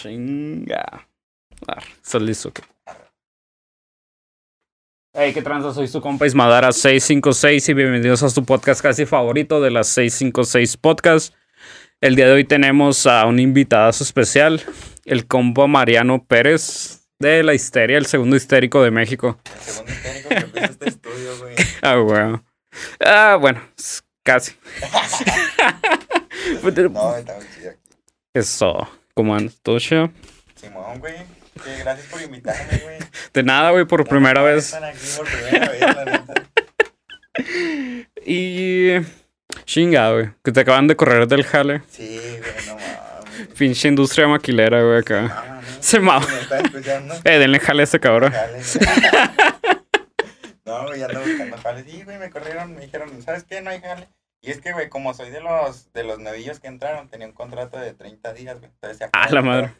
[0.00, 1.06] Chinga.
[2.02, 2.50] ¿Estás listo?
[5.12, 5.74] Hey, ¿qué tranza?
[5.74, 10.78] Soy su compa Ismadara 656 y bienvenidos a su podcast casi favorito de las 656
[10.78, 11.34] Podcast.
[12.00, 14.62] El día de hoy tenemos a un invitado especial,
[15.04, 19.38] el compa Mariano Pérez de La Histeria, el segundo histérico de México.
[19.44, 21.56] El segundo técnico que empieza este estudio, güey.
[21.82, 22.42] Ah, bueno.
[23.00, 23.60] Ah, bueno,
[24.22, 24.52] casi.
[26.90, 27.80] No, está muy chido aquí.
[28.32, 28.88] Eso,
[29.20, 29.58] ¿cómo andas?
[29.62, 30.10] ¿Todo chido?
[30.54, 31.12] Simón, güey.
[31.62, 32.96] Que gracias por invitarme, güey.
[33.34, 34.72] De nada, güey, por primera vez.
[34.72, 36.24] Aquí por primera vez, la.
[38.24, 38.92] Y.
[39.66, 40.30] Chinga, güey.
[40.42, 41.82] Que te acaban de correr del jale.
[41.90, 43.48] Sí, güey, no mames.
[43.58, 45.60] Pinche industria maquilera, güey, acá.
[45.80, 46.26] Se mama.
[47.24, 48.32] Eh, denle jale a ese cabrón.
[50.64, 51.84] No, güey, ando buscando jales.
[51.90, 53.60] Sí, güey, me corrieron, me dijeron, ¿sabes qué?
[53.60, 54.08] No hay jale.
[54.42, 57.32] Y es que, güey, como soy de los, de los novillos que entraron, tenía un
[57.34, 58.70] contrato de 30 días, güey.
[58.72, 59.72] Entonces se Ah, la madre.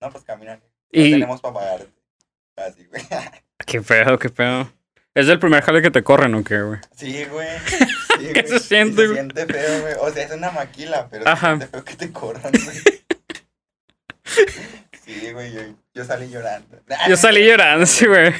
[0.00, 0.60] No, pues caminar.
[0.60, 1.10] No Y.
[1.12, 1.88] tenemos para pagarte.
[2.56, 3.02] Así, güey.
[3.66, 4.70] Qué pedo, qué pedo.
[5.14, 6.80] ¿Es el primer jale que te corren o qué, güey?
[6.96, 7.48] Sí, güey.
[8.14, 9.08] Sí, ¿Qué se siente, güey?
[9.08, 9.94] Se siente feo, güey.
[9.98, 11.40] O sea, es una maquila, pero Ajá.
[11.52, 12.76] se siente feo que te corran, güey.
[15.04, 15.60] Sí, güey, yo,
[15.94, 16.80] yo salí llorando.
[17.08, 18.32] Yo salí llorando, sí, güey.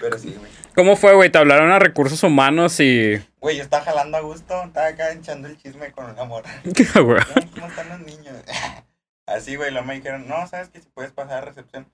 [0.00, 0.50] Pero sí, güey.
[0.74, 1.30] ¿Cómo fue, güey?
[1.30, 3.22] Te hablaron a recursos humanos y.
[3.40, 6.50] Güey, yo estaba jalando a gusto, estaba acá echando el chisme con una morra.
[6.74, 7.20] ¿Qué, güey?
[7.20, 8.34] No, ¿Cómo están los niños?
[9.26, 10.80] Así, güey, luego me dijeron, no, ¿sabes qué?
[10.80, 11.90] Si puedes pasar a recepción.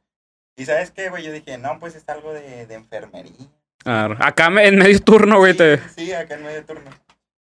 [0.56, 1.22] Y ¿sabes qué, güey?
[1.24, 3.32] Yo dije, no, pues es algo de, de enfermería.
[3.84, 5.78] Ah, Acá me- en medio turno, güey, sí, te.
[5.90, 6.90] sí, acá en medio turno.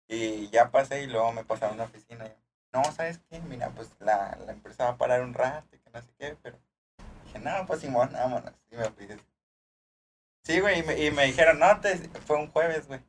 [0.07, 2.25] Y ya pasé y luego me pasaron a la oficina.
[2.25, 2.31] y,
[2.73, 3.39] No, ¿sabes qué?
[3.47, 6.35] Mira, pues la, la empresa va a parar un rato y que no sé qué,
[6.44, 6.57] pero
[7.25, 8.52] dije, no, pues Simón, vámonos.
[8.72, 9.07] Y me fui.
[10.44, 13.00] Sí, güey, y me, y me dijeron, no, te, fue un jueves, güey.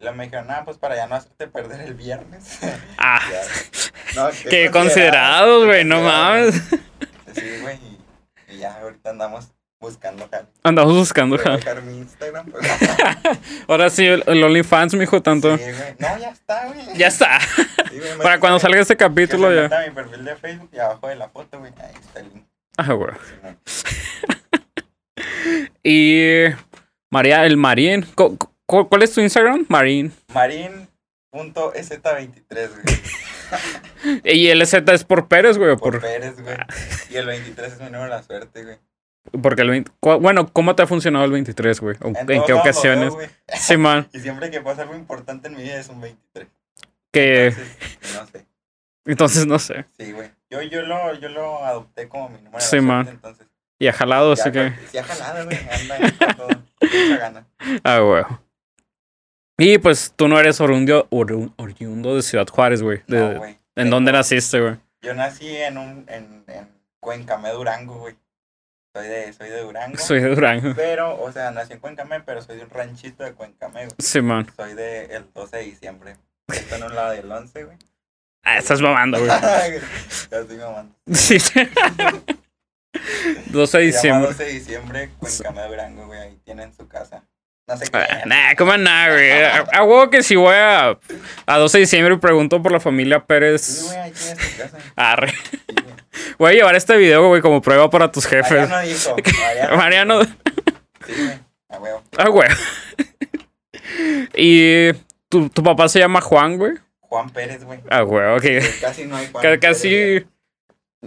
[0.00, 2.58] Y luego me dijeron, no, pues para ya no hacerte perder el viernes.
[2.98, 3.20] Ah.
[4.16, 6.56] No, qué considerados, güey, no mames.
[7.32, 10.48] Sí, güey, y, y ya ahorita andamos buscando jale.
[10.64, 11.58] Andamos buscando jale.
[11.58, 12.46] dejar mi Instagram.
[12.50, 12.66] Pues.
[13.68, 15.56] Ahora sí, el, el OnlyFans, mijo, tanto.
[15.56, 15.94] Sí, güey.
[15.98, 16.96] No, ya está, güey.
[16.96, 17.40] Ya está.
[17.40, 19.66] Sí, güey, Para cuando salga este capítulo ya.
[19.66, 21.72] a mi perfil de Facebook y abajo de la foto, güey.
[21.80, 22.44] Ahí está el link.
[22.76, 23.12] Ah, güey.
[23.24, 23.58] Simón.
[25.82, 26.44] Y.
[27.10, 28.06] María, el Marín.
[28.14, 28.36] cu-
[28.66, 29.64] cu- ¿Cuál es tu Instagram?
[29.68, 30.12] Marín.
[30.34, 32.82] Marín.ez23, güey.
[34.24, 35.70] Y el Z es por Pérez, güey.
[35.76, 36.54] Por Por, Pérez, güey.
[37.10, 38.76] Y el 23 es mi número de la suerte, güey.
[39.42, 41.96] porque el 20 cu- Bueno, ¿cómo te ha funcionado el 23, güey?
[42.02, 43.16] ¿O ¿En, qué ocasiones?
[43.16, 43.28] veo.
[43.54, 44.06] Sí, man.
[44.12, 46.46] Y siempre que pasa algo importante en mi vida es un 23.
[47.10, 47.46] Que.
[47.46, 48.46] Entonces, no sé.
[49.06, 49.86] Entonces no sé.
[49.98, 50.30] Sí, güey.
[50.50, 53.04] Yo, yo, lo, yo lo adopté como mi número de Sí, la man.
[53.06, 53.46] suerte, entonces.
[53.78, 54.72] Y ha jalado, así que.
[54.90, 55.56] Sí ha jalado, güey.
[55.56, 56.48] Anda todo.
[56.88, 57.46] Mucha gana.
[57.84, 58.24] Ah, güey.
[59.60, 63.02] Y pues tú no eres oriundo, de Ciudad Juárez, güey.
[63.08, 63.58] De- No, güey.
[63.76, 64.76] ¿En dónde naciste, güey?
[65.02, 66.68] Yo nací en un en, en
[67.00, 68.16] Cuencamé, Durango, güey.
[68.94, 69.98] Soy de, soy de Durango.
[69.98, 70.72] Soy de Durango.
[70.74, 73.96] Pero, o sea, nací en Cuencamé, pero soy de un ranchito de Cuencamé, güey.
[73.98, 74.46] Sí, man.
[74.56, 76.16] Soy de el 12 de diciembre.
[76.48, 77.76] Esto en un lado del 11, güey.
[78.42, 79.30] Ah, estás mamando, güey.
[80.30, 80.94] ya estoy mamando.
[81.12, 81.38] Sí.
[83.46, 84.28] 12 de diciembre.
[84.28, 86.20] 12 de diciembre, Cuencamé, Durango, güey.
[86.20, 87.22] Ahí tienen su casa.
[87.66, 87.98] No sé qué.
[87.98, 89.30] Ah, Nah, ¿cómo nada, güey?
[89.30, 90.98] A, a huevo que si voy a,
[91.46, 93.82] a 12 de diciembre y pregunto por la familia Sí, Pérez.
[93.84, 94.78] güey, ahí tienes tu casa.
[94.96, 95.32] Arre.
[95.32, 95.98] Sí, güey.
[96.38, 98.68] Voy a llevar este video, güey, como prueba para tus jefes.
[98.68, 99.16] Mariano dijo.
[99.76, 99.76] Mariano.
[99.76, 100.22] Mariano.
[101.06, 101.38] Sí, güey.
[101.68, 102.02] A huevo.
[102.16, 102.48] Ah, güey.
[104.34, 104.92] Y
[105.28, 106.72] tu, tu papá se llama Juan, güey.
[107.00, 107.80] Juan Pérez, güey.
[107.90, 108.64] Ah, güey, ok.
[108.80, 109.42] Casi no hay Juan.
[109.42, 109.72] Pérez, güey.
[109.72, 110.26] Casi.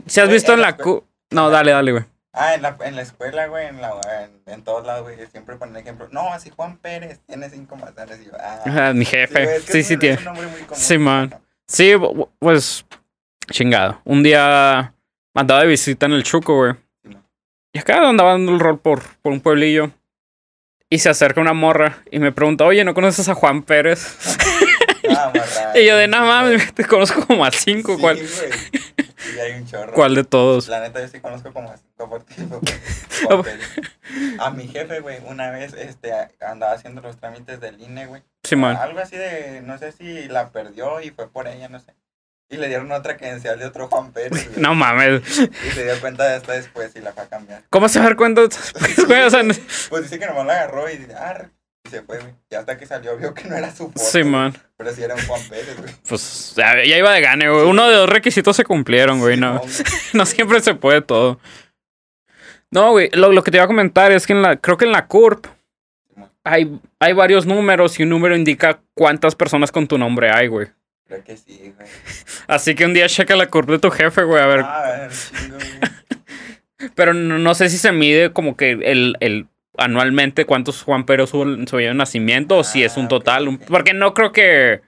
[0.07, 1.03] Si has Güey, visto en en la la cu.
[1.31, 2.03] No, dale, dale, güey.
[2.33, 3.91] Ah, en la, en la escuela, güey, en, la,
[4.23, 6.07] en, en todos lados, güey, siempre ponen ejemplo.
[6.11, 8.19] No, así Juan Pérez tiene cinco manzanas.
[8.21, 8.93] Y yo, ah.
[8.93, 9.55] Mi sí, güey, jefe.
[9.57, 10.19] es que Sí, sí, un- tiene.
[10.73, 11.33] Sí, man.
[11.67, 11.93] Sí,
[12.39, 12.85] pues.
[13.51, 13.99] Chingado.
[14.05, 14.93] Un día
[15.33, 16.73] andaba de visita en el Chuco, güey.
[17.03, 17.17] Sí.
[17.73, 19.91] Y acá andaba dando el rol por, por un pueblillo.
[20.89, 24.15] Y se acerca una morra y me pregunta, oye, ¿no conoces a Juan Pérez?
[25.13, 25.31] Ah.
[25.75, 27.95] Y yo de nada mames, te conozco como a cinco.
[27.95, 28.27] Sí, ¿Cuál, güey.
[29.31, 29.93] Sí, hay un chorro.
[29.93, 30.67] ¿Cuál de todos?
[30.67, 32.25] La neta, yo sí conozco como cinco por.
[34.39, 36.11] A mi jefe, güey, una vez este,
[36.41, 38.23] andaba haciendo los trámites del INE, güey.
[38.43, 38.75] Sí, man.
[38.75, 41.93] Algo así de, no sé si la perdió y fue por ella, no sé.
[42.49, 44.61] Y le dieron otra credencial de otro Juan Pérez, güey.
[44.61, 45.21] No mames.
[45.39, 47.63] Y se dio cuenta de esta después y la fue a cambiar.
[47.69, 48.41] ¿Cómo se va a dar cuenta?
[49.89, 51.49] Pues dice que nomás la agarró y dice, ah,
[51.85, 52.33] y se fue, güey.
[52.49, 53.99] Y hasta que salió vio que no era su foto.
[53.99, 54.53] sí, man.
[54.77, 55.93] Pero sí era un Juan Pérez, güey.
[56.07, 57.65] Pues ya, ya iba de gane, güey.
[57.65, 59.37] Uno de dos requisitos se cumplieron, güey.
[59.37, 59.61] No,
[60.13, 61.39] no siempre se puede todo.
[62.71, 63.09] No, güey.
[63.13, 65.07] Lo, lo que te iba a comentar es que en la, creo que en la
[65.07, 65.45] CURP
[66.43, 70.67] hay, hay varios números y un número indica cuántas personas con tu nombre hay, güey.
[71.07, 71.89] Creo que sí, güey.
[72.47, 74.59] Así que un día checa la CURP de tu jefe, güey, a ver.
[74.61, 76.91] Ah, a ver, chingo, güey.
[76.95, 79.47] Pero no, no sé si se mide como que el, el
[79.81, 83.47] anualmente cuántos Juan Pérez hubo en su de nacimiento o si es un Ah, total.
[83.47, 84.81] un- porque no creo que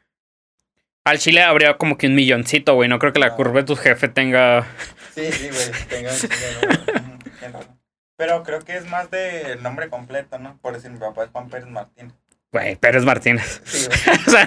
[1.06, 2.88] al Chile habría como que un milloncito, güey.
[2.90, 3.36] No creo que la No.
[3.36, 4.66] curva de tu jefe tenga.
[5.14, 5.72] Sí, sí, güey.
[5.90, 7.74] Tengo un de.
[8.16, 10.58] Pero creo que es más del nombre completo, ¿no?
[10.62, 12.14] Por decir, mi papá es Juan Pérez Martínez.
[12.52, 13.62] Güey, Pérez Martínez.
[13.66, 14.18] Sí, güey.
[14.28, 14.46] O sea,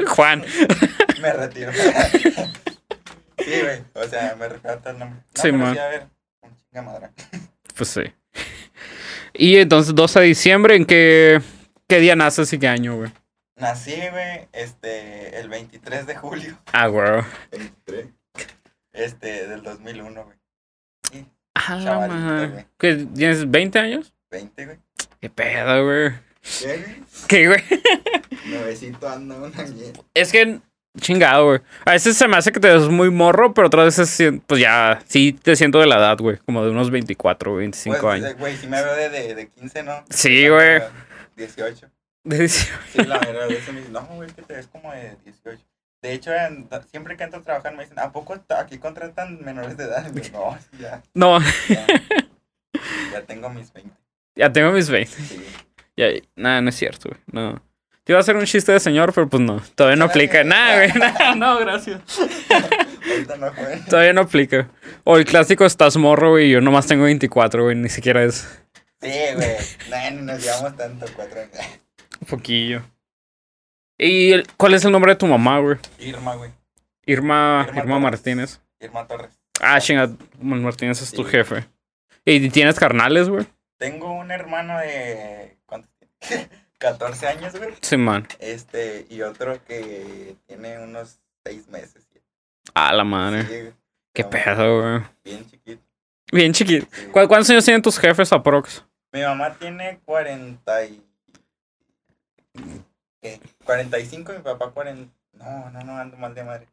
[0.00, 0.44] no, Juan.
[1.20, 1.72] Me retiro.
[3.38, 3.82] Sí, güey.
[3.94, 5.20] O sea, me refiero tal nombre.
[5.36, 5.72] No, Sí, man.
[5.72, 6.06] sí, a ver.
[7.76, 8.02] Pues sí.
[9.34, 11.40] Y entonces, 12 de diciembre, ¿en qué,
[11.88, 13.10] qué día naces y qué año, güey?
[13.56, 16.58] Nací, güey, este, el 23 de julio.
[16.72, 17.22] Ah, güey.
[17.50, 18.06] 23.
[18.92, 20.36] Este, del 2001, güey.
[21.12, 22.66] Sí, Ah, Chavalito, güey.
[22.78, 24.12] ¿Qué, ¿Tienes 20 años?
[24.30, 24.78] 20, güey.
[25.20, 26.12] ¿Qué pedo, güey?
[26.60, 27.02] ¿Qué, güey?
[27.28, 27.62] ¿Qué, güey?
[28.46, 30.00] Nuevecito anda una mierda.
[30.14, 30.60] Es que,
[31.00, 31.60] chingado, güey.
[31.84, 35.00] A veces se me hace que te ves muy morro, pero otras veces, pues ya,
[35.06, 36.38] sí te siento de la edad, güey.
[36.38, 38.36] Como de unos 24, 25 Pues, años.
[38.38, 40.04] Güey, si me veo de, de, de 15, ¿no?
[40.10, 40.80] Sí, güey.
[41.36, 41.88] 18.
[42.24, 42.68] De- Sí,
[43.06, 45.62] la verdad, veces me dicen, no, güey, que te ves como de 18.
[46.02, 49.76] De hecho, en- siempre que entro a trabajar me dicen, ¿a poco aquí contratan menores
[49.76, 50.10] de edad?
[50.12, 51.86] Yo, no, ya, No, ya,
[53.12, 53.90] ya tengo mis 20.
[54.36, 55.10] ya tengo mis 20.
[55.12, 55.42] Sí.
[55.96, 56.06] Ya,
[56.36, 57.20] nada, no es cierto, güey.
[57.32, 57.62] No.
[58.08, 59.60] Iba a hacer un chiste de señor, pero pues no.
[59.74, 60.42] Todavía no aplica.
[60.42, 60.92] Nada, güey.
[60.98, 62.00] Nada, no, gracias.
[63.10, 63.52] Ahorita no.
[63.88, 64.68] Todavía no aplica.
[65.04, 66.46] O el clásico estás morro, güey.
[66.48, 67.76] y Yo nomás tengo 24, güey.
[67.76, 68.48] Ni siquiera es
[69.00, 69.56] Sí, güey.
[69.90, 71.52] No, ni nos llevamos tanto, cuatro años.
[72.20, 72.82] un poquillo.
[73.98, 75.76] ¿Y el- cuál es el nombre de tu mamá, güey?
[75.98, 76.50] Irma, güey.
[77.06, 77.98] Irma, Irma.
[77.98, 78.60] Martínez.
[78.80, 79.30] Irma Torres.
[79.60, 80.10] Ah, chinga.
[80.40, 81.30] Martínez es tu Sí.
[81.30, 81.64] jefe.
[82.24, 83.46] ¿Y tienes carnales, güey?
[83.78, 85.56] Tengo un hermano de.
[85.66, 85.90] ¿Cuántos?
[86.78, 87.74] 14 años, güey.
[87.80, 88.26] Sí, man.
[88.38, 92.06] Este, y otro que tiene unos 6 meses.
[92.74, 93.42] Ah, la Sí, madre.
[93.44, 93.72] güey.
[94.12, 95.02] Qué No, pedo, güey.
[95.24, 95.82] Bien chiquito.
[96.32, 96.86] Bien chiquito.
[96.92, 97.06] sí.
[97.06, 98.84] ¿Cu- ¿Cuántos años tienen tus jefes aprox?
[99.12, 101.02] Mi mamá tiene 40 y...
[103.22, 103.40] ¿Qué?
[103.64, 105.12] 45 y mi papá 40...
[105.34, 106.66] No, no, no, ando mal de madre.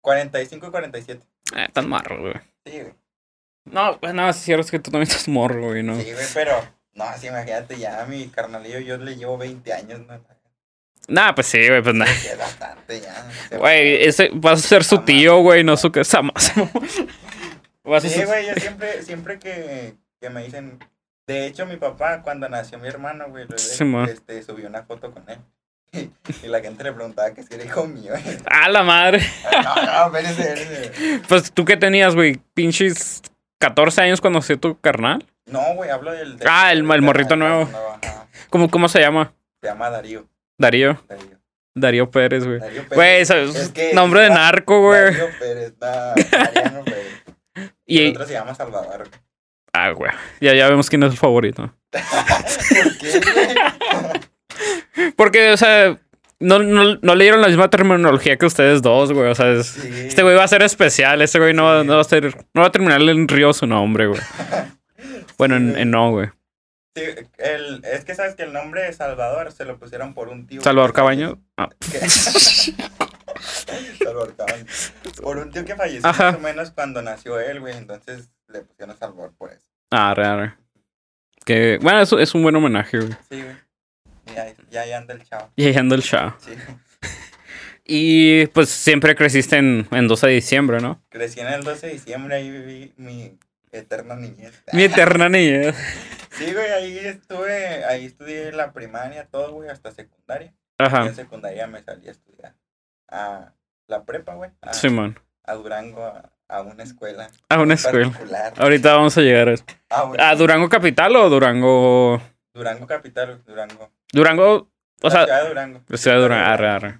[0.00, 1.22] 45 y 47.
[1.56, 2.34] Eh, tan marro, güey.
[2.64, 2.94] Sí, güey.
[3.64, 5.96] No, pues nada, es cierto es que tú también estás morro, güey, ¿no?
[6.00, 6.52] Sí, güey, pero...
[7.00, 10.20] No, sí, imagínate, ya mi carnalillo yo le llevo 20 años, ¿no?
[11.08, 12.12] Nah, pues sí, güey, pues nada.
[12.12, 13.26] Sí, es bastante ya.
[13.58, 16.52] Güey, ese vas a ser su tío, güey, no su casa más.
[18.02, 20.78] Sí, güey, yo siempre, siempre que, que me dicen...
[21.26, 25.10] De hecho, mi papá, cuando nació mi hermano, güey, lo- Sí, este, subió una foto
[25.12, 25.38] con él.
[26.42, 28.12] Y la gente le preguntaba que si era hijo mío.
[28.46, 29.20] Ah, la madre.
[29.64, 29.74] No,
[30.10, 31.22] no, espérese, espérese.
[31.28, 33.22] Pues tú qué tenías, güey, pinches
[33.58, 35.26] 14 años cuando nació tu carnal.
[35.50, 36.36] No, güey, hablo del...
[36.38, 37.62] del- Ah, el- el morrito del- nuevo.
[37.62, 38.26] ajá.
[38.50, 39.32] ¿Cómo, cómo se llama?
[39.62, 40.26] Se llama Darío.
[40.58, 41.00] Darío.
[41.08, 41.38] Darío.
[41.74, 42.58] Darío Pérez, güey.
[42.58, 42.94] Darío Pérez.
[42.96, 45.02] Güey, eso es Es que- nombre de narco, güey.
[45.12, 47.06] Darío Pérez, Mariano Pérez.
[47.86, 49.08] Y el otro se llama Salvador.
[49.72, 50.10] ah, güey.
[50.40, 51.74] Ya, ya vemos quién es el favorito.
[51.90, 55.12] ¿Por qué, güey?
[55.16, 55.96] Porque, o sea,
[56.38, 59.28] no, no, no leyeron la misma terminología que ustedes dos, güey.
[59.30, 59.88] O sea, es- Sí.
[60.08, 61.20] este güey va a ser especial.
[61.22, 61.86] Este güey no, va- Sí.
[61.88, 62.36] no va a ser.
[62.54, 64.20] No va a terminar en río su nombre, güey.
[65.40, 66.28] Bueno, en, en no, güey.
[66.94, 67.02] Sí,
[67.38, 70.60] el, es que sabes que el nombre de Salvador se lo pusieron por un tío.
[70.60, 71.34] Salvador que Cabañas.
[71.56, 71.70] Ah.
[73.98, 74.92] Salvador Cabañas.
[75.22, 76.32] Por un tío que falleció Ajá.
[76.32, 77.76] más o menos cuando nació él, güey.
[77.76, 79.64] Entonces le pusieron Salvador por eso.
[79.92, 80.54] ah, re, re.
[81.44, 83.12] Que, bueno, eso es un buen homenaje, güey.
[83.30, 83.56] Sí, güey.
[84.70, 85.50] Y ahí, anda el chavo.
[85.56, 86.34] Y ahí anda el chao.
[86.38, 86.52] Sí.
[87.92, 91.02] Y pues siempre creciste en, en 12 de diciembre, ¿no?
[91.08, 93.36] Crecí en el 12 de diciembre, ahí viví mi
[93.72, 94.62] eterna niñez.
[94.72, 95.76] Mi eterna niñez.
[96.32, 100.54] Sí, güey, ahí estuve, ahí estudié la primaria, todo, güey, hasta secundaria.
[100.78, 101.04] Y Ajá.
[101.04, 102.54] en secundaria me salí a estudiar
[103.08, 103.52] a
[103.88, 104.50] la prepa, güey.
[104.62, 105.18] A, Simón.
[105.44, 107.28] a Durango, a, a una escuela.
[107.48, 108.10] A una escuela.
[108.10, 108.52] particular.
[108.56, 109.64] Ahorita vamos a llegar a eso.
[109.90, 110.10] Ah.
[110.18, 112.22] ¿A Durango Capital o Durango?
[112.54, 113.90] Durango capital, Durango.
[114.12, 114.52] Durango,
[115.02, 115.80] o La sea, ciudad de Durango.
[115.88, 116.98] la ciudad de Durango, arre, arre.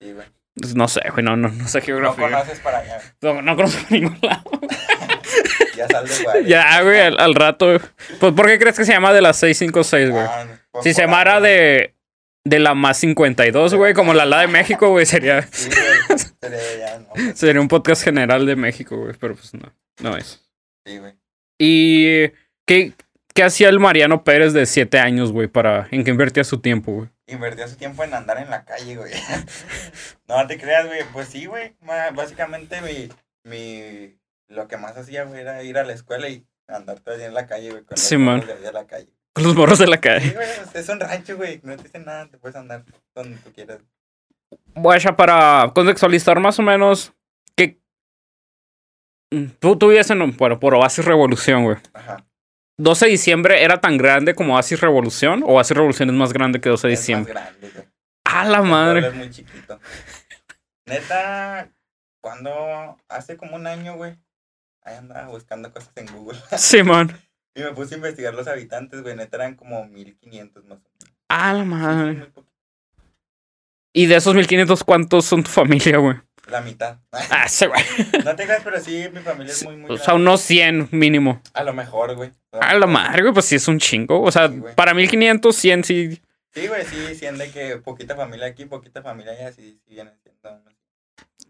[0.00, 0.26] Sí, güey.
[0.54, 2.24] pues, no sé, güey, no, no, no sé No geografía.
[2.24, 3.00] conoces para allá.
[3.20, 4.42] No, no conozco ningún lado.
[5.76, 6.46] Ya sal de Juárez.
[6.46, 7.78] Ya, güey, al, al rato.
[8.20, 10.24] Pues, ¿por qué crees que se llama de las 656, güey?
[10.24, 11.94] Ah, pues, Si se llamara de,
[12.44, 16.18] de la más 52, güey, como la la de México, güey, sería, Sí, güey.
[16.40, 17.08] Sería ya, no.
[17.14, 20.46] pues, sería un podcast general de México, güey, pero pues no, no es.
[20.86, 21.14] Sí, güey.
[21.58, 22.28] ¿Y
[22.66, 22.92] qué,
[23.34, 26.92] qué hacía el Mariano Pérez de 7 años, güey, para, en qué invertía su tiempo,
[26.92, 27.08] güey?
[27.26, 29.12] Invertía su tiempo en andar en la calle, güey.
[30.28, 31.00] no te creas, güey.
[31.12, 31.74] Pues sí, güey.
[32.14, 33.08] Básicamente mi,
[33.44, 34.18] mi...
[34.48, 37.28] Lo que más hacía, güey, era ir a la escuela y andar todo el día
[37.28, 37.82] en la calle, güey.
[37.84, 38.62] Con los Sí, morros man.
[38.62, 39.08] de la calle.
[39.32, 40.30] Con los morros de la Sí, calle.
[40.32, 41.60] güey, pues, es un rancho, güey.
[41.62, 42.84] No te dicen nada, te puedes andar
[43.14, 43.78] donde tú quieras.
[44.74, 47.12] Bueno, para contextualizar más o menos,
[47.56, 47.80] que
[49.58, 51.76] Tú, tú vivías en, bueno, por Oasis Revolución, güey.
[51.92, 52.24] Ajá.
[52.78, 56.60] 12 de diciembre era tan grande como Oasis Revolución o Oasis Revolución es más grande
[56.60, 57.32] que 12 de Es más diciembre.
[57.32, 57.84] grande, güey.
[58.26, 59.06] ¡A la madre!
[59.08, 59.80] Es muy chiquito.
[60.86, 61.68] Neta,
[62.20, 64.16] cuando hace como un año, güey,
[64.84, 66.38] ahí andaba buscando cosas en Google.
[66.58, 67.16] Simón.
[67.54, 69.16] y me puse a investigar los habitantes, güey.
[69.16, 71.16] Neta eran como 1500 más o menos.
[71.28, 72.12] ¡A la madre!
[72.14, 72.52] muy poquito.
[73.96, 76.16] Y de esos 1500, ¿cuántos son tu familia, güey?
[76.48, 76.98] La mitad.
[77.12, 77.82] Ah, sí, güey.
[78.24, 80.22] no te creas, pero sí, mi familia es muy, muy O sea, grande.
[80.22, 81.40] unos 100 mínimo.
[81.54, 82.32] A lo mejor, güey.
[82.52, 84.20] A la madre, güey, pues sí es un chingo.
[84.20, 86.22] O sea, Sí, para 1500, 100 sí.
[86.52, 90.60] Sí, güey, sí, siendo que poquita familia aquí, poquita familia allá, sí, sí vienen siendo.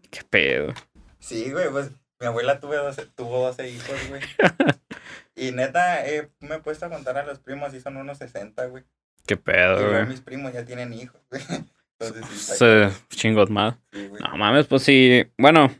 [0.09, 0.73] Qué pedo.
[1.19, 4.21] Sí, güey, pues mi abuela tuvo 12, tuvo 12 hijos, güey.
[5.35, 8.65] y neta, eh, me he puesto a contar a los primos y son unos 60,
[8.67, 8.83] güey.
[9.25, 10.05] Qué pedo, güey.
[10.05, 11.41] mis primos ya tienen hijos, güey.
[11.99, 12.65] Entonces sí,
[13.09, 13.75] Sí, chingos más.
[13.91, 14.09] sí.
[14.19, 15.23] No mames, pues sí.
[15.37, 15.73] Bueno,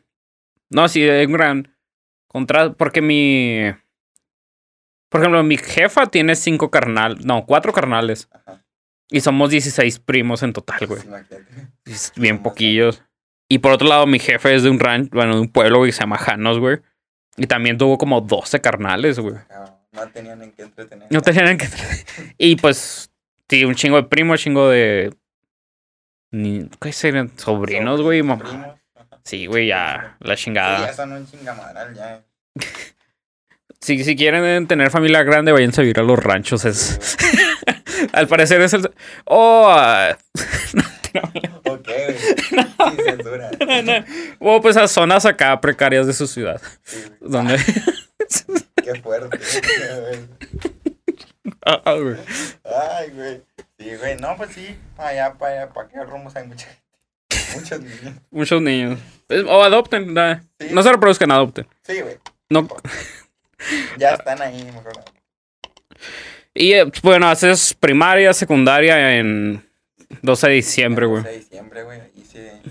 [0.70, 1.75] no, sí, hay un gran
[2.27, 2.75] contraste.
[2.75, 3.72] Porque mi.
[5.10, 7.20] Por ejemplo, mi jefa tiene cinco carnal.
[7.25, 8.27] No, cuatro carnales.
[8.32, 8.65] Ajá.
[9.10, 11.01] Y somos 16 primos en total, güey.
[11.01, 11.08] Sí.
[11.86, 13.04] Es Bien poquillos.
[13.48, 15.92] Y por otro lado, mi jefe es de un rancho, bueno, de un pueblo, que
[15.92, 16.80] se llama Janos, güey.
[17.38, 19.36] Y también tuvo como 12 carnales, güey.
[19.48, 21.08] Cabrón, No tenían en qué entretener.
[21.12, 21.68] No tenían que.
[22.38, 23.12] Y pues,
[23.50, 25.14] sí, un chingo de primos, chingo de.
[26.32, 27.32] Ni, ¿Qué serían?
[27.38, 28.78] Sobrinos, güey, mamá.
[29.24, 30.88] Sí, güey, ya, la Sí, chingada.
[30.88, 32.24] ya son un chingamadral, ya.
[33.82, 36.66] Si, si quieren tener familia grande, váyanse a vivir a los ranchos.
[36.66, 38.90] Es, Sí, al parecer es el.
[39.25, 40.18] Oh, ah,
[41.22, 41.44] güey.
[41.76, 42.96] ok, güey.
[42.96, 43.52] Sin censura.
[44.40, 46.62] o pues a zonas acá precarias de su ciudad.
[46.84, 47.32] Sí, güey.
[47.32, 47.58] Donde.
[48.84, 49.40] Qué fuerte.
[51.68, 52.16] Ah, güey.
[52.64, 53.42] Ay, güey.
[53.80, 54.16] Sí, güey.
[54.18, 54.78] No, pues sí.
[54.98, 57.56] Allá, para allá, para aquellos rumbos hay mucha gente.
[57.56, 58.22] Muchos niños.
[58.30, 59.00] Muchos niños.
[59.48, 60.14] O adopten.
[60.14, 60.42] nah.
[60.60, 60.68] Sí.
[60.72, 61.68] No se reproduzcan, adopten.
[61.82, 62.18] Sí, güey.
[62.50, 62.68] No.
[63.98, 64.94] Ya están ahí, mejor.
[66.54, 69.68] Y eh, bueno, haces primaria, secundaria en
[70.22, 71.24] 12 de diciembre, güey.
[71.24, 72.02] 12 de diciembre, güey.
[72.16, 72.62] Hice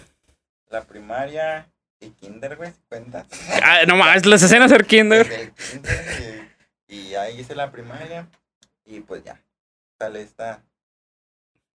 [0.71, 1.69] la primaria
[2.01, 2.73] y kinder, güey.
[2.89, 3.27] ¿Cuenta?
[3.63, 5.29] Ah, no más, les hacen hacer kinder.
[5.29, 6.49] Desde el kinder,
[6.89, 8.29] y, y ahí hice la primaria.
[8.85, 9.41] Y pues ya.
[9.99, 10.63] Sale esta.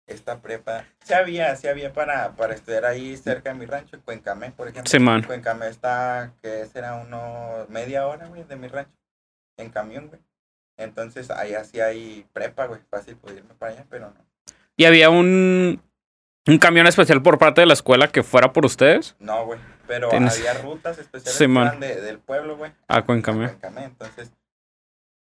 [0.05, 0.85] Esta prepa.
[1.03, 4.67] Sí había, sí había para, para estudiar ahí cerca de mi rancho, en Cuencamé, por
[4.67, 4.89] ejemplo.
[4.89, 5.21] Simón.
[5.21, 8.91] Cuencamé está, que será uno media hora, güey, de mi rancho.
[9.57, 10.19] En camión, güey.
[10.77, 12.81] Entonces, ahí sí hay prepa, güey.
[12.89, 14.28] Fácil poder irme para allá, pero no.
[14.79, 15.81] Y había un,
[16.47, 19.13] un camión especial por parte de la escuela que fuera por ustedes.
[19.19, 19.59] No, güey.
[19.87, 21.67] Pero Tienes- había rutas especiales Sí, que man.
[21.67, 22.71] eran de- del pueblo, güey.
[22.87, 23.51] A a Cuencamé.
[23.83, 24.31] Entonces,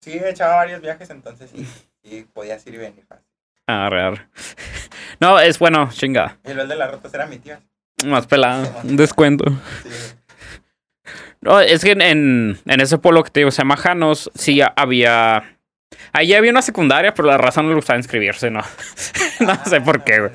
[0.00, 1.64] sí, echaba varios viajes, entonces sí,
[2.02, 3.24] sí podías ir y venir fácil.
[3.68, 4.28] Arre, arre.
[5.20, 6.38] No, es bueno, chinga.
[6.44, 7.56] Y el de las rutas era mi tío.
[8.04, 8.68] Más pelado.
[8.82, 9.44] Un descuento.
[9.84, 9.88] Sí.
[11.40, 14.60] No, es que en, en, en ese pueblo que te digo, se llama Janos, sí
[14.74, 15.55] había.
[16.12, 18.62] Ahí había una secundaria, pero la raza no le gustaba inscribirse, no.
[19.40, 20.32] no sé por qué, güey.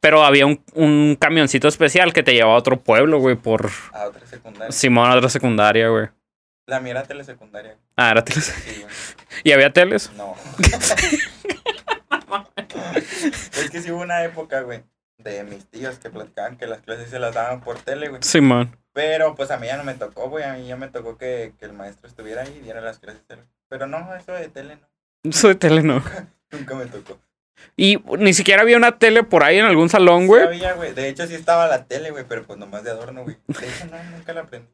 [0.00, 4.06] Pero había un, un camioncito especial que te llevaba a otro pueblo, güey, por A
[4.06, 4.72] otra secundaria.
[4.72, 6.08] Simón, a otra secundaria, güey.
[6.66, 7.76] La mía era telesecundaria.
[7.96, 8.44] Ah, era teles.
[8.44, 8.84] Sí.
[9.44, 10.12] ¿Y había teles?
[10.12, 10.34] No.
[12.94, 14.82] es que sí hubo una época, güey,
[15.18, 18.22] de mis tíos que platicaban que las clases se las daban por tele, güey.
[18.22, 18.76] Simón.
[18.92, 20.44] Pero pues a mí ya no me tocó, güey.
[20.44, 23.22] A mí ya me tocó que, que el maestro estuviera ahí y diera las clases.
[23.72, 24.86] Pero no, eso de tele no.
[25.30, 26.02] Eso de tele no.
[26.50, 27.18] Nunca me tocó.
[27.74, 30.42] Y ni siquiera había una tele por ahí en algún salón, Sí güey.
[30.44, 30.92] había, güey.
[30.92, 33.38] De hecho, sí estaba la tele, güey, pero pues nomás de adorno, güey.
[33.46, 34.68] De hecho, no, nunca la aprendí.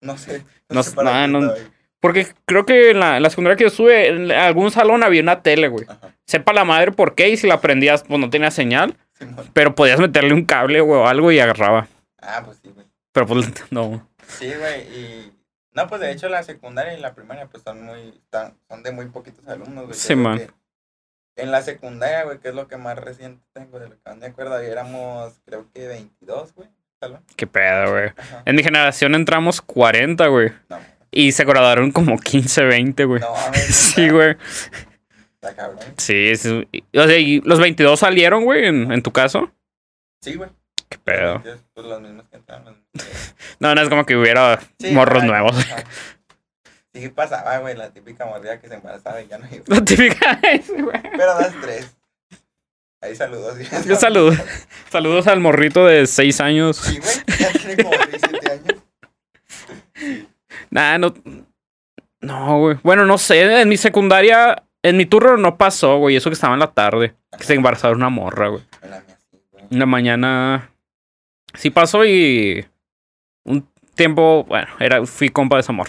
[0.00, 0.44] No sé.
[0.68, 1.52] No sé sé, para nah, no-.
[2.00, 5.22] Porque creo que en la, en la secundaria que yo estuve, en algún salón había
[5.22, 5.84] una tele, güey.
[5.88, 6.14] Ajá.
[6.26, 8.96] Sepa la madre por qué y si la prendías, pues no tenía señal.
[9.52, 11.86] Pero podías meterle un cable, güey, o algo y agarraba.
[12.20, 12.86] Ah, pues sí, güey.
[13.12, 14.08] Pero pues no.
[14.26, 14.80] Sí, güey.
[14.82, 15.32] Y.
[15.74, 18.08] No, pues de hecho, la secundaria y la primaria, pues son muy.
[18.10, 19.94] Están, son de muy poquitos alumnos, güey.
[19.98, 20.40] Sí, man.
[21.36, 24.26] En la secundaria, güey, que es lo que más reciente tengo, de lo que me
[24.26, 26.68] acuerdo, ahí éramos, creo que 22, güey.
[27.00, 27.24] salón.
[27.36, 28.12] Qué pedo, güey.
[28.44, 30.52] En mi generación entramos 40, güey.
[30.68, 30.78] No,
[31.10, 33.20] Y se graduaron como 15, 20, güey.
[33.20, 34.36] no, mames, sí, güey.
[35.98, 36.68] Sí, sí.
[36.96, 39.50] O sea, ¿y los 22 salieron, güey, en, en tu caso?
[40.22, 40.48] Sí, güey.
[40.94, 41.42] Qué pedo.
[41.42, 41.86] Pues
[42.30, 42.76] que entraron.
[43.58, 45.58] No, no es como que hubiera Sí, morros ay, nuevos.
[45.58, 45.82] ajá.
[46.92, 49.64] Sí pasaba, güey, la típica mordida que se embarazaba y ya no iba.
[49.66, 51.02] La típica es, güey.
[51.02, 51.96] Pero das tres.
[53.00, 53.58] Ahí saludos.
[53.86, 54.32] Yo saludo.
[54.90, 56.76] Saludos al morrito de 6 años.
[56.76, 58.82] Sí, güey, ya tiene como 17 años.
[60.70, 61.12] Nah, no.
[62.20, 62.78] No, güey.
[62.84, 63.60] Bueno, no sé.
[63.60, 66.14] En mi secundaria, en mi turno no pasó, güey.
[66.16, 67.14] Eso que estaba en la tarde.
[67.36, 68.62] Que se embarazaron una morra, güey.
[69.70, 70.70] En la mañana
[71.54, 72.66] sí pasó y.
[73.44, 75.88] un- tiempo, bueno, era, fui compa de Zamor.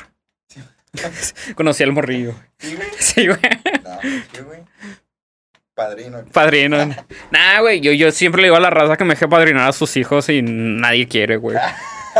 [1.56, 2.34] Conocí al morrillo.
[2.60, 2.88] Sí, güey.
[3.00, 3.40] Sí, güey.
[3.84, 4.60] No, sí, güey.
[5.74, 6.24] Padrino.
[6.32, 6.78] Padrino.
[7.32, 9.74] Nah, güey, yo, yo siempre le digo a la raza que me deje padrinar a
[9.74, 11.58] sus hijos y nadie quiere, güey.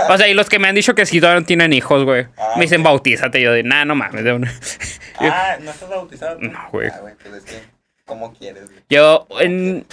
[0.10, 2.28] O sea, y los que me han dicho que sí todavía no tienen hijos, güey.
[2.38, 3.42] Ah, me dicen, bautízate.
[3.42, 4.26] Yo de, nah, no mames.
[4.26, 4.54] De una.
[5.22, 6.36] Ah, ¿no estás bautizado?
[6.38, 6.48] tú?
[6.48, 6.90] No, güey.
[6.90, 7.62] Ah, güey, pues es que,
[8.04, 8.82] ¿cómo quieres, güey?
[8.90, 9.86] Yo, en,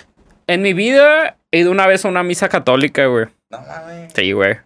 [0.48, 3.26] en mi vida, he ido una vez a una misa católica, güey.
[3.52, 4.12] No mames.
[4.14, 4.56] Sí, güey.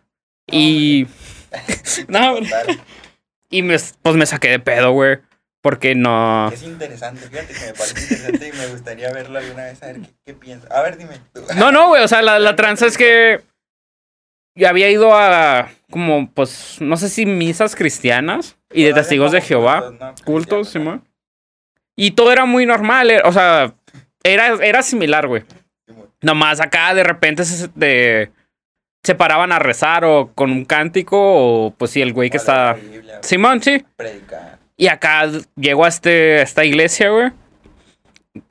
[0.50, 1.06] Y,
[2.08, 2.80] No, Total.
[3.50, 5.18] y me, pues me saqué de pedo, güey.
[5.60, 6.48] Porque no.
[6.52, 10.00] Es interesante, fíjate que me parece interesante y me gustaría verlo alguna vez, a ver
[10.02, 10.70] qué, qué piensas.
[10.70, 11.42] A ver, dime tú.
[11.56, 12.04] No, no, güey.
[12.04, 13.40] O sea, la, la tranza es que.
[14.54, 15.68] Yo había ido a.
[15.90, 19.80] Como, pues, no sé si misas cristianas y de testigos de Jehová.
[19.82, 20.14] cultos, ¿no?
[20.24, 21.04] Cultos, Simón.
[21.96, 23.10] Y todo era muy normal.
[23.10, 23.74] era- o sea,
[24.22, 25.44] era, era similar, güey.
[26.22, 28.30] Nomás acá de repente se, de-
[29.06, 32.72] se paraban a rezar o con un cántico o pues sí, el güey que está...
[32.74, 33.84] Biblia, Simón, sí.
[33.96, 34.58] Predicar.
[34.76, 37.30] Y acá llegó a, este, a esta iglesia, güey.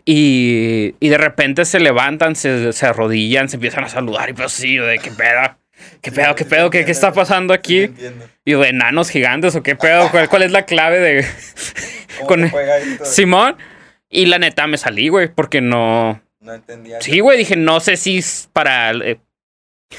[0.05, 4.53] Y, y de repente se levantan, se, se arrodillan, se empiezan a saludar y pues
[4.53, 5.57] sí, de qué pedo.
[6.01, 6.69] ¿Qué pedo, sí, qué pedo?
[6.69, 7.91] ¿Qué, qué está pasando aquí?
[8.45, 11.25] Y de enanos gigantes o qué pedo, ¿cuál, cuál es la clave de
[12.19, 12.51] ¿Cómo Con-?
[13.03, 13.57] Simón?
[14.09, 17.01] Y la neta me salí, güey, porque no, No entendía.
[17.01, 18.91] Sí, güey, dije, no sé si es para.
[18.91, 19.17] eh,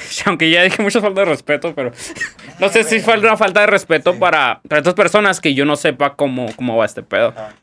[0.26, 1.93] aunque ya dije mucha falta de respeto, pero.
[2.59, 4.19] No sé si fue una falta de respeto Sí.
[4.19, 7.29] para, para estas personas que yo no sepa cómo, cómo va este pedo.
[7.29, 7.55] Ajá.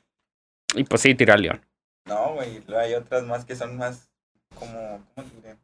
[0.75, 1.65] Y pues sí, tiré al león.
[2.05, 4.09] No, güey, hay otras más que son más
[4.55, 5.55] como, ¿cómo diré?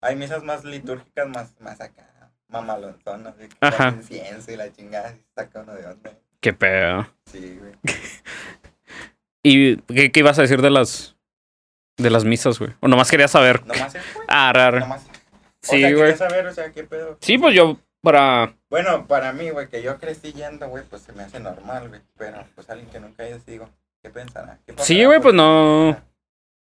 [0.00, 2.04] Hay misas más litúrgicas, más, más acá,
[2.48, 3.90] mamalonzonas, de que Ajá.
[3.96, 6.10] incienso y la chingada, y saca uno de onda.
[6.40, 7.08] Qué pedo.
[7.30, 7.72] Sí, güey.
[9.44, 11.16] ¿Y qué, qué ibas a decir de las.
[11.98, 12.72] de las misas, güey?
[12.80, 13.64] O nomás quería saber.
[13.66, 14.26] Nomás es, güey.
[14.28, 14.80] Ah, raro.
[14.80, 15.06] Nomás.
[15.62, 15.94] O Sí, güey.
[15.94, 17.16] quería saber, o sea, qué pedo.
[17.20, 18.54] Sí, pues yo, para.
[18.68, 22.00] Bueno, para mí, güey, que yo crecí yendo, güey, pues se me hace normal, güey.
[22.18, 23.68] Pero, pues alguien que nunca haya digo,
[24.02, 24.58] ¿qué pensará?
[24.66, 25.96] ¿Qué Sí, güey, pues no.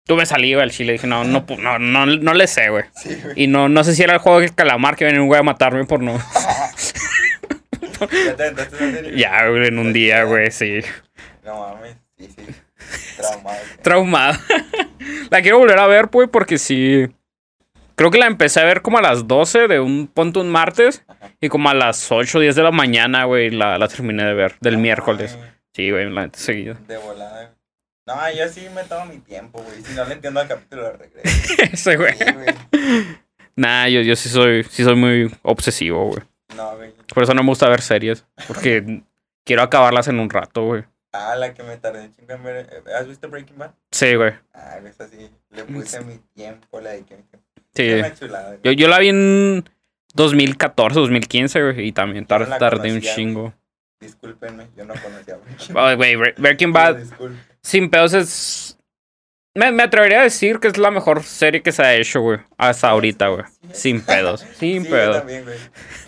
[0.05, 0.93] Tú me salí, güey, al chile.
[0.93, 2.83] Dije, no, no, no, no, no le sé, güey.
[2.95, 3.17] Sí.
[3.35, 5.43] Y no, no sé si era el juego del calamar que venía un güey a
[5.43, 6.19] matarme por no.
[9.15, 10.81] ¿Ya güey, en un día, güey, sí.
[11.43, 12.45] No mames, sí, sí.
[13.17, 13.57] Traumado.
[13.57, 13.77] güey.
[13.83, 14.39] Traumada.
[15.29, 17.07] la quiero volver a ver, pues, porque sí.
[18.01, 21.05] Creo que la empecé a ver como a las 12 de un punto un martes.
[21.39, 24.33] Y como a las 8 o 10 de la mañana, güey, la, la terminé de
[24.33, 24.55] ver.
[24.59, 25.37] Del miércoles.
[25.75, 26.75] Sí, güey, la neta seguido.
[26.87, 27.43] De volada.
[27.43, 27.55] güey.
[28.07, 29.83] No, yo sí me tomo mi tiempo, güey.
[29.83, 31.53] Si no le entiendo al capítulo, lo regreso.
[31.71, 32.13] Ese, güey.
[32.17, 33.05] Sí, güey.
[33.55, 36.23] Nah, yo, yo sí soy, sí soy muy obsesivo, güey.
[36.57, 36.95] No, güey.
[37.13, 38.25] Por eso no me gusta ver series.
[38.47, 39.03] Porque
[39.45, 40.85] quiero acabarlas en un rato, güey.
[41.13, 42.67] Ah, la que me tardé chingo en ver.
[42.71, 43.73] eh, ¿Has visto Breaking Bad?
[43.91, 44.33] Sí, güey.
[44.55, 45.29] Ah, güey, esa sí.
[45.51, 47.45] Le puse mi tiempo, la dediqué mi tiempo.
[47.73, 47.89] Sí.
[48.19, 48.57] Chulada.
[48.63, 49.69] Yo, yo la vi en
[50.13, 51.87] 2014, 2015, güey.
[51.87, 53.53] Y también tar- no tardé un chingo.
[53.99, 55.35] Discúlpenme, yo no conocía
[55.95, 56.95] güey, Bre- Breaking Bad.
[56.97, 57.37] Disculpe.
[57.61, 58.77] sin pedos, es.
[59.53, 62.39] Me, me atrevería a decir que es la mejor serie que se ha hecho, güey.
[62.57, 63.43] Hasta ahorita, güey.
[63.73, 64.41] Sin pedos.
[64.57, 65.17] Sin Sí, yo pedos.
[65.17, 65.57] también, güey.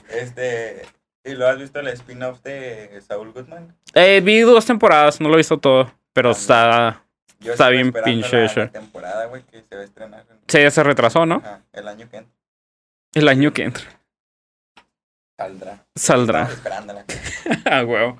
[0.10, 0.82] Este.
[1.26, 3.73] ¿Y lo has visto el spin-off de Saul Goodman?
[3.93, 5.86] Eh, vi dos temporadas, no lo he visto todo.
[6.13, 6.41] Pero También.
[6.41, 7.06] está.
[7.43, 10.25] Yo Está bien pinche la, temporada, güey, que se va a estrenar.
[10.29, 11.36] en- Sí, ya se retrasó, ¿no?
[11.36, 12.34] Ajá, el año que entra.
[13.13, 13.84] El año que entra.
[15.38, 15.86] Saldrá.
[15.95, 16.43] Saldrá.
[16.43, 17.06] Esperándola.
[17.65, 18.13] Ah, güey.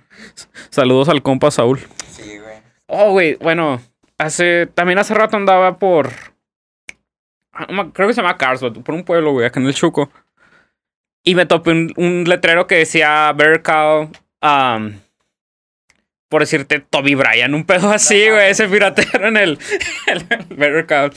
[0.70, 1.80] Saludos al compa Saúl.
[2.10, 2.58] Sí, güey.
[2.88, 3.82] Oh, güey, bueno.
[4.18, 4.68] Hace.
[4.68, 6.10] También hace rato andaba por.
[7.54, 10.12] ah, Creo que se llama Carlsbad, por un pueblo, güey, acá en el Chuco.
[11.24, 14.12] Y me topé un, un letrero que decía Bear Cow.
[14.42, 15.00] um,
[16.34, 19.60] por decirte Toby Bryan, un pedo así, No güey, ese piratero en el,
[20.08, 20.26] el,
[20.58, 21.12] Bear Cow.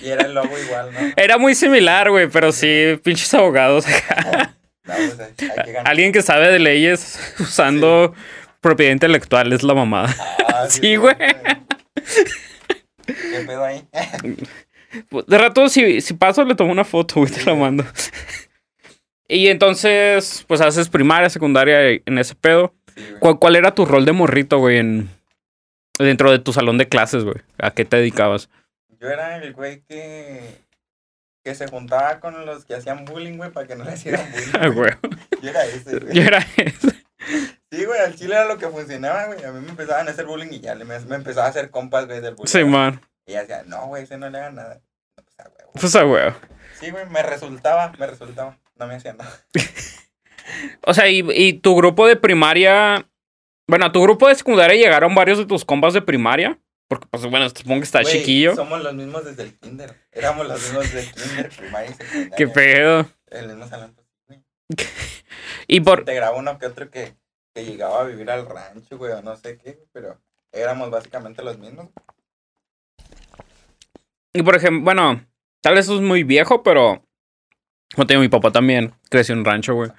[0.00, 1.00] Y era el logo igual, ¿no?
[1.16, 4.56] Era muy similar, güey, pero sí, pinches abogados acá.
[4.84, 5.90] Pues hay, hay que ganar.
[5.90, 8.14] Alguien que sabe de leyes usando
[8.62, 10.16] propiedad intelectual es la mamada.
[10.48, 11.14] Ah, Sí, güey.
[13.04, 13.86] ¿Qué pedo ahí?
[15.26, 17.84] De rato, si, si paso, le tomo una foto, güey, te la mando.
[19.28, 22.72] Y entonces, pues haces primaria, secundaria en ese pedo.
[22.98, 23.14] Sí.
[23.20, 25.08] ¿Cuál, cuál era tu rol de morrito, güey, en,
[25.98, 27.36] dentro de tu salón de clases, güey?
[27.58, 28.48] ¿A qué te dedicabas?
[29.00, 30.60] Yo era el güey que.
[31.44, 34.52] que se juntaba con los que hacían bullying, güey, para que no le hicieran bullying.
[34.54, 34.90] Ah, güey.
[35.42, 36.14] Yo era ese, güey.
[36.14, 37.04] Yo era ese.
[37.70, 39.44] Sí, güey, al chile era lo que funcionaba, güey.
[39.44, 42.06] A mí me empezaban a hacer bullying y ya me, me empezaba a hacer compas,
[42.06, 42.50] güey, del bullying.
[42.50, 43.00] Sí, man.
[43.26, 44.80] Y ya decía, no, güey, ese no le haga nada.
[45.14, 45.72] Pues, a huevo.
[45.74, 46.32] Pues a güey.
[46.80, 48.58] Sí, güey, me resultaba, me resultaba.
[48.76, 49.30] No me hacía nada.
[50.86, 53.08] O sea, y, y tu grupo de primaria.
[53.66, 56.58] Bueno, a tu grupo de secundaria llegaron varios de tus compas de primaria.
[56.88, 58.54] Porque, pues, bueno, supongo que está chiquillo.
[58.54, 59.94] Somos los mismos desde el kinder.
[60.10, 62.36] Éramos los mismos de kinder, primaria y secundaria.
[62.36, 63.06] Qué pedo.
[63.26, 63.94] El mismo salón.
[65.66, 66.04] y por.
[66.04, 67.14] Te graba uno que otro que,
[67.54, 70.18] que llegaba a vivir al rancho, güey, o no sé qué, pero
[70.52, 71.88] éramos básicamente los mismos.
[74.32, 75.26] Y por ejemplo, bueno,
[75.60, 77.02] tal vez eso es muy viejo, pero.
[77.94, 79.90] Como tengo mi papá también, creció en un rancho, güey.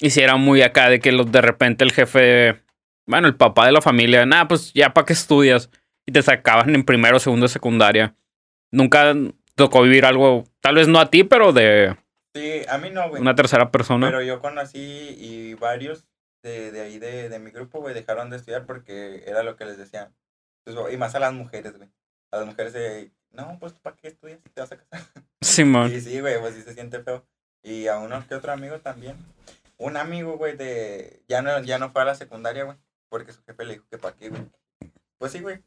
[0.00, 2.62] Y si era muy acá de que los, de repente el jefe,
[3.06, 5.70] bueno, el papá de la familia, nada, pues ya para qué estudias.
[6.06, 8.14] Y te sacaban en primero, segundo secundaria.
[8.70, 9.14] Nunca
[9.54, 11.96] tocó vivir algo, tal vez no a ti, pero de
[12.34, 13.20] Sí, a mí no, güey.
[13.20, 14.06] una tercera persona.
[14.06, 16.04] Pero yo conocí y varios
[16.42, 19.64] de, de ahí de, de mi grupo, güey, dejaron de estudiar porque era lo que
[19.64, 20.14] les decían.
[20.64, 21.88] Pues, y más a las mujeres, güey.
[22.30, 25.00] A las mujeres, eh, no, pues ¿para qué estudias si te vas a casar?
[25.40, 25.90] Simón.
[25.90, 27.26] Sí, sí, güey, pues sí se siente feo.
[27.62, 29.16] Y a uno que otro amigo también.
[29.78, 31.22] Un amigo, güey, de...
[31.28, 32.76] Ya no, ya no fue a la secundaria, güey.
[33.08, 34.42] Porque su jefe le dijo que para qué, güey.
[35.18, 35.58] Pues sí, güey.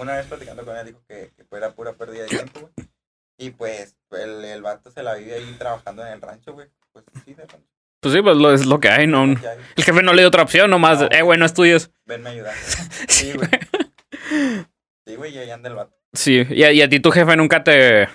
[0.00, 2.72] Una vez platicando con él dijo que, que fuera pura pérdida de tiempo, güey.
[3.38, 6.68] Y pues el, el vato se la vive ahí trabajando en el rancho, güey.
[6.92, 7.66] Pues sí, de rancho.
[8.00, 9.24] Pues sí, pues lo, es lo que hay, no.
[9.24, 11.08] El jefe no le dio otra opción, nomás, No.
[11.10, 11.90] eh, güey, no estudies.
[12.06, 12.54] Venme a ayudar.
[13.08, 13.48] Sí, güey.
[15.06, 15.96] Sí, güey, y ahí anda el vato.
[16.12, 18.08] Sí, y a, y a ti tu jefe nunca te,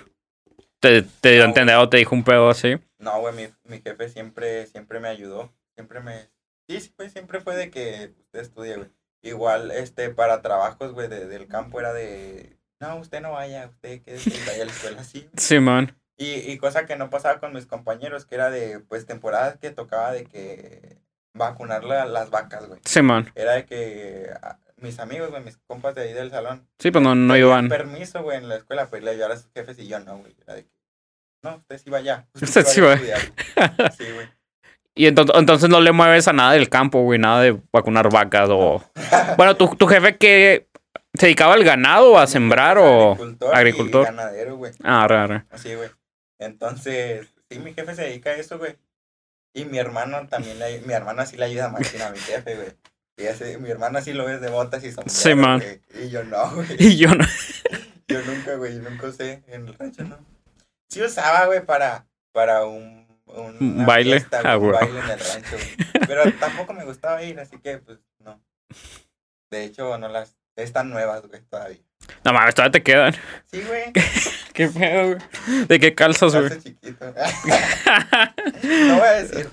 [0.86, 2.76] te, te No, entender o te dijo un pedo así.
[2.98, 5.52] No, güey, mi, mi jefe siempre, siempre me ayudó.
[5.74, 6.28] Siempre me...
[6.68, 8.90] Sí, sí, güey, siempre fue de que usted estudie, güey.
[9.22, 12.56] Igual, este, para trabajos, güey, de- del campo era de...
[12.80, 15.20] No, usted no vaya, usted quédese vaya a la escuela así.
[15.20, 15.30] güey.
[15.36, 15.96] Simón.
[16.18, 19.70] Y, y cosa que no pasaba con mis compañeros, que era de, pues, temporadas que
[19.70, 20.98] tocaba de que
[21.34, 22.80] vacunar la- las vacas, güey.
[22.84, 23.30] Simón.
[23.34, 27.02] Era de que ah, mis amigos, güey, mis compas de ahí del salón, Sí, pues
[27.02, 27.68] no, no iban.
[27.68, 30.18] permiso, güey, en la escuela para irle a ayudar a sus jefes y yo no,
[30.18, 30.34] güey.
[30.42, 30.70] Era de que,
[31.42, 32.26] no, usted sí vaya.
[32.34, 33.16] Usted sí vaya a va.
[33.66, 33.92] estudiar".
[33.96, 34.28] Sí, güey.
[34.98, 38.48] Y entonces, entonces no le mueves a nada del campo, güey, nada de vacunar vacas
[38.50, 38.82] o...
[39.36, 40.68] Bueno, tu, tu jefe que
[41.12, 43.12] se dedicaba al ganado a sembrar o...
[43.12, 43.50] Agricultor.
[43.52, 44.04] y agricultor?
[44.06, 44.72] ganadero, güey.
[44.82, 45.44] Ah, raro.
[45.56, 45.90] Sí, güey.
[46.38, 48.76] Entonces, sí, mi jefe se dedica a eso, güey.
[49.54, 52.68] Y mi hermano también, le, mi hermano sí le ayuda más a mi jefe, güey.
[53.18, 55.60] Y ese, mi hermano sí lo ves de botas y sombrero, Sí, man.
[55.60, 56.06] güey.
[56.06, 56.68] Y yo no, güey.
[56.78, 57.24] Y yo no...
[58.08, 60.16] Yo nunca, güey, nunca usé en el rancho, ¿no?
[60.88, 63.06] Sí usaba, güey, para, para un,
[63.86, 64.20] baile.
[64.20, 66.06] fiesta, Ah, un baile en el rancho, güey.
[66.06, 68.40] Pero tampoco me gustaba ir, así que, pues, no.
[69.50, 70.36] De hecho, no las...
[70.56, 71.78] Están nuevas, güey, todavía.
[72.24, 73.14] No mames, todavía te quedan.
[73.44, 73.92] Sí, güey.
[74.54, 75.66] ¿Qué pedo, güey?
[75.66, 76.48] ¿De qué calzas, güey?
[76.48, 77.04] Calzo chiquito.
[78.62, 79.50] no voy a decir.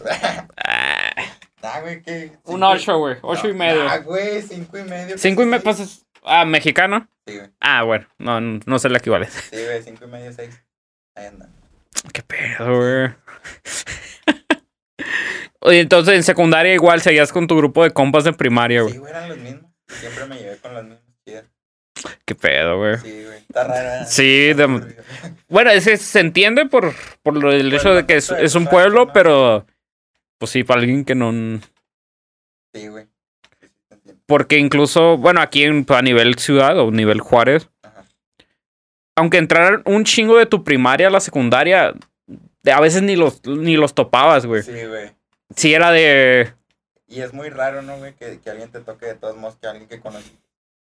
[0.58, 1.14] Ah,
[1.62, 2.32] Nah, güey, que...
[2.44, 3.16] Un cinco- 8, güey.
[3.22, 3.84] 8 y medio.
[3.86, 5.18] nah, güey, cinco y medio.
[5.18, 5.80] 5 y medio, pues...
[5.80, 7.08] es- Ah, mexicano.
[7.28, 7.50] Sí, güey.
[7.60, 8.06] Ah, bueno.
[8.18, 9.42] No, no sé la equivalencia.
[9.42, 10.62] Sí, güey, cinco y medio, seis.
[11.16, 11.50] Ahí anda.
[12.12, 13.10] ¿Qué pedo, güey?
[15.60, 18.94] Oye, entonces en secundaria igual seguías con tu grupo de compas de primaria, güey.
[18.94, 19.72] Sí, güey, eran los mismos.
[19.88, 21.04] Siempre me llevé con los mismos.
[22.26, 22.98] Qué pedo, güey.
[22.98, 23.38] Sí, güey.
[23.38, 23.84] Está raro.
[23.84, 24.08] ¿verdad?
[24.08, 24.96] Sí, Está de-.
[25.50, 29.06] Bueno, ese se entiende por, por lo Por hecho el de que es, un pueblo,
[29.06, 29.14] ¿no?
[29.14, 29.66] pero
[30.38, 31.60] pues sí, para alguien que no...
[32.74, 33.08] Sí, güey.
[34.26, 37.70] Porque incluso, bueno, aquí en, a nivel ciudad o nivel Juárez.
[39.16, 41.94] Aunque entraran un chingo de tu primaria a la secundaria,
[42.66, 44.64] a veces ni los, ni los topabas, güey.
[44.64, 45.12] Sí, güey.
[45.56, 46.52] Sí era de...
[47.08, 48.14] Y es muy raro, ¿no, güey?
[48.16, 50.32] Que, que alguien te toque de todos modos que alguien que conocí.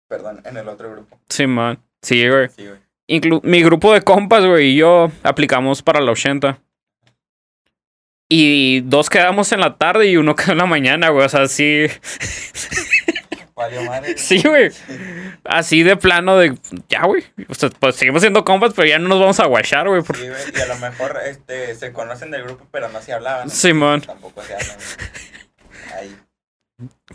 [0.08, 1.18] Perdón, en el otro grupo.
[1.28, 1.78] Sí, man.
[2.02, 2.48] Sí, güey.
[2.48, 2.78] Sí, güey.
[3.08, 6.58] Inclu- mi grupo de compas, güey, y yo aplicamos para la 80.
[8.28, 11.24] Y dos quedamos en la tarde y uno quedó en la mañana, güey.
[11.26, 11.86] O sea, sí.
[13.60, 14.16] Valió madre.
[14.16, 14.70] Sí, güey.
[15.44, 16.54] Así de plano de.
[16.88, 17.24] Ya, güey.
[17.48, 20.00] O sea, pues seguimos siendo compas, pero ya no nos vamos a guachar, güey.
[20.02, 20.40] por- Sí, güey.
[20.56, 23.48] Y a lo mejor este, se conocen del grupo, pero no se hablaban.
[23.48, 23.52] ¿no?
[23.54, 24.00] Simón.
[24.00, 24.76] Tampoco se hablan.
[24.76, 25.92] güey.
[26.00, 26.16] Ahí.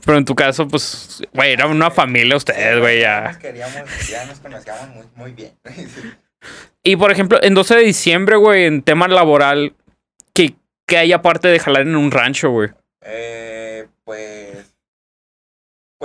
[0.06, 3.22] Pero en tu caso, pues, güey, era una familia ustedes, güey, ya.
[3.22, 5.54] Nos queríamos, ya nos conocíamos muy, muy bien.
[5.66, 6.12] Sí.
[6.84, 9.74] Y por ejemplo, en 12 de diciembre, güey, en tema laboral,
[10.36, 10.54] ¿qué,
[10.86, 12.70] qué hay aparte de jalar en un rancho, güey?
[13.02, 14.75] Eh, pues.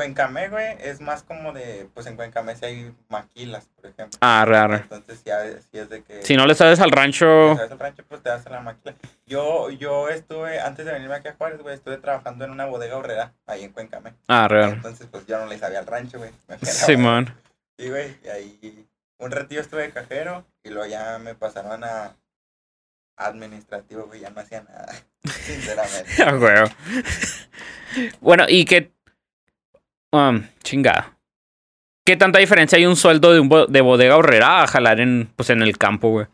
[0.00, 1.86] Cuencamé, güey, es más como de.
[1.92, 4.18] Pues en Cuencamé sí hay maquilas, por ejemplo.
[4.22, 4.76] Ah, raro.
[4.76, 6.22] Entonces ya sí es de que.
[6.22, 7.54] Si no le sabes al rancho.
[7.54, 8.02] ¿Sabes el rancho?
[8.08, 8.94] Pues te das a la maquila.
[9.26, 12.96] Yo, yo estuve, antes de venirme aquí a Juárez, güey, estuve trabajando en una bodega
[12.96, 14.14] horrera ahí en Cuencamé.
[14.26, 14.72] Ah, raro.
[14.72, 16.30] Entonces, pues yo no le sabía al rancho, güey.
[16.62, 17.34] Simón.
[17.78, 18.16] Sí, güey.
[18.24, 22.16] Y ahí un ratito estuve de cajero y luego ya me pasaron a
[23.16, 24.20] administrativo, güey.
[24.20, 24.94] Ya no hacía nada.
[25.44, 26.10] Sinceramente.
[26.24, 28.10] Ah, güey.
[28.20, 28.92] Bueno, y qué.
[30.12, 31.16] Um, chingada.
[32.04, 35.30] ¿Qué tanta diferencia hay un sueldo de, un bo- de bodega horrera a jalar en,
[35.36, 36.26] pues, en el campo, güey?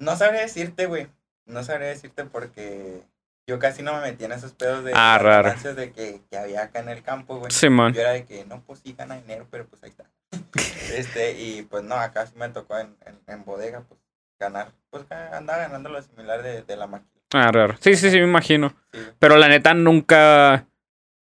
[0.00, 1.06] No sabría decirte, güey.
[1.46, 3.00] No sabría decirte porque
[3.48, 5.54] yo casi no me metí en esos pedos de Ah, raro.
[5.74, 7.50] de que, que había acá en el campo, güey.
[7.50, 7.94] Simón.
[7.94, 10.04] Yo era de que, no, pues sí gana dinero, pero pues ahí está.
[10.94, 13.98] este, y pues no, acá sí me tocó en, en, en bodega, pues
[14.38, 14.72] ganar.
[14.90, 17.10] Pues andaba ganando lo similar de, de la máquina.
[17.32, 17.76] Ah, raro.
[17.80, 18.74] Sí, sí, sí, me imagino.
[18.92, 19.00] Sí.
[19.18, 20.66] Pero la neta nunca.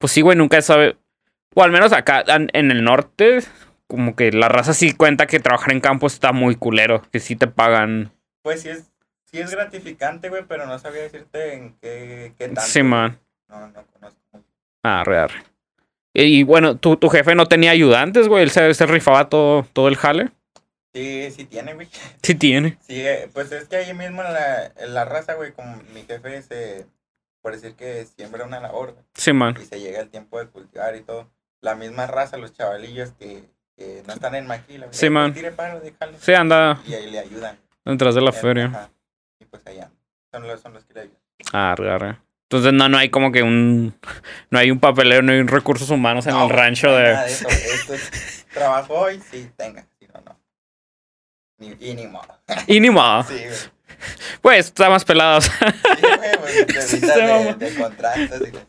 [0.07, 0.97] Pues sí, güey, nunca sabe.
[1.57, 3.41] O al menos acá en, el norte,
[3.89, 7.03] como que la raza sí cuenta que trabajar en campo está muy culero.
[7.11, 8.13] Que sí te pagan.
[8.43, 8.85] Pues sí es,
[9.25, 12.61] sí es gratificante, güey, pero no sabía decirte en qué, qué tanto.
[12.61, 13.19] Sí, man.
[13.49, 14.47] No, no conozco mucho.
[14.85, 15.31] Ah, real.
[16.15, 18.45] Y, y bueno, ¿tu, tu jefe no tenía ayudantes, güey.
[18.45, 20.31] Él se, se rifaba todo, todo el jale.
[20.95, 21.89] Sí, sí tiene, güey.
[22.23, 22.79] Sí tiene.
[22.87, 26.03] Sí, eh, pues es que ahí mismo en la, en la raza, güey, como mi
[26.03, 26.87] jefe se,
[27.47, 29.57] por decir que siembra una labor, Sí, man.
[29.63, 31.31] y se llega el tiempo de cultivar y todo,
[31.61, 33.45] la misma raza, los chavalillos que,
[33.77, 35.33] que no están en maquila, Sí, "Eh, pues, man.
[35.33, 36.19] tire paro, déjalo.
[36.19, 37.57] Sí, anda Y ahí le ayudan.
[37.85, 38.65] detrás de la Eh, feria.
[38.65, 38.91] ajá,
[39.39, 39.93] Y pues allá,
[40.33, 41.19] son los, son los que le ayudan.
[41.53, 42.21] Ah, real.
[42.51, 43.95] Entonces no, no hay como que un.
[44.51, 47.13] No hay un papeleo, no hay un recursos humanos en No, el rancho de.
[47.13, 50.37] nada eso, esto es trabajo hoy, sí, tenga, si no, no.
[51.59, 52.27] Ni, y ni modo.
[52.67, 53.23] Y ni modo.
[53.23, 53.41] Sí.
[54.43, 55.41] Pues está más pelado.
[55.41, 55.51] Sí,
[56.01, 58.67] güey, pues Sí, de, contratos y de-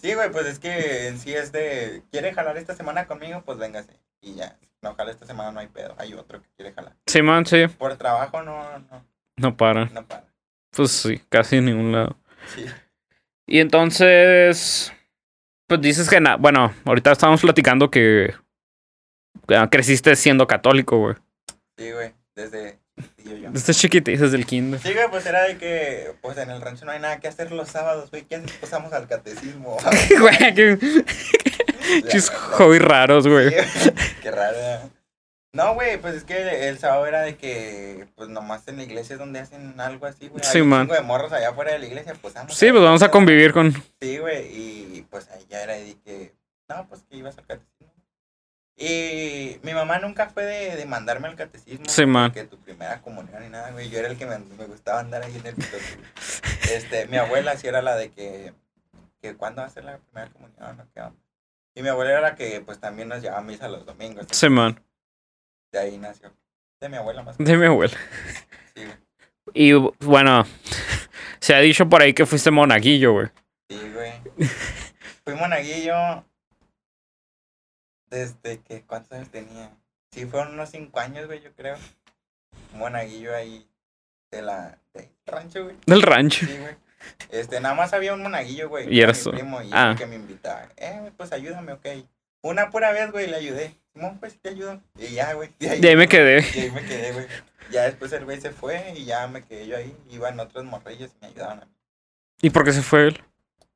[0.00, 3.42] Sí, güey, pues es que en sí es de, ¿quiere jalar esta semana conmigo?
[3.44, 3.98] Pues véngase.
[4.20, 5.94] Y ya, no jala esta semana, no hay pedo.
[5.98, 6.94] Hay otro que quiere jalar.
[7.06, 7.66] Sí, man, sí.
[7.66, 9.04] Por trabajo no, no,
[9.36, 9.86] No para.
[9.86, 10.24] no para.
[10.70, 12.16] Pues sí, casi en ningún lado.
[12.54, 12.64] Sí,
[13.46, 14.92] Y entonces.
[15.66, 16.20] Pues dices que.
[16.20, 18.32] na- bueno, ahorita estábamos platicando que.
[19.48, 21.16] ah, Creciste siendo católico, güey.
[21.76, 22.78] sí, güey, desde
[23.22, 23.50] chiquitillo yo.
[23.50, 24.80] Desde chiquitito, desde el kinder.
[24.80, 27.52] Sí, güey, pues era de que, pues en el rancho no hay nada que hacer
[27.52, 28.22] los sábados, güey.
[28.24, 28.52] ¿Qué haces?
[28.52, 29.76] Pasamos al catecismo.
[30.20, 30.78] Güey, qué
[32.08, 33.50] chis hobby raros, güey.
[33.50, 33.90] Sí,
[34.22, 34.56] Qué raro.
[35.54, 39.14] No, güey, pues es que el sábado era de que, pues nomás en la iglesia
[39.14, 40.42] es donde hacen algo así, güey.
[40.42, 40.82] Sí, Hay un man.
[40.86, 42.54] chingo de morros allá afuera de la iglesia, pues vamos.
[42.54, 43.52] Sí, pues vamos a convivir.
[43.52, 43.92] convivir con.
[44.00, 46.32] Sí, güey, y pues ahí ya era de que,
[46.70, 47.71] no, pues que ibas al catecismo.
[48.84, 51.84] Y mi mamá nunca fue de, de mandarme al catecismo.
[51.86, 52.32] Sí, man.
[52.32, 53.88] Que tu primera comunión y nada, güey.
[53.88, 55.68] Yo era el que me, me gustaba andar ahí en el güey.
[56.68, 58.52] Este, mi abuela sí era la de que,
[59.20, 61.22] que cuándo va a ser la primera comunión o qué onda.
[61.76, 64.26] Y mi abuela era la que, pues también nos llevaba a misa los domingos.
[64.32, 64.82] Sí, man.
[65.70, 66.32] De ahí nació.
[66.80, 67.38] De mi abuela más.
[67.38, 67.96] De mi abuela.
[68.74, 68.96] Sí, güey.
[69.54, 70.44] Y bueno,
[71.40, 73.28] se ha dicho por ahí que fuiste monaguillo, güey.
[73.68, 74.12] Sí, güey.
[75.24, 76.24] Fui monaguillo
[78.12, 79.70] desde que, ¿cuántos años tenía?
[80.12, 81.76] Sí, fueron unos cinco años, güey, yo creo.
[82.74, 83.66] Monaguillo ahí
[84.30, 85.76] de la, del rancho, güey.
[85.86, 86.46] Del rancho.
[86.46, 86.76] Sí, güey.
[87.30, 88.92] Este, nada más había un monaguillo, güey.
[88.94, 89.30] Y era tú.
[89.32, 89.94] primo y Ah.
[89.98, 90.68] que me invitaba.
[90.76, 91.86] Eh, pues ayúdame, ok.
[92.42, 93.74] Una pura vez, güey, le ayudé.
[93.92, 94.80] Simón, pues te ayudo.
[94.98, 95.50] Y ya, güey.
[95.58, 96.44] De ahí, De ahí me quedé.
[96.54, 97.26] y ahí me quedé, güey.
[97.70, 99.96] Ya después el güey se fue y ya me quedé yo ahí.
[100.10, 101.72] Iban otros morrillos y me ayudaban a mí.
[102.42, 103.22] ¿Y por qué se fue él?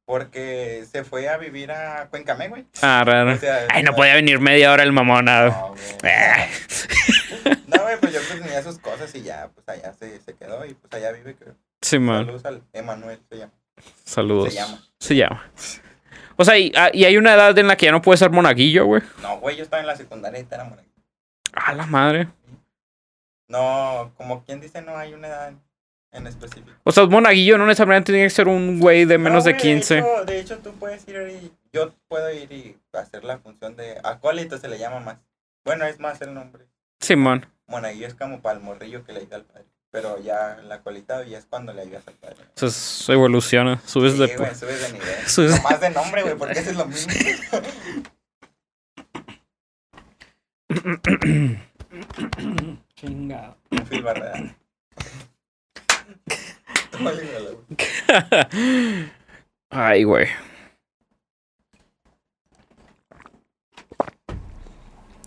[0.07, 2.64] Porque se fue a vivir a Cuencamé, güey.
[2.81, 3.33] Ah, raro.
[3.35, 5.29] O sea, Ay, no podía venir media hora el mamón.
[5.29, 5.47] ah.
[5.47, 5.69] No,
[6.01, 6.12] güey.
[6.14, 6.47] Ah.
[7.66, 10.64] No, güey, pues yo pues tenía sus cosas y ya, pues allá se, se quedó
[10.64, 11.55] y pues allá vive, creo.
[11.83, 12.25] Sí, man.
[12.25, 13.53] Saludos al Emanuel, se llama.
[14.05, 14.53] Saludos.
[14.53, 14.83] Se llama.
[14.99, 15.51] Se llama.
[16.37, 18.31] O sea, y, ah, y hay una edad en la que ya no puedes ser
[18.31, 19.03] monaguillo, güey.
[19.23, 20.95] No, güey, yo estaba en la secundaria y era monaguillo.
[21.53, 22.29] A la madre.
[23.49, 25.53] No, como quien dice, no hay una edad
[26.16, 26.70] en, específico.
[26.85, 29.62] O sea, monaguillo no necesariamente tiene que ser un güey de menos No, de güey,
[29.62, 29.94] 15.
[29.94, 33.76] De hecho, de hecho, tú puedes ir y yo puedo ir y hacer la función
[33.76, 35.18] de acólito, se le llama más.
[35.64, 36.64] Bueno, es más el nombre.
[37.00, 37.46] Simón.
[37.66, 39.64] Monaguillo es como para el morrillo que le ayuda al padre.
[39.90, 42.37] Pero ya el acolitado ya es cuando le ayudas al padre.
[42.40, 43.81] Entonces evoluciona.
[43.87, 44.37] Subes Sí, de.
[44.37, 45.09] güey, subes de nivel.
[45.26, 47.12] Subes- más de nombre, güey, porque eso es lo mismo.
[52.94, 53.57] Chingado.
[53.88, 54.57] Phil Barrera.
[59.71, 60.27] Ay, güey.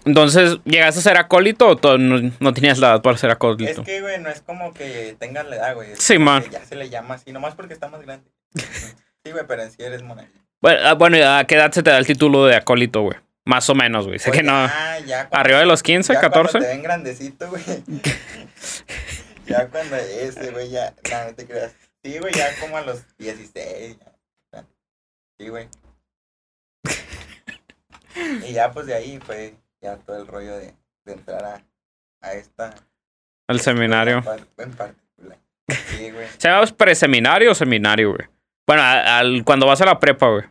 [0.06, 3.84] Entonces, ¿llegaste a ser acólito o no, no tenías la edad para ser Es acólito?
[3.84, 5.92] que, güey, no es como que tengas la edad, güey.
[5.92, 6.44] es Sí, man.
[6.50, 8.30] Ya se le llama así, nomás porque está más grande.
[9.22, 10.39] Sí, güey, pero en sí eres monaguillo.
[10.62, 13.18] Bueno, ah, bueno, ¿a qué edad se te da el título de acólito, güey?
[13.44, 14.18] Más o menos, güey.
[14.18, 14.65] Sé Pues que no.
[14.65, 16.60] ya, ya cuando- ¿Arriba de los 15, ya cuando 14?
[16.60, 17.62] te ven grandecito, güey.
[19.50, 20.94] ya cuando ese, güey, ya.
[21.12, 21.76] No, no te creas.
[22.04, 23.98] Sí, güey, ya como a los 16.
[24.54, 24.66] ya.
[25.38, 25.68] Sí, güey.
[28.48, 30.74] Y ya, pues de ahí fue ya todo el rollo de,
[31.06, 31.64] de entrar a,
[32.22, 32.76] a esta.
[33.48, 34.18] Al seminario.
[34.18, 35.38] En par- en particular.
[35.88, 36.28] Sí, güey.
[36.38, 38.28] ¿Se llama preseminario o seminario, güey?
[38.68, 40.44] Bueno, al, cuando vas a la prepa, güey.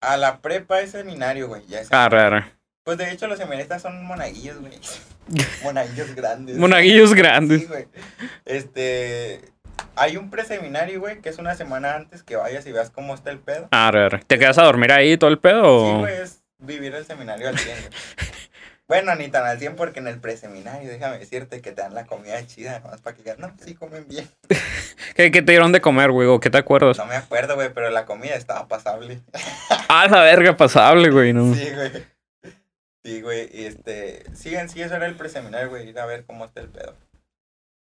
[0.00, 1.64] A la prepa es seminario, güey.
[1.66, 2.44] Ya es Ah, raro.
[2.84, 4.72] Pues de hecho los seminaristas son monaguillos, güey.
[5.62, 6.56] monaguillos grandes.
[6.56, 7.68] Monaguillos Sí, grandes.
[7.68, 7.86] güey.
[8.44, 9.40] Este.
[9.96, 13.30] Hay un preseminario, güey, que es una semana antes que vayas y veas cómo está
[13.30, 13.68] el pedo.
[13.70, 14.20] Ah, raro.
[14.26, 17.58] ¿Te quedas a dormir ahí todo el pedo Sí, güey, es vivir el seminario al
[17.58, 17.90] 100, güey.
[18.86, 22.04] Bueno, ni tan al 100 porque en el preseminario, déjame decirte que te dan la
[22.04, 24.28] comida chida, nomás para que digas, no, sí comen bien.
[25.16, 26.28] ¿Qué, qué te dieron de comer, güey?
[26.28, 26.98] ¿O qué te acuerdas?
[26.98, 29.22] No me acuerdo, güey, pero la comida estaba pasable.
[29.88, 31.54] Ah, la verga, pasable, güey, ¿no?
[31.54, 31.92] Sí, güey.
[33.04, 36.24] Sí, güey, y este, sí, en sí eso era el preseminario, güey, ir a ver
[36.24, 36.96] cómo está el pedo.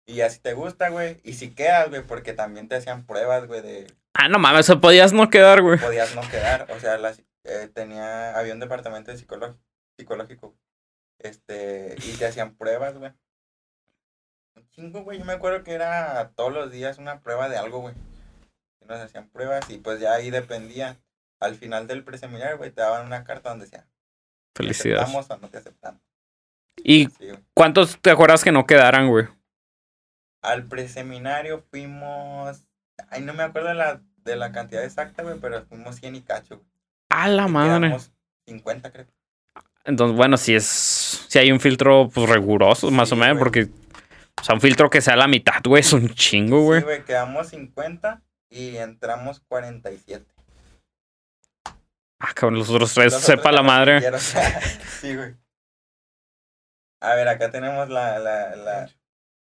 [0.07, 3.61] Y así te gusta, güey, y si quedas, güey, porque también te hacían pruebas, güey,
[3.61, 5.79] de Ah, no mames, o podías no quedar, güey.
[5.79, 9.59] podías no quedar, o sea, las, eh, tenía, había un departamento de psicológico,
[9.97, 10.55] psicológico,
[11.19, 13.11] este, y te hacían pruebas, güey.
[14.55, 17.79] Un chingo, güey, yo me acuerdo que era todos los días una prueba de algo,
[17.79, 17.93] güey.
[18.81, 20.99] Y nos hacían pruebas y pues ya ahí dependía.
[21.39, 23.87] Al final del preseminario, güey, te daban una carta donde decía,
[24.53, 25.01] ¿te Felicidades.
[25.03, 26.01] aceptamos o no te aceptamos?
[26.83, 29.27] ¿Y Sí, cuántos te acuerdas que no quedaran, güey?
[30.43, 32.65] Al preseminario fuimos,
[33.09, 36.21] ay, no me acuerdo de la, de la cantidad exacta, güey, pero fuimos 100 y
[36.21, 36.69] cacho, güey.
[37.09, 37.89] A la Y madre.
[37.89, 38.11] quedamos
[38.47, 39.07] 50, creo.
[39.83, 40.65] Entonces, bueno, si es.
[41.29, 43.39] Si hay un filtro, pues riguroso, más Sí, o menos, güey.
[43.39, 43.69] porque.
[44.39, 46.81] O sea, un filtro que sea la mitad, güey, es un chingo, güey.
[46.81, 50.30] Sí, güey, quedamos 50 y entramos 47.
[52.21, 54.01] Ah, cabrón, los otros tres, Los sepa otros la madre.
[55.01, 55.35] sí, güey.
[57.01, 58.89] A ver, acá tenemos la, la, la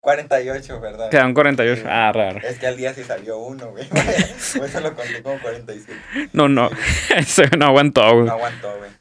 [0.01, 1.09] 48, ¿verdad?
[1.09, 1.81] Quedan 48.
[1.81, 1.87] Sí.
[1.89, 2.39] Ah, raro.
[2.39, 3.87] Es que al día sí salió uno, güey.
[3.89, 6.29] Por eso lo conté como 47.
[6.33, 6.69] No, no.
[7.15, 8.25] Ese no aguantó, güey.
[8.25, 8.91] No aguantó, güey.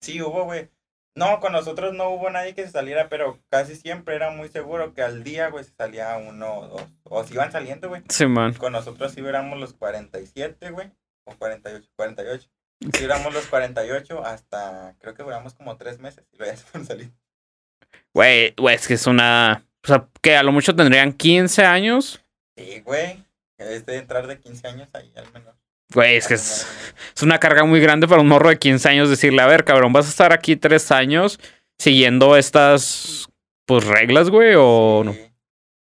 [0.00, 0.70] Sí, hubo, güey.
[1.14, 4.94] No, con nosotros no hubo nadie que se saliera, pero casi siempre era muy seguro
[4.94, 6.84] que al día, güey, se salía uno o dos.
[7.04, 8.02] O si iban saliendo, güey.
[8.08, 8.54] Sí, man.
[8.54, 10.92] Con nosotros sí éramos los 47, güey.
[11.24, 12.48] O 48, 48.
[12.80, 16.64] Sí éramos los 48 hasta, creo que duramos como tres meses y luego ya se
[16.64, 17.12] fueron salir.
[18.14, 19.64] Güey, güey, es que es una.
[19.84, 22.22] O sea, que a lo mucho tendrían 15 años.
[22.56, 23.24] Sí, güey.
[23.58, 25.54] Es de entrar de 15 años ahí al menos.
[25.92, 26.66] Güey, es que es,
[27.16, 29.92] es una carga muy grande para un morro de 15 años decirle, a ver, cabrón,
[29.92, 31.40] vas a estar aquí tres años
[31.78, 33.28] siguiendo estas,
[33.64, 35.12] pues, reglas, güey, o no.
[35.12, 35.32] Sí.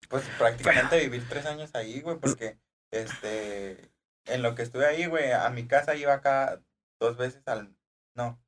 [0.07, 2.57] Pues prácticamente vivir tres años ahí, güey, porque
[2.91, 3.91] este
[4.25, 6.61] en lo que estuve ahí, güey, a mi casa iba cada
[7.01, 7.75] dos veces al
[8.15, 8.39] no,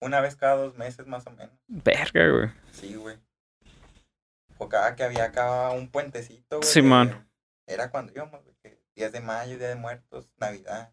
[0.00, 1.54] una vez cada dos meses más o menos.
[1.66, 2.50] Verga, güey.
[2.70, 3.18] Sí, güey.
[4.58, 6.68] O cada que había acá un puentecito, güey.
[6.68, 7.08] Simón.
[7.66, 10.92] de- Era cuando íbamos, güey, 10 de mayo, Día de Muertos, Navidad,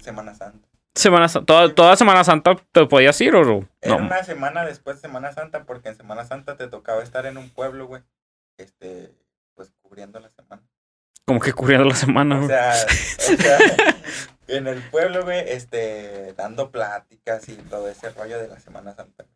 [0.00, 0.66] Semana Santa.
[0.94, 3.68] Semana Santa, toda, toda Semana Santa te podías ir o no?
[3.82, 7.36] Era una semana después de Semana Santa, porque en Semana Santa te tocaba estar en
[7.36, 8.02] un pueblo, güey.
[8.56, 9.12] Este,
[9.54, 10.62] pues cubriendo la semana.
[11.26, 12.48] Como que cubriendo la semana, O güey.
[12.48, 12.72] sea,
[13.34, 13.58] o sea,
[14.48, 19.26] en el pueblo, güey, este, dando pláticas y todo ese rollo de la Semana Santa.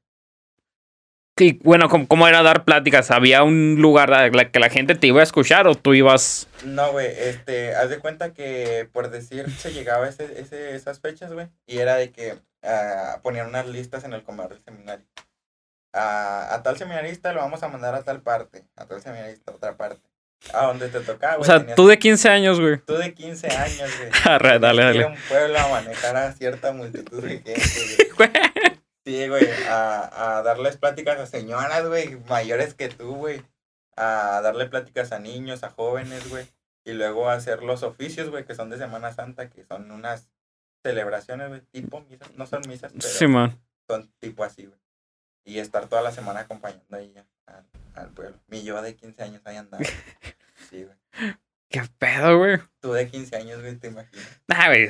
[1.40, 3.10] Y bueno, ¿cómo, cómo era dar pláticas?
[3.10, 6.48] ¿Había un lugar a la que la gente te iba a escuchar o tú ibas?
[6.64, 11.32] No, güey, este, haz de cuenta que por decir se llegaba ese, ese, esas fechas,
[11.32, 15.06] güey, y era de que ah, ponían unas listas en el comedor del seminario.
[15.94, 19.54] A, a tal seminarista lo vamos a mandar a tal parte, a tal seminarista a
[19.54, 20.09] otra parte.
[20.54, 21.46] A donde te tocaba, O güey.
[21.46, 22.78] sea, tenías- tú de 15 años, güey.
[22.78, 24.10] tú de 15 años, güey.
[24.24, 25.04] Dale, ir dale.
[25.04, 28.10] a un pueblo a manejar a cierta multitud de gente, güey.
[28.16, 28.30] Güey.
[29.06, 33.42] Sí, güey, a, a darles pláticas a señoras, güey, mayores que tú, güey.
[33.96, 36.46] A darle pláticas a niños, a jóvenes, güey.
[36.84, 40.28] Y luego a hacer los oficios, güey, que son de Semana Santa, que son unas
[40.82, 42.30] celebraciones, güey, tipo misas.
[42.36, 43.58] No son misas, pero Sí, man.
[43.88, 44.78] son tipo así, güey.
[45.44, 47.14] Y estar toda la semana acompañando ahí
[47.46, 47.62] a-
[48.00, 48.38] al, pueblo.
[48.48, 49.82] Mi yo de 15 años ahí andaba.
[50.70, 51.34] Sí, güey.
[51.68, 52.58] ¿Qué pedo, güey?
[52.80, 54.40] Tú de 15 años, güey, te imaginas.
[54.48, 54.88] Ah, güey,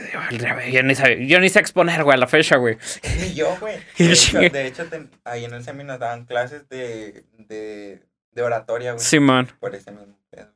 [0.73, 2.77] yo, ni sabía- yo ni sé exponer, güey, a la fecha, güey.
[3.21, 3.79] Ni yo, güey.
[3.99, 4.87] De hecho, de hecho,
[5.25, 9.05] ahí en el seminario nos daban clases de, de, de oratoria, güey.
[9.05, 9.49] Sí, man.
[9.61, 10.53] Por ese mismo pedo.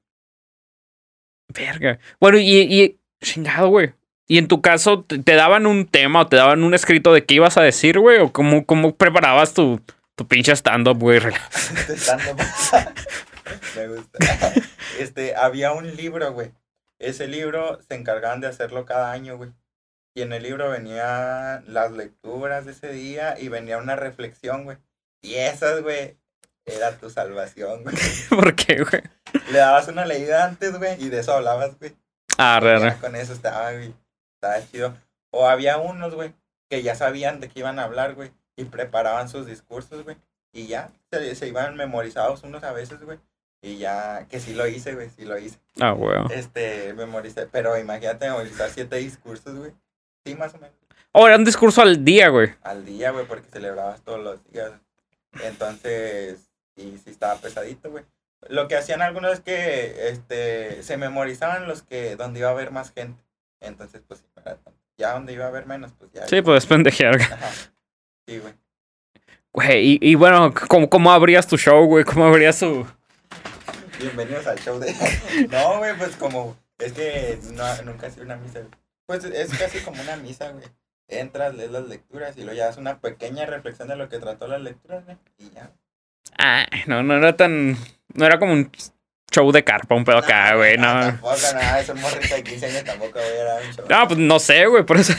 [1.49, 1.99] Verga.
[2.21, 3.93] Bueno, y, y chingado, güey.
[4.27, 7.25] Y en tu caso, ¿te, te daban un tema o te daban un escrito de
[7.25, 8.19] qué ibas a decir, güey?
[8.19, 9.81] ¿O cómo, cómo preparabas tu,
[10.17, 11.21] tu pinche stand-up, güey?
[11.97, 12.41] Stand-up.
[13.77, 14.19] Me gusta.
[14.99, 16.53] Este, había un libro, güey.
[17.01, 19.51] Ese libro se encargaban de hacerlo cada año, güey.
[20.15, 24.79] Y en el libro venían las lecturas de ese día y venía una reflexión, güey.
[25.21, 26.17] Y esas, güey,
[26.65, 27.97] era tu salvación, güey.
[28.29, 29.03] ¿Por qué, güey?
[29.51, 31.97] Le dabas una leída antes, güey, y de eso hablabas, güey.
[32.39, 32.97] Ah, re, re.
[32.99, 33.93] con eso estaba, güey.
[34.35, 34.97] Estaba chido.
[35.31, 36.33] O había unos, güey,
[36.71, 38.31] que ya sabían de qué iban a hablar, güey.
[38.57, 40.17] Y preparaban sus discursos, güey.
[40.53, 43.19] Y ya, se, se iban memorizados unos a veces, güey.
[43.65, 45.59] Y ya, que sí lo hice, güey, sí lo hice.
[45.81, 46.19] Ah, güey.
[46.31, 47.47] Este, memoricé.
[47.47, 49.73] Pero imagínate memorizar siete discursos, güey.
[50.25, 50.77] Sí, más o menos.
[51.13, 52.55] Oh, era un discurso al día, güey.
[52.63, 54.71] Al día, güey, porque celebrabas todos los días.
[55.43, 58.05] Entonces, y sí estaba pesadito, güey.
[58.49, 62.71] Lo que hacían algunos es que, este, se memorizaban los que, donde iba a haber
[62.71, 63.23] más gente.
[63.61, 64.23] Entonces, pues,
[64.99, 66.27] ya donde iba a haber menos, pues ya.
[66.27, 67.21] Sí, pues pendejear.
[67.21, 67.51] Ajá.
[68.27, 68.55] Sí, güey.
[69.53, 72.05] Güey, y, y bueno, ¿cómo, ¿cómo abrías tu show, güey?
[72.05, 72.87] ¿Cómo abrías tu...?
[74.01, 74.95] Bienvenidos al show de.
[75.51, 76.57] No, güey, pues como.
[76.79, 78.71] Es que no, nunca he sido una misa, güey.
[79.07, 80.65] Pues es casi como una misa, güey.
[81.07, 84.49] Entras, lees las lecturas y luego ya das una pequeña reflexión de lo que trató
[84.49, 85.17] las lecturas, güey.
[85.39, 85.71] Y ya.
[86.39, 87.77] Ah, no, no era tan...
[88.15, 88.71] No era como un
[89.31, 91.01] show de carpa, un pedo acá, güey, no.
[91.01, 93.87] Tampoco, nada, esos morritos de 15 años tampoco, güey, era un show.
[93.89, 95.13] No, pues no sé, güey, por eso...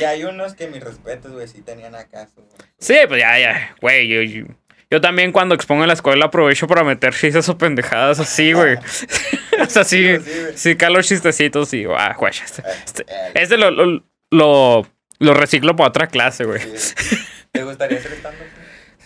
[0.00, 2.42] Y hay unos que mis respetos, güey, sí tenían acá su.
[2.78, 4.46] Sí, pues ya, ya, güey, yo, yo,
[4.90, 8.76] yo también cuando expongo en la escuela aprovecho para meter chistes o pendejadas así, güey.
[9.60, 13.56] o sea, sí, Sí, sí, calo chistecitos y, ah, güey, este, Eh, este- eh, este
[13.56, 14.86] lo, lo, lo,
[15.20, 16.60] lo reciclo para otra clase, güey.
[16.76, 16.94] sí.
[17.52, 18.36] ¿Te gustaría ser stand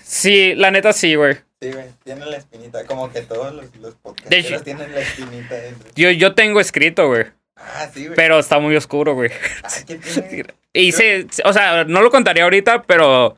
[0.03, 1.35] Sí, la neta sí, güey.
[1.61, 5.91] Sí, güey, tiene la espinita, como que todos los, los podcasteros tienen la espinita dentro.
[5.97, 7.27] Yo, yo tengo escrito, güey,
[7.61, 8.17] Ah, sí, güey.
[8.17, 9.31] pero está muy oscuro, güey.
[9.63, 9.97] Ah, ¿qué
[10.31, 10.47] tiene?
[10.73, 13.37] Y sí, o sea, no lo contaría ahorita, pero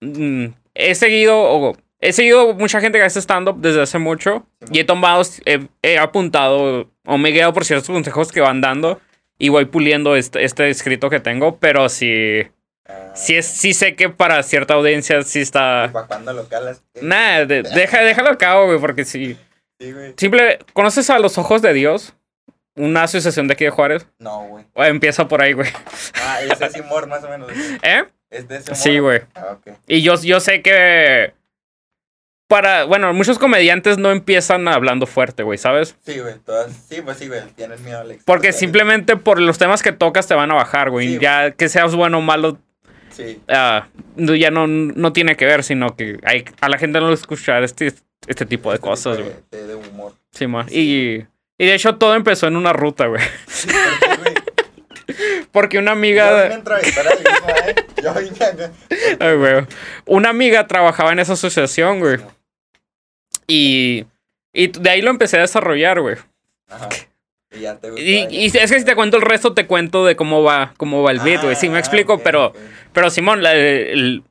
[0.00, 4.80] mm, he seguido, o- he seguido mucha gente que hace stand-up desde hace mucho y
[4.80, 9.00] he tomado, he, he apuntado o me he guiado por ciertos consejos que van dando
[9.38, 12.46] y voy puliendo este, este escrito que tengo, pero sí,
[12.88, 15.90] Ah, sí, es, sí sé que para cierta audiencia sí está...
[15.92, 16.48] ¿Para cuándo lo
[17.46, 19.36] de- deja, déjalo a cabo, güey, porque sí.
[19.78, 20.14] Sí, güey.
[20.16, 22.14] Simple, ¿conoces a los ojos de Dios?
[22.80, 24.06] Una asociación de aquí de Juárez.
[24.18, 24.64] No, güey.
[24.76, 25.70] Empieza por ahí, güey.
[26.22, 27.50] Ah, ese es humor más o menos.
[27.82, 28.04] ¿Eh?
[28.30, 28.82] ¿Es de ese humor?
[28.82, 29.20] Sí, güey.
[29.34, 29.76] Ah, ok.
[29.86, 31.34] Y yo, yo sé que.
[32.48, 32.84] Para.
[32.84, 35.96] Bueno, muchos comediantes no empiezan hablando fuerte, güey, ¿sabes?
[36.04, 36.36] Sí, güey.
[36.38, 36.72] Todas...
[36.72, 37.42] Sí, pues sí, güey.
[37.54, 38.24] Tienes miedo al éxito.
[38.26, 41.08] Porque simplemente por los temas que tocas te van a bajar, güey.
[41.08, 42.58] Sí, ya que seas bueno o malo,
[43.10, 43.40] Sí.
[43.48, 47.14] ah, ya no, no tiene que ver, sino que hay, a la gente no le
[47.14, 47.92] escuchar este,
[48.26, 49.32] este tipo de Este cosas, güey.
[49.50, 50.14] De, humor.
[50.30, 50.66] Sí, man.
[50.70, 51.26] Y,
[51.60, 53.22] y de hecho todo empezó en una ruta, güey.
[55.52, 56.38] Porque, una Yo vine amiga.
[56.38, 57.74] a ¿eh?
[58.02, 58.70] Yo vine acá.
[59.18, 59.66] Ay, güey.
[60.06, 62.18] Una amiga trabajaba en esa asociación, güey.
[63.48, 64.06] Y,
[64.52, 66.16] y de ahí lo empecé a desarrollar, güey.
[66.68, 66.88] Ajá.
[67.52, 68.02] Y ya te gusta.
[68.04, 71.02] Y, y es que si te cuento el resto, te cuento de cómo va, cómo
[71.02, 71.56] va el beat, güey.
[71.56, 72.52] Sí, me Ah, explico, pero,
[72.92, 74.22] pero Simón, la, el-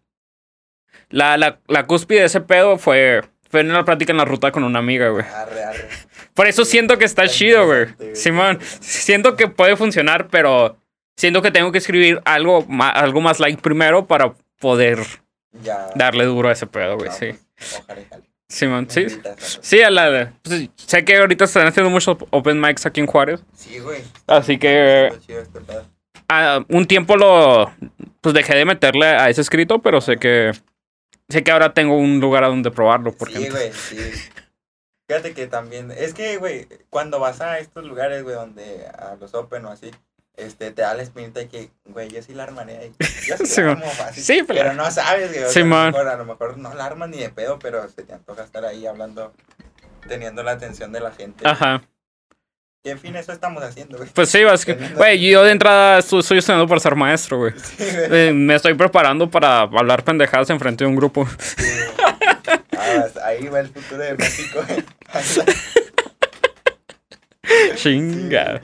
[1.10, 4.52] la, la, la cúspide de ese pedo fue, fue en una plática en la ruta
[4.54, 5.26] con una amiga, güey.
[5.26, 5.90] Arre, arre.
[6.34, 7.88] Por eso siento que está chido, güey.
[8.16, 10.78] Simón, siento que puede funcionar, pero
[11.18, 15.00] siento que tengo que escribir algo, ma- algo más like primero para poder
[15.64, 15.88] Ya.
[15.96, 17.10] darle duro a ese pedo, güey.
[17.10, 17.28] No, Sí.
[17.58, 18.02] pues, ojalá.
[18.48, 19.06] Simón, sí.
[19.06, 20.28] a- Sí, a la de.
[20.42, 23.42] pues, sé que ahorita están haciendo muchos open mics aquí en Juárez.
[23.56, 24.02] Sí, güey.
[24.26, 25.86] Así que este pedo.
[26.30, 27.72] ah, un tiempo lo.
[28.22, 30.52] Pues dejé de meterle a ese escrito, pero sé que.
[31.30, 33.12] Sé que ahora tengo un lugar a donde probarlo.
[33.14, 33.98] Porque Sí, güey, sí.
[35.10, 39.34] Fíjate que también, es que, güey, cuando vas a estos lugares, güey, donde a los
[39.34, 39.90] Open o así,
[40.38, 42.92] este, te da la espinita de que, güey, yo sí la armaré ahí.
[43.28, 44.24] Yo sí, Sí, la armo fácil.
[44.24, 45.52] Sí, pero- pero, no sabes, güey.
[45.52, 45.92] Sí, a, lo man.
[45.92, 48.64] mejor, a lo mejor no la armas ni de pedo, pero se te antoja estar
[48.66, 49.34] ahí hablando,
[50.08, 51.44] teniendo la atención de la gente.
[51.48, 51.82] Ajá.
[52.84, 54.10] Y en fin, eso estamos haciendo, güey.
[54.14, 54.74] Pues sí, que.
[54.96, 57.54] Güey, yo de entrada estoy, estoy estudiando para ser maestro, güey.
[57.60, 57.76] Sí.
[57.80, 61.28] Eh, me estoy preparando para hablar pendejadas enfrente de un grupo.
[62.90, 64.60] Ah, ahí va el futuro de México.
[67.76, 68.62] Chinga.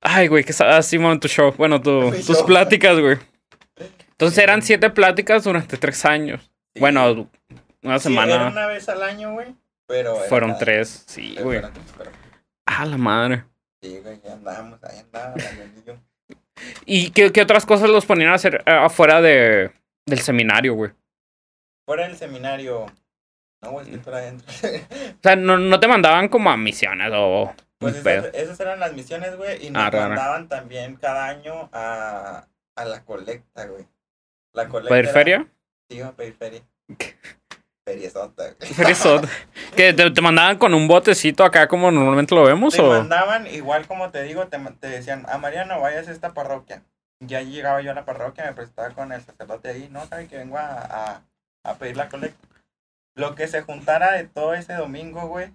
[0.00, 1.52] Ay, güey, que estaba así, en tu show.
[1.56, 2.46] Bueno, tu- tus show.
[2.46, 3.18] pláticas, güey.
[4.10, 6.40] Entonces eran siete pláticas durante tres años.
[6.74, 6.80] Sí.
[6.80, 7.28] Bueno, una
[7.80, 8.48] Sí, era semana.
[8.48, 9.54] una vez al año, güey.
[9.86, 11.60] Pero era Fueron tres, sí, güey.
[12.66, 13.44] Ah, la madre.
[13.82, 15.42] Sí, güey, ahí andábamos, ahí andábamos.
[16.86, 19.72] ¿Y qué, qué otras cosas los ponían a hacer eh, afuera de,
[20.06, 20.92] del seminario, güey?
[21.84, 22.86] Fuera del seminario.
[23.62, 23.98] No, güey, Mm.
[24.00, 24.46] por adentro.
[25.18, 28.92] O sea, no, no te mandaban como a misiones o pues esas, esas eran las
[28.92, 29.66] misiones, güey.
[29.66, 30.08] Y nos Ah, rara.
[30.08, 32.46] mandaban también cada año a,
[32.76, 33.86] a la colecta, güey.
[34.52, 34.90] La colecta.
[34.94, 35.46] ¿Pedir era- feria?
[35.88, 36.62] Sí, a pedir feria.
[37.84, 38.72] Feriezota, güey.
[38.72, 39.28] Feriezot.
[39.76, 42.74] ¿Que te, te mandaban con un botecito acá como normalmente lo vemos?
[42.74, 46.32] Te o mandaban, igual como te digo, te, te decían, a Mariano, vayas a esta
[46.34, 46.82] parroquia.
[47.20, 50.36] Ya llegaba yo a la parroquia, me presentaba con el sacerdote ahí, no sabe que
[50.36, 51.22] vengo a, a,
[51.64, 52.46] a pedir la colecta.
[53.14, 55.54] Lo que se juntara de todo ese domingo, güey,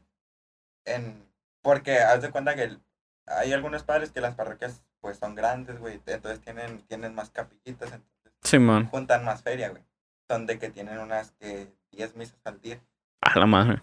[0.86, 1.28] en,
[1.62, 2.82] porque haz de cuenta que el-
[3.26, 7.92] hay algunos padres que las parroquias pues son grandes, güey, entonces tienen, tienen más capillitas,
[7.92, 8.88] entonces Sí, man.
[8.90, 9.84] juntan más feria, güey.
[10.30, 12.80] Son de que tienen unas que 10 misas al día.
[13.22, 13.82] A la madre.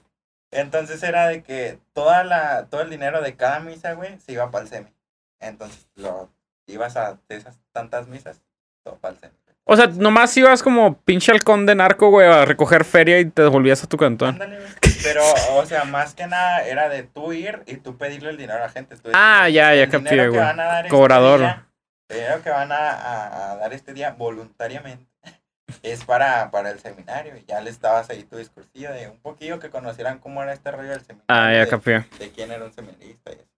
[0.50, 4.50] Entonces era de que toda la, todo el dinero de cada misa, güey, se iba
[4.50, 4.92] para el semi.
[5.40, 6.30] Entonces lo
[6.66, 8.42] ibas a de esas tantas misas,
[8.82, 9.34] todo para el semi.
[9.66, 13.42] O sea, nomás ibas como pinche halcón de narco, güey, a recoger feria y te
[13.42, 14.30] devolvías a tu cantón.
[14.34, 14.58] Ándale.
[15.02, 18.58] Pero, o sea, más que nada era de tú ir y tú pedirle el dinero
[18.58, 18.96] a la gente.
[18.96, 20.40] Tú Ah, ya, ya "El capté, güey.
[20.40, 21.40] este Cobrador.
[21.40, 21.66] día,
[22.10, 25.06] el dinero que van a, a- a dar este día voluntariamente
[25.82, 27.34] es para, para el seminario.
[27.36, 30.70] Y ya le estabas ahí tu discursillo de un poquillo que conocieran cómo era este
[30.72, 31.24] rollo del seminario.
[31.28, 32.04] Ah, ya de, capé.
[32.18, 33.48] de quién era un seminarista y eso.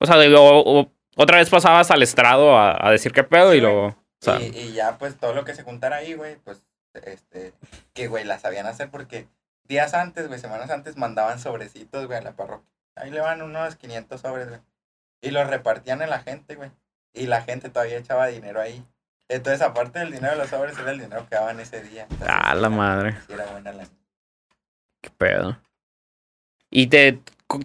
[0.00, 3.52] O sea, digo, o- o- otra vez pasabas al estrado a, a decir qué pedo
[3.52, 3.94] Sí, y luego.
[4.22, 6.62] Sea, y, y ya, pues, todo lo que se juntara ahí, güey, pues,
[6.94, 7.52] este,
[7.94, 9.26] que, güey, la sabían hacer porque
[9.64, 12.68] días antes, güey, semanas antes, mandaban sobrecitos, güey, a la parroquia.
[12.96, 14.60] Ahí le van unos 500 sobres, güey.
[15.22, 16.70] Y los repartían a la gente, güey.
[17.14, 18.84] Y la gente todavía echaba dinero ahí.
[19.28, 22.02] Entonces, aparte del dinero de los sobres, era el dinero que daban ese día.
[22.02, 23.16] Entonces, Ah, la era- madre.
[23.28, 23.84] era buena la...
[25.00, 25.58] qué pedo.
[26.70, 27.18] ¿Y te,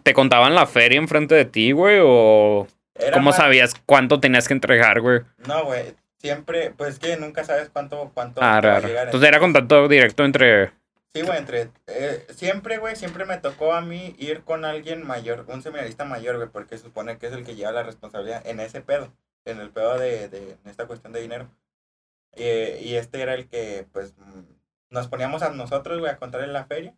[0.04, 2.00] te contaban la feria enfrente de ti, güey?
[2.02, 5.22] ¿O Era cómo más- sabías cuánto tenías que entregar, güey?
[5.48, 9.06] No, güey, siempre, pues, que nunca sabes cuánto, cuánto Ah, va a llegar.
[9.06, 10.72] Entonces era contacto directo entre.
[11.14, 11.72] Sí, güey, entre...
[11.88, 16.36] eh, siempre, güey, siempre me tocó a mí ir con alguien mayor, un seminarista mayor,
[16.38, 19.12] güey, porque supone que es el que lleva la responsabilidad en ese pedo,
[19.46, 21.50] en el pedo de, de en esta cuestión de dinero.
[22.34, 24.44] Eh, y este era el que, pues, mm,
[24.92, 26.94] nos poníamos a nosotros, güey, a contar en la feria.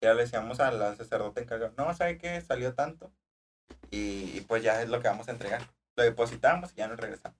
[0.00, 2.40] Ya le decíamos al al sacerdote encargado, no, ¿sabe qué?
[2.40, 3.12] Salió tanto.
[3.90, 5.62] Y, y pues ya es lo que vamos a entregar.
[5.94, 7.38] Lo depositamos y ya nos regresamos.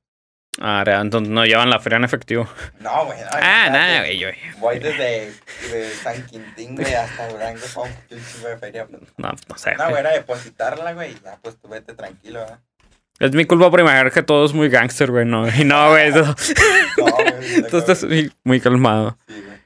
[0.60, 2.46] Ah, ra- entonces no llevan la feria en efectivo.
[2.80, 3.18] No, güey.
[3.20, 4.18] no, Ah, nada, güey.
[4.18, 4.28] yo-
[4.58, 5.32] Voy desde
[5.72, 8.86] de San Quintín, güey, hasta Durango con un chingo de feria.
[8.86, 9.02] pues.
[9.16, 9.74] No, no sé.
[9.76, 12.60] No, güey, era depositarla, güey, ya, pues tú vete tranquilo, ¿verdad?
[13.18, 15.24] Es mi culpa por imaginar que todo es muy gangster, güey.
[15.24, 16.10] No, y no, güey.
[16.98, 17.62] No, güey.
[17.70, 19.16] Tú estás muy, muy calmado.
[19.26, 19.58] Sí, güey.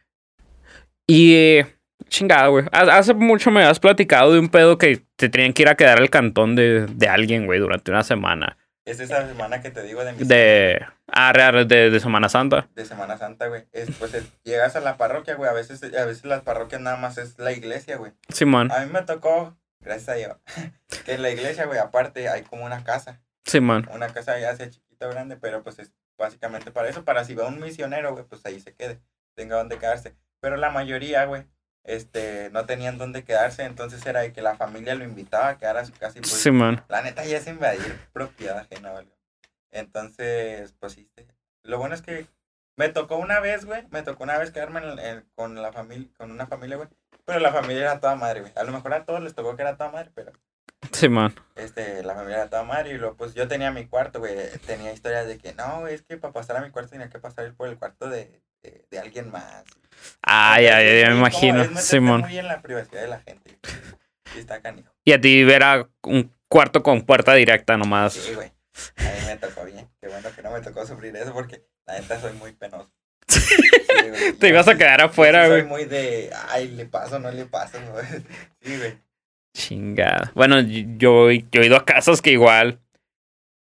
[1.09, 1.35] Y.
[1.35, 1.67] eh,
[2.09, 2.65] chingada, güey.
[2.71, 5.75] Ha- Hace mucho me has platicado de un pedo que te tenían que ir a
[5.75, 8.57] quedar al cantón de, de alguien, güey, durante una semana.
[8.87, 10.81] Es esa semana que te digo de mi De.
[11.09, 12.69] Ah, real, de, de Semana Santa.
[12.75, 13.67] de Semana Santa, güey.
[13.73, 15.51] Es, pues es- llegas a la parroquia, güey.
[15.51, 18.13] A veces, a veces las parroquias nada más es la iglesia, güey.
[18.29, 18.71] Simón.
[18.71, 20.37] A mí me tocó, gracias a Dios,
[21.05, 23.21] que en la iglesia, güey, aparte hay como una casa.
[23.45, 23.89] Simón.
[23.93, 27.05] Una casa ya sea chiquita o grande, pero pues es básicamente para eso.
[27.05, 29.01] Para si va un misionero, güey, pues ahí se quede.
[29.35, 30.15] Tenga donde quedarse.
[30.41, 31.45] Pero la mayoría, güey,
[31.87, 33.65] este, no tenían donde quedarse.
[33.65, 36.33] Entonces era de que la familia lo invitaba a quedar a su casa y pues
[36.33, 36.83] Simón.
[36.89, 39.09] la neta ya es invadir propiedad ajena, ¿vale?
[39.71, 41.09] Entonces, pues sí.
[41.17, 41.27] sí.
[41.63, 42.27] Lo bueno es que
[42.77, 43.85] me tocó una vez, güey.
[43.91, 46.89] Me tocó una vez quedarme en- en- con la familia, con una familia, güey.
[47.25, 48.53] Pero la familia era toda madre, güey.
[48.57, 50.33] A lo mejor a todos les tocó que era toda madre, pero
[50.93, 51.35] Simón.
[51.57, 52.91] este, la familia era toda madre.
[52.91, 54.37] Y luego, pues yo tenía mi cuarto, güey.
[54.67, 57.53] Tenía historias de que no, es que para pasar a mi cuarto tenía que pasar
[57.55, 59.65] por el cuarto de, de, de alguien más.
[60.23, 61.63] Ah, ya, ya, ya me imagino.
[61.63, 62.21] es Simón.
[62.23, 63.59] muy en la privacidad de la gente.
[64.33, 64.93] Sí, está canijo.
[65.05, 68.13] Y a ti era un cuarto con puerta directa nomás.
[68.15, 68.49] Sí, güey.
[68.99, 69.89] A mí me tocó bien.
[70.01, 72.91] Qué bueno que no me tocó sufrir eso porque la neta soy muy penoso.
[73.29, 73.55] Sí,
[74.09, 74.33] güey.
[74.39, 75.65] Te ibas a quedar afuera, Soy güey.
[75.65, 78.05] muy de, ay, le paso, no le paso, güey.
[78.61, 78.99] Sí, güey.
[79.57, 80.33] Chingada.
[80.35, 82.81] Bueno, yo, yo he ido a casas que igual.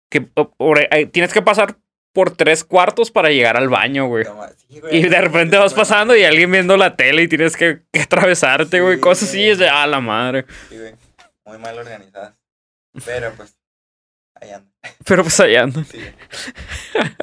[0.09, 1.75] Que o- ahí- tienes que pasar
[2.13, 4.23] por tres cuartos para llegar al baño, güey.
[4.23, 4.97] No, ma- sí, güey.
[4.97, 8.79] Y de repente vas pasando y alguien viendo la tele y tienes que, que atravesarte,
[8.81, 8.95] güey.
[8.95, 10.45] Sí, Cosas así, es de, ah, la madre.
[10.69, 10.93] Sí, güey.
[11.45, 12.35] Muy mal organizadas.
[13.05, 13.55] Pero pues,
[14.39, 14.69] ahí anda.
[15.05, 15.83] Pero pues allá ando.
[15.83, 15.99] Sí.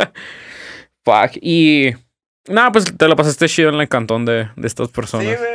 [1.05, 1.36] Fuck.
[1.41, 1.93] Y.
[2.49, 5.38] Nada, pues te la pasaste chido en el cantón de, de estas Sí, personas.
[5.38, 5.51] güey.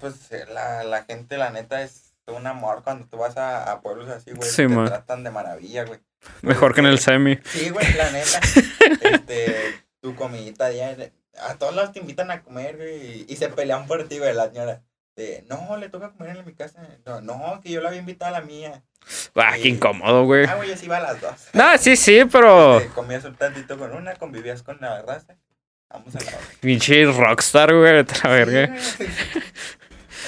[0.00, 4.08] Pues la, la gente, la neta, es un amor cuando tú vas a, a pueblos
[4.08, 4.48] así, güey.
[4.48, 4.86] Sí, te man.
[4.86, 6.00] tratan de maravilla, güey.
[6.42, 7.38] Mejor que en el semi.
[7.44, 8.40] Sí, güey, la neta.
[9.02, 11.12] este, tu comidita diaria.
[11.40, 13.24] A todos lados te invitan a comer, güey.
[13.28, 14.82] Y, se pelean por ti, güey, la señora.
[15.16, 16.80] De, no, le toca comer en mi casa.
[17.04, 18.84] No, no, que yo la había invitado a la mía.
[19.34, 20.46] Ah, qué incómodo, güey.
[20.46, 21.48] Ah, güey, así iba a las dos.
[21.52, 22.78] No, sí, sí, pero.
[22.78, 25.36] Este, comías un tantito con una, convivías con la raza.
[25.90, 26.40] Vamos a la otra.
[26.60, 27.92] Pinche rockstar, güey.
[27.94, 28.76] vete a la verga.
[28.80, 29.06] Sí,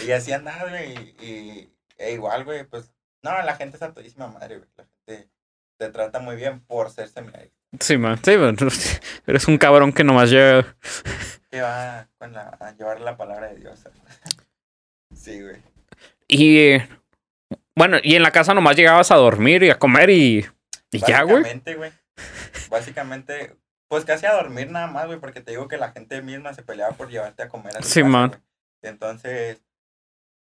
[0.07, 0.95] y así andaba, güey.
[1.21, 2.93] Y, y- e igual, güey, pues.
[3.23, 4.69] No, la gente es a todísima madre, güey.
[4.77, 5.29] La gente
[5.81, 7.57] te trata muy bien por ser seminarista.
[7.81, 8.21] Sí, man.
[8.23, 8.55] Sí, man.
[9.27, 10.77] Eres un cabrón que nomás llega.
[11.51, 13.83] Que va con la, a llevar la palabra de Dios.
[15.13, 15.57] Sí, güey.
[16.29, 16.79] Y.
[17.75, 20.47] Bueno, y en la casa nomás llegabas a dormir y a comer y.
[20.93, 21.43] Y ya, güey.
[21.43, 21.93] Básicamente, güey.
[22.71, 23.57] Básicamente,
[23.89, 26.63] pues casi a dormir nada más, güey, porque te digo que la gente misma se
[26.63, 28.43] peleaba por llevarte a comer a su Sí, casa, man.
[28.83, 29.61] Entonces,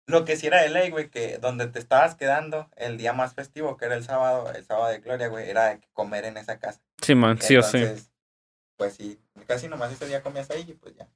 [0.08, 3.34] lo que sí era de ley, güey, que donde te estabas quedando el día más
[3.34, 6.80] festivo, que era el sábado, el sábado de gloria, güey, era comer en esa casa.
[7.02, 7.40] Sí, man.
[7.40, 7.84] Sí o sí.
[8.76, 11.08] Pues sí, casi nomás ese día comías ahí y pues ya.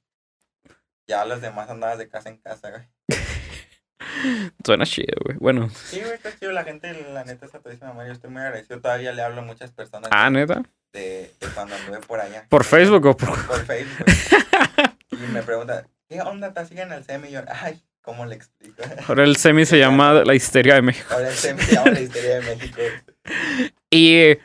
[1.07, 2.83] Ya los demás andabas de casa en casa, güey.
[4.65, 5.37] Suena chido, güey.
[5.37, 5.69] Bueno.
[5.69, 6.51] Sí, güey, está chido.
[6.51, 7.93] La gente, la neta, está todísima.
[8.05, 8.79] Yo estoy muy agradecido.
[8.79, 10.61] Todavía le hablo a muchas personas Ah, neta.
[10.93, 12.45] de, de cuando anduve por allá.
[12.49, 13.47] ¿Por Facebook o por.?
[13.47, 14.05] Por Facebook.
[15.11, 16.53] y me preguntan, ¿qué onda?
[16.53, 17.03] ¿Te siguen el?
[17.25, 18.83] Y yo, ay, ¿cómo le explico?
[19.07, 21.07] Ahora el semi se llama La Histeria de México.
[21.11, 22.81] Ahora el SEMI se llama la historia de México.
[23.89, 24.37] Y.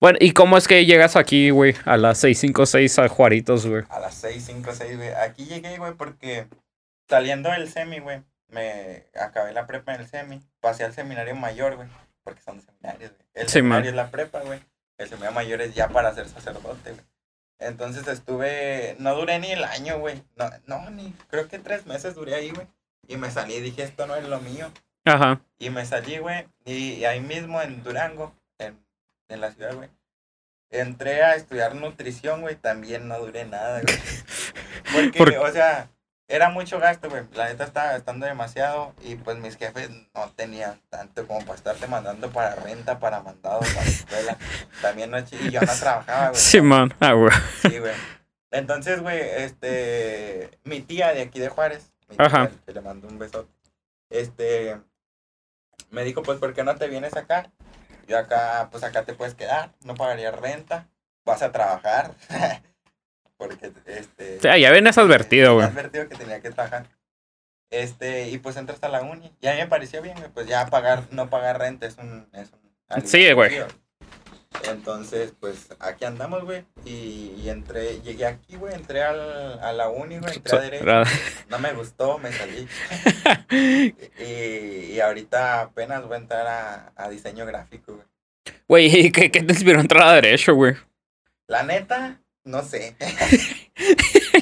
[0.00, 1.74] Bueno, ¿y cómo es que llegas aquí, güey?
[1.84, 3.82] A las 656 a Juaritos, güey.
[3.88, 5.08] A las 6, 5, 6, güey.
[5.10, 6.46] Aquí llegué, güey, porque
[7.08, 10.40] saliendo del semi, güey, me acabé la prepa en el semi.
[10.60, 11.88] Pasé al seminario mayor, güey,
[12.22, 13.28] porque son seminarios, güey.
[13.34, 13.88] El Sí, seminario man.
[13.88, 14.60] es la prepa, güey.
[14.98, 17.04] El seminario mayor es ya para ser sacerdote, güey.
[17.58, 20.22] Entonces estuve, no duré ni el año, güey.
[20.36, 22.68] No, no, ni, creo que tres meses duré ahí, güey.
[23.08, 24.70] Y me salí y dije, esto no es lo mío.
[25.04, 25.40] Ajá.
[25.58, 26.46] Y me salí, güey.
[26.64, 28.78] Y ahí mismo en Durango, en,
[29.28, 29.88] en la ciudad, güey.
[30.70, 32.54] Entré a estudiar nutrición, güey.
[32.54, 33.96] También no duré nada, güey.
[34.92, 35.88] Porque, ¿Por- o sea,
[36.28, 37.22] era mucho gasto, güey.
[37.32, 38.94] La neta estaba gastando demasiado.
[39.02, 43.60] Y pues mis jefes no tenían tanto como para estarte mandando para renta, para mandado,
[43.60, 44.36] para escuela.
[44.82, 46.40] También no, y yo no trabajaba, güey.
[46.40, 46.92] Simón.
[47.00, 47.32] Ah, güey.
[47.62, 47.94] Sí, güey.
[48.50, 52.50] Entonces, güey, este, mi tía de aquí de Juárez, Ajá.
[52.64, 53.52] que le mando un besote,
[54.10, 54.78] este,
[55.90, 57.50] me dijo, pues, ¿por qué no te vienes acá?
[58.06, 60.88] Yo acá, pues, acá te puedes quedar, no pagarías renta,
[61.24, 62.14] vas a trabajar,
[63.36, 64.38] porque, este...
[64.38, 65.66] O sea, ya vienes advertido, güey.
[65.66, 66.86] advertido que tenía que trabajar.
[67.70, 69.30] Este, y pues entras a la uni.
[69.40, 72.26] Y a mí me pareció bien, pues ya pagar, no pagar renta es un...
[72.32, 73.60] Es un Sí, güey.
[74.52, 74.72] Chido.
[74.72, 76.64] Entonces, pues aquí andamos, güey.
[76.84, 81.10] Y, y entré, llegué aquí, güey, entré al, a la uni, güey, entré a derecho.
[81.48, 82.66] No me gustó, me salí.
[83.50, 88.06] Y, y ahorita apenas voy a entrar a, a diseño gráfico, güey.
[88.68, 90.76] Güey, ¿y ¿qué, ¿qué te inspiró a entrar a derecho, güey?
[91.46, 92.96] La neta, no sé.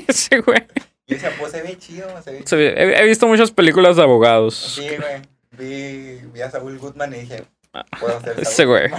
[0.09, 0.61] Sí, güey.
[1.07, 4.03] Yo decía, pues se ve chido, se ve Sí, He, he visto muchas películas de
[4.03, 4.55] abogados.
[4.77, 5.23] Sí, güey.
[5.53, 7.45] Vi, vi a Saúl Goodman y dije,
[8.01, 8.91] puedo ser Ese Saúl güey.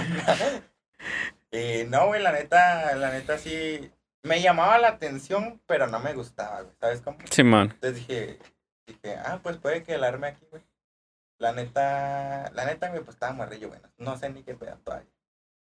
[1.50, 3.90] Y no, güey, la neta, la neta sí.
[4.22, 6.74] Me llamaba la atención, pero no me gustaba, güey.
[6.80, 7.18] ¿Sabes cómo?
[7.30, 7.70] Simón.
[7.74, 8.38] Entonces dije,
[8.86, 10.62] dije, ah, pues puede que el arme aquí, güey.
[11.38, 13.80] La neta, la neta, güey, pues estaba morrillo, güey.
[13.96, 15.08] No sé ni qué pedo todavía.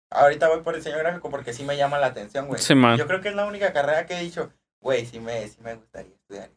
[0.09, 2.61] Ahorita voy por el diseño gráfico porque sí me llama la atención, güey.
[2.61, 2.97] Simón.
[2.97, 5.75] Yo creo que es la única carrera que he dicho, güey, sí me, sí me
[5.75, 6.49] gustaría estudiar.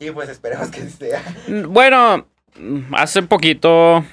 [0.00, 1.22] Y pues esperemos que sea.
[1.68, 2.26] Bueno,
[2.92, 4.04] hace poquito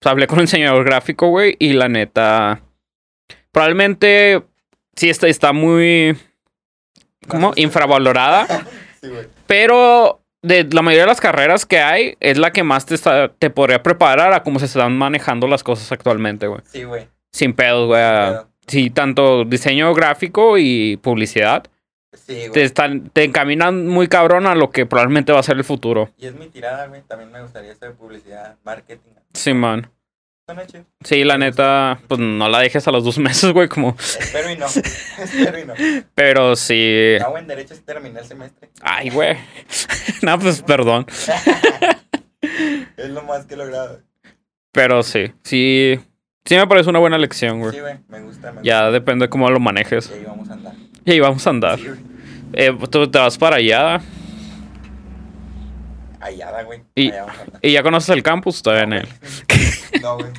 [0.00, 2.60] pues, hablé con un diseñador gráfico, güey, y la neta,
[3.52, 4.42] probablemente
[4.96, 6.16] sí está, está muy,
[7.28, 7.52] ¿cómo?
[7.56, 8.46] Infravalorada,
[9.00, 9.10] Sí,
[9.46, 13.28] pero de la mayoría de las carreras que hay, es la que más te, está,
[13.28, 16.60] te podría preparar a cómo se están manejando las cosas actualmente, güey.
[16.64, 17.08] Sí, güey.
[17.32, 18.00] Sin pedos, güey.
[18.02, 21.64] a- Pero- Sí, tanto diseño gráfico y publicidad.
[22.12, 22.62] Sí, Te, güey.
[22.62, 26.10] están, te encaminan muy cabrón a lo que probablemente va a ser el futuro.
[26.16, 27.02] Y es mi tirada, güey.
[27.02, 29.10] También me gustaría de publicidad, marketing.
[29.34, 29.90] Sí, man.
[30.54, 30.84] Suena chido.
[31.02, 33.96] Sí, la neta, pues no la dejes a los dos meses, güey, como...
[33.98, 34.66] Espero y no.
[35.18, 35.74] Espero y no.
[36.14, 37.16] Pero sí...
[37.20, 38.68] No, en derecho sí terminé el semestre.
[38.82, 39.36] Ay, güey.
[40.22, 41.06] no, pues perdón.
[42.96, 44.00] es lo más que he logrado.
[44.72, 45.98] Pero sí, sí...
[46.44, 47.72] Sí me parece una buena lección, güey.
[47.72, 47.98] Sí, güey.
[48.08, 49.64] Me gusta, me Ya depende de cómo lo gusta.
[49.64, 50.10] manejes.
[50.10, 50.74] Y ahí vamos a andar.
[51.04, 51.78] Y ahí vamos a andar.
[51.78, 51.86] Sí.
[52.52, 54.00] Eh, tú te vas para allá
[56.22, 56.82] Allá, güey.
[56.94, 57.26] Y- a
[57.60, 59.08] y ya conoces el campus, todavía en No, él.
[59.48, 60.00] güey.
[60.02, 60.30] No, güey.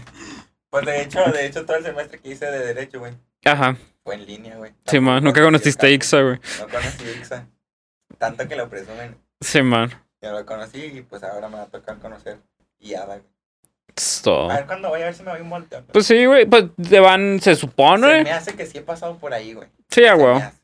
[0.70, 3.14] Pues de hecho, de hecho, todo el semestre que hice de derecho, güey,
[3.46, 3.76] Ajá.
[4.04, 4.74] fue en línea, güey.
[4.86, 5.24] Sí, man.
[5.24, 6.40] Nunca conociste el Ixa, güey.
[6.60, 7.48] No conocí Ixa.
[8.18, 9.16] Tanto que lo presumen.
[9.42, 9.92] Sí, man.
[10.22, 12.40] Yo lo conocí y pues ahora me va a tocar conocer
[12.80, 13.34] IADA, güey.
[14.24, 14.50] Todo.
[14.50, 15.84] A ver cuando voy a ver si me voy un volteo.
[15.92, 16.46] Pues sí, güey.
[16.48, 18.24] Pues te van, se Se supone.
[18.24, 19.68] me hace que sí he pasado por ahí, güey.
[19.90, 20.58] Sí, a Se hace.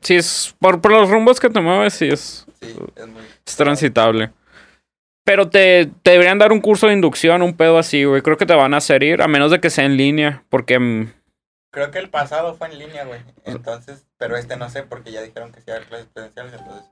[0.00, 3.22] Sí, es por, por los rumbos que te mueves, sí, es, Sí, es muy...
[3.46, 4.30] es transitable.
[5.24, 8.22] Pero te, te deberían dar un curso de inducción, un pedo así, güey.
[8.22, 10.42] Creo que te van a hacer ir, a menos de que sea en línea.
[10.48, 11.12] Porque, mm,
[11.72, 13.20] Creo que el pasado fue en línea, güey.
[13.44, 16.84] Entonces, pero este no sé porque ya dijeron que sí hay clases presenciales, entonces...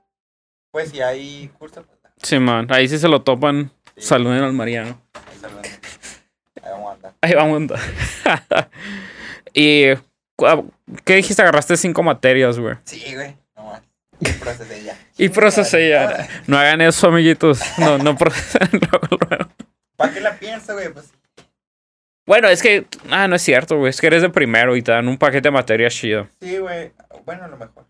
[0.71, 1.99] Pues si hay curso, pues...
[2.23, 2.65] sí, man.
[2.71, 3.69] Ahí sí se lo topan.
[3.97, 4.99] Sí, Saluden al Mariano.
[5.13, 5.71] ahí saluden.
[6.63, 7.13] Ahí vamos a andar.
[7.21, 7.79] Ahí vamos a andar.
[9.53, 9.93] y,
[10.37, 10.71] cu-
[11.03, 11.41] ¿qué dijiste?
[11.41, 12.75] Agarraste cinco materias, güey.
[12.85, 13.35] Sí, güey.
[14.21, 14.97] Y procesé ya.
[15.17, 16.27] Y procesé ya.
[16.47, 17.59] No hagan eso, amiguitos.
[17.77, 19.49] No, no procesen luego, luego.
[19.95, 20.89] ¿Para qué la pienso, güey?
[20.93, 21.11] Pues
[22.25, 22.85] Bueno, es que.
[23.09, 23.89] Ah, no es cierto, güey.
[23.89, 26.27] Es que eres de primero y te dan un paquete de materias chido.
[26.39, 26.91] sí, güey.
[27.25, 27.85] Bueno, a lo mejor.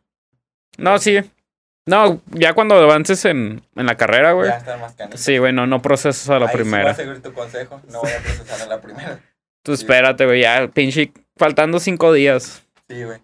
[0.77, 1.19] No, sí.
[1.85, 4.49] No, ya cuando avances en, en la carrera, güey.
[4.49, 5.17] Ya está más canito.
[5.17, 6.91] Sí, güey, no, no procesas a la Ahí Sí voy primera.
[6.91, 7.81] a seguir tu consejo.
[7.89, 9.19] No voy a procesar a la primera.
[9.63, 11.11] Tú espérate, güey, ya, pinche.
[11.37, 12.63] Faltando cinco días.
[12.87, 13.19] Sí, güey.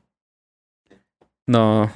[1.45, 1.91] No,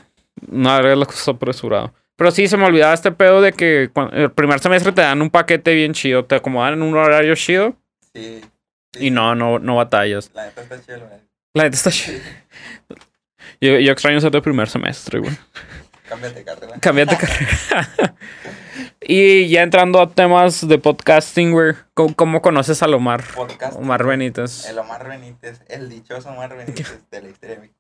[0.48, 1.94] no hagas las cosas apresurado.
[2.16, 5.30] Pero sí, se me olvidaba este pedo de que el primer semestre te dan un
[5.30, 7.76] paquete bien chido, te acomodan en un horario chido
[8.14, 8.42] Sí.
[8.94, 10.30] sí, y no, no, no batallas.
[10.34, 11.20] La neta está chido, güey.
[11.54, 12.20] La neta está chido.
[13.60, 15.32] Yo, yo extraño ser de primer semestre, güey.
[16.10, 16.80] cámbiate de carrera.
[16.80, 18.16] Cámbiate de carrera.
[19.02, 21.74] y ya entrando a temas de podcasting, güey.
[21.94, 23.24] ¿Cómo, cómo conoces al Omar?
[23.34, 23.78] Podcast.
[23.78, 24.66] Omar Benítez.
[24.66, 27.72] El Omar Benítez, el dichoso Omar Benítez de la historia de.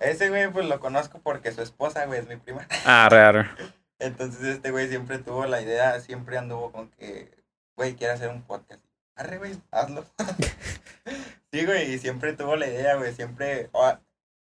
[0.00, 2.66] Ese güey, pues lo conozco porque su esposa, güey, es mi prima.
[2.84, 3.44] Ah, raro.
[3.98, 7.30] Entonces este güey siempre tuvo la idea, siempre anduvo con que,
[7.76, 8.82] güey, quiere hacer un podcast.
[9.14, 10.04] Arre, güey, hazlo.
[11.52, 13.70] sí, güey, y siempre tuvo la idea, güey, siempre...
[13.72, 14.00] ah,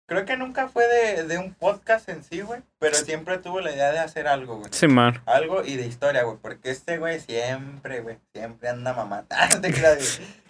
[0.06, 3.72] creo que nunca fue de, de un podcast en sí, güey, pero siempre tuvo la
[3.72, 4.70] idea de hacer algo, güey.
[4.74, 5.22] Sí, man.
[5.26, 9.28] Algo y de historia, güey, porque este güey siempre, güey, siempre anda mamando.
[9.36, 9.50] Ah.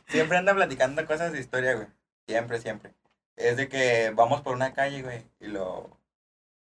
[0.07, 1.87] Siempre anda platicando cosas de historia, güey.
[2.27, 2.93] Siempre, siempre.
[3.39, 5.97] Es de que vamos por una calle, güey, y lo...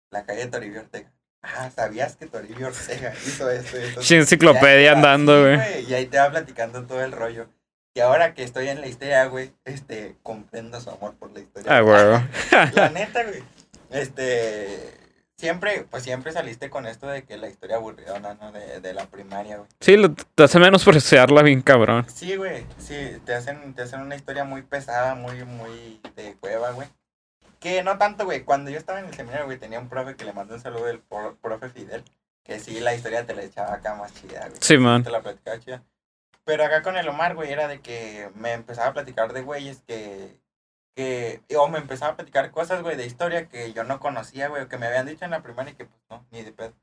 [0.09, 1.11] La calle Toribio Ortega.
[1.41, 4.01] Ah, ¿sabías que Toribio Ortega hizo esto esto?
[4.01, 5.85] Sí, enciclopedia andando, sí, güey.
[5.89, 7.47] Y ahí te va platicando todo el rollo.
[7.95, 11.77] Y ahora que estoy en la historia, güey, este, comprendo su amor por la historia.
[11.77, 12.73] Ah, güey.
[12.73, 13.43] La neta, güey.
[13.91, 15.02] Este,
[15.37, 18.51] siempre, pues siempre saliste con esto de que la historia aburridona, ¿no?
[18.51, 19.69] De, de la primaria, güey.
[19.79, 22.05] Sí, lo- te hace menospreciarla bien cabrón.
[22.09, 26.71] Sí, güey, sí, te hacen, te hacen una historia muy pesada, muy, muy de cueva,
[26.71, 26.87] güey.
[27.59, 30.25] Que no tanto, güey, cuando yo estaba en el seminario, güey, tenía un profe que
[30.25, 32.03] le mandó un saludo del pro- profe Fidel,
[32.43, 34.57] que sí, la historia te la echaba acá más chida, güey.
[34.59, 35.03] Sí, man.
[35.03, 35.81] Te la platicaba chida.
[36.45, 39.81] Pero acá con el Omar, güey, era de que me empezaba a platicar de güeyes
[39.87, 40.35] que,
[40.95, 44.63] que, o me empezaba a platicar cosas, güey, de historia que yo no conocía, güey,
[44.63, 46.73] o que me habían dicho en la primaria y que, pues, no, ni de pedo.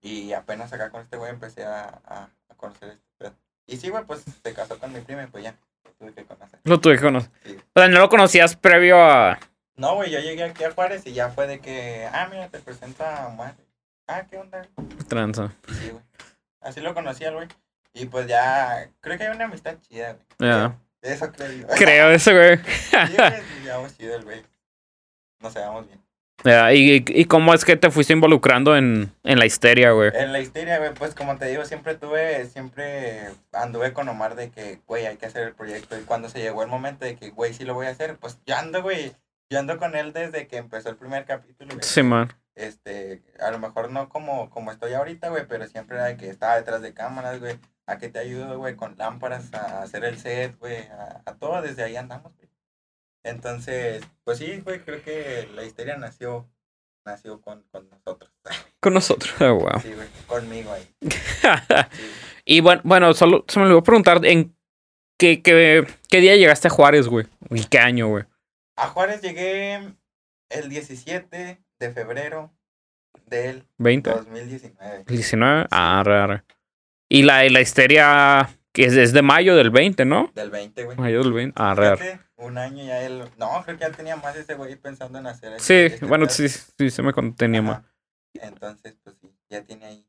[0.00, 3.34] Y apenas acá con este güey empecé a, a, a conocer este pedo.
[3.66, 6.24] Y sí, güey, pues, se casó con mi prima y pues ya, lo tuve que
[6.24, 6.60] conocer.
[6.64, 7.30] Lo tuve que conocer.
[7.44, 7.56] Sí.
[7.74, 9.38] O sea, no lo conocías previo a.
[9.76, 12.60] No, güey, yo llegué aquí a Juárez y ya fue de que, ah, mira, te
[12.60, 13.54] presenta a Omar.
[14.06, 14.68] Ah, ¿qué onda?
[15.08, 15.52] Tranza.
[15.66, 16.04] Sí, güey.
[16.60, 17.48] Así lo conocí al güey.
[17.94, 20.50] Y pues ya, creo que hay una amistad chida, güey.
[20.50, 20.78] Ya.
[21.04, 21.66] Eso creo yo.
[21.76, 22.58] Creo eso, güey.
[23.96, 24.42] Chido el güey.
[25.40, 26.00] Nos llevamos bien.
[26.42, 30.10] Ya, ¿Y, ¿Y cómo es que te fuiste involucrando en, en la histeria, güey?
[30.14, 34.50] En la historia, güey, pues como te digo, siempre tuve, siempre anduve con Omar de
[34.50, 35.98] que, güey, hay que hacer el proyecto.
[35.98, 38.38] Y cuando se llegó el momento de que, güey, sí lo voy a hacer, pues
[38.46, 39.12] yo ando, güey.
[39.48, 41.84] Yo ando con él desde que empezó el primer capítulo, güey.
[41.84, 42.30] Sí, man.
[42.54, 46.28] Este, a lo mejor no como, como estoy ahorita, güey, pero siempre era de que
[46.28, 47.58] estaba detrás de cámaras, güey.
[47.86, 51.60] A que te ayudo, güey, con lámparas, a hacer el set, güey, a, a todo,
[51.60, 52.48] desde ahí andamos, güey.
[53.24, 56.48] Entonces, pues sí, güey, creo que la historia nació,
[57.04, 58.30] nació con, con nosotros.
[58.80, 59.34] Con nosotros.
[59.40, 59.80] Ah, wow.
[59.80, 60.86] Sí, güey, conmigo ahí.
[61.96, 62.10] Sí.
[62.44, 64.54] y bueno, bueno, solo se me olvidó preguntar en
[65.18, 67.26] qué, qué, qué día llegaste a Juárez, güey.
[67.50, 68.24] ¿Y qué año, güey?
[68.76, 69.94] A Juárez llegué
[70.50, 72.52] el 17 de febrero
[73.26, 74.02] del ¿20?
[74.02, 75.04] 2019.
[75.06, 75.66] 19.
[75.70, 76.42] Ah, raro.
[77.08, 80.30] Y la, y la histeria que es, es de mayo del 20, ¿no?
[80.34, 80.96] Del 20, güey.
[80.96, 81.54] Mayo del 20.
[81.60, 81.96] Ah, raro.
[81.96, 83.22] Fíjate, Un año ya él.
[83.38, 85.52] No, creo que ya tenía más ese güey pensando en hacer.
[85.60, 87.82] Sí, este- este bueno, sí, sí, se me contenía más.
[88.34, 90.06] Entonces, pues sí, ya tiene ahí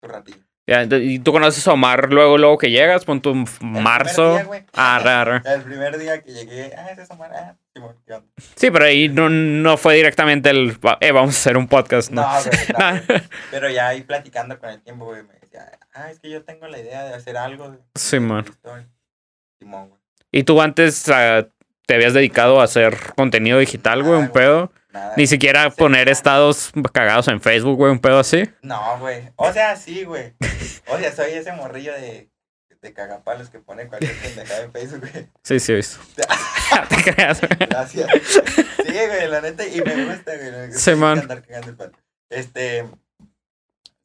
[0.00, 0.44] su ratillo.
[0.64, 4.34] Ya, y tú conoces a Omar luego, luego que llegas, pon tu marzo.
[4.34, 4.66] día.
[4.74, 5.40] Ah, raro.
[5.44, 7.56] El primer día que llegué, ah, ese es Omar, ah.
[8.54, 12.22] Sí, pero ahí no, no fue directamente el, eh, vamos a hacer un podcast, No,
[12.22, 12.30] ¿no?
[13.50, 16.66] Pero ya ahí platicando con el tiempo, güey, me decía, ah, es que yo tengo
[16.68, 17.70] la idea de hacer algo.
[17.70, 18.44] de- Sí, man.
[18.44, 18.86] de historia".
[19.58, 20.00] Simón, güey.
[20.30, 21.48] Y tú antes ah,
[21.92, 24.72] te habías dedicado a hacer contenido digital, güey, un pedo.
[24.94, 25.12] Nada.
[25.18, 26.12] Ni siquiera Sí, poner nada.
[26.12, 28.48] estados cagados en Facebook, güey, un pedo así.
[28.62, 29.28] No, güey.
[29.36, 30.32] O sea, sí, güey.
[30.86, 32.30] O sea, soy ese morrillo de,
[32.80, 35.28] de cagapalos que pone cualquier pendejada en Facebook, güey.
[35.42, 36.00] Sí, sí, visto.
[36.88, 37.68] te creas, güey.
[37.68, 38.08] Gracias.
[38.22, 40.50] Sí, güey, la neta, y me gusta, güey.
[40.50, 41.18] me gusta Sí, man.
[41.18, 41.92] andar cagando el palo.
[42.30, 42.88] Este,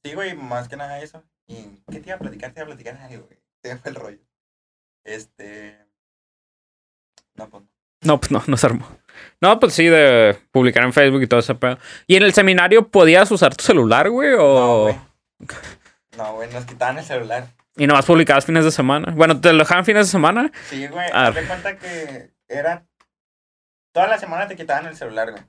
[0.03, 1.23] sí, güey, más que nada eso.
[1.47, 2.51] ¿Y qué te iba a platicar?
[2.51, 3.39] Te iba a platicar algo, güey.
[3.63, 4.19] Se me fue el rollo.
[5.05, 5.77] Este,
[7.35, 7.63] no, pues,
[8.01, 8.13] no.
[8.13, 8.87] No, pues no, no se armó.
[9.41, 11.77] No, pues sí, de publicar en Facebook y todo ese pedo.
[12.07, 14.31] ¿Y en el seminario podías usar tu celular, güey?
[14.31, 14.81] No, O...
[14.83, 14.95] güey.
[16.17, 17.47] No, güey, nos quitaban el celular.
[17.75, 19.13] y nomás publicabas fines de semana.
[19.15, 20.51] Bueno, ¿te lo dejaban fines de semana?
[20.69, 21.27] Sí, güey, Ah.
[21.27, 22.87] haz de cuenta que era,
[23.93, 25.43] toda la semana te quitaban el celular, güey.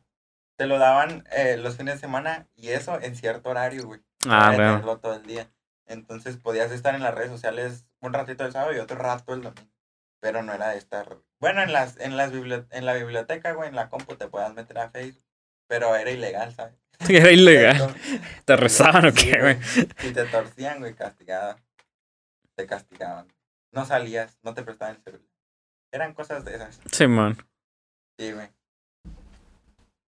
[0.58, 4.00] Te lo daban eh, los fines de semana y eso en cierto horario, güey.
[4.28, 5.48] Ah, tenerlo todo el día.
[5.86, 9.42] Entonces podías estar en las redes sociales un ratito el sábado y otro rato el
[9.42, 9.72] domingo.
[10.20, 11.16] Pero no era de estar.
[11.40, 14.78] Bueno, en las, en las en la biblioteca, güey, en la compu te podías meter
[14.78, 15.22] a Facebook.
[15.68, 16.74] Pero era ilegal, ¿sabes?
[17.08, 17.94] Era ilegal.
[18.44, 19.62] ¿Te rezaban o qué, güey?
[19.98, 21.56] Si te torcían, güey, castigada.
[22.56, 23.28] Te castigaban.
[23.70, 25.26] No salías, no te prestaban el celular.
[25.92, 26.80] Eran cosas de esas.
[26.90, 27.36] Sí, man.
[28.18, 28.48] Sí, güey.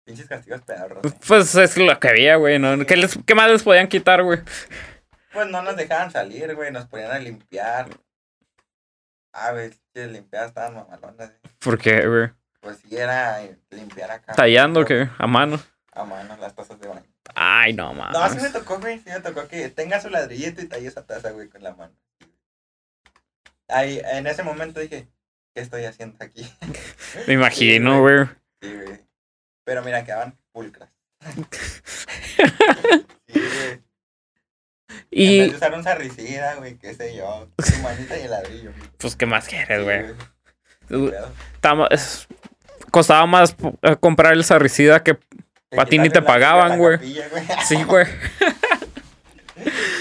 [0.06, 1.02] Pinches castigos pedorros.
[1.04, 1.14] güey.
[1.26, 2.86] Pues es lo que había, güey, ¿no?
[2.86, 4.40] ¿Qué, les- ¿Qué más les podían quitar, güey?
[5.32, 6.72] Pues no nos dejaban salir, güey.
[6.72, 7.88] Nos ponían a limpiar.
[9.34, 11.30] Ah, güey, que limpiar estaban mamalonas.
[11.30, 11.54] güey.
[11.60, 12.30] ¿Por qué, güey?
[12.62, 14.34] Pues sí, era eh, limpiar acá.
[14.34, 15.10] ¿Tallando o qué?
[15.18, 15.60] ¿A mano?
[15.96, 17.06] a mano las tazas de baño.
[17.36, 18.14] Ay, no mames.
[18.20, 21.06] No, sí me tocó, güey, sí me tocó que tenga su ladrillito y talle esa
[21.06, 21.94] taza, güey, con la mano.
[23.68, 25.08] Ahí, en ese momento dije,
[25.54, 26.52] ¿qué estoy haciendo aquí?
[27.28, 28.26] Me imagino, güey.
[28.62, 29.06] Sí, güey.
[29.64, 30.90] Pero mira, quedaban pulcras.
[33.28, 33.83] Sí, güey.
[35.16, 37.48] En vez y de usar un sarricida, güey, qué sé yo.
[37.64, 38.72] Su manita y el ladrillo.
[38.76, 38.90] güey.
[38.98, 40.06] pues, ¿qué más quieres, Sí, güey?
[41.92, 42.28] es-
[42.92, 45.14] Costaba más eh, comprar el sarricida que.
[45.72, 46.98] De Pa' ti ni te pagaban, a güey.
[46.98, 47.44] capilla, güey.
[47.66, 48.06] Sí, güey.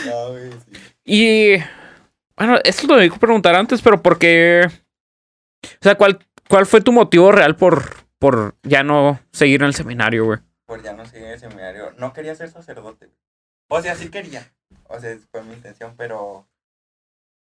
[0.06, 0.82] No, güey, sí.
[1.04, 1.62] Y.
[2.36, 4.62] Bueno, esto lo debí preguntar antes, pero ¿por qué?
[5.64, 9.74] O sea, ¿cuál, cuál fue tu motivo real por, por ya no seguir en el
[9.74, 10.38] seminario, güey?
[10.66, 11.92] Por ya no seguir en el seminario.
[11.98, 13.08] No quería ser sacerdote.
[13.68, 14.50] O sea, sí quería.
[14.88, 16.46] O sea, fue mi intención, pero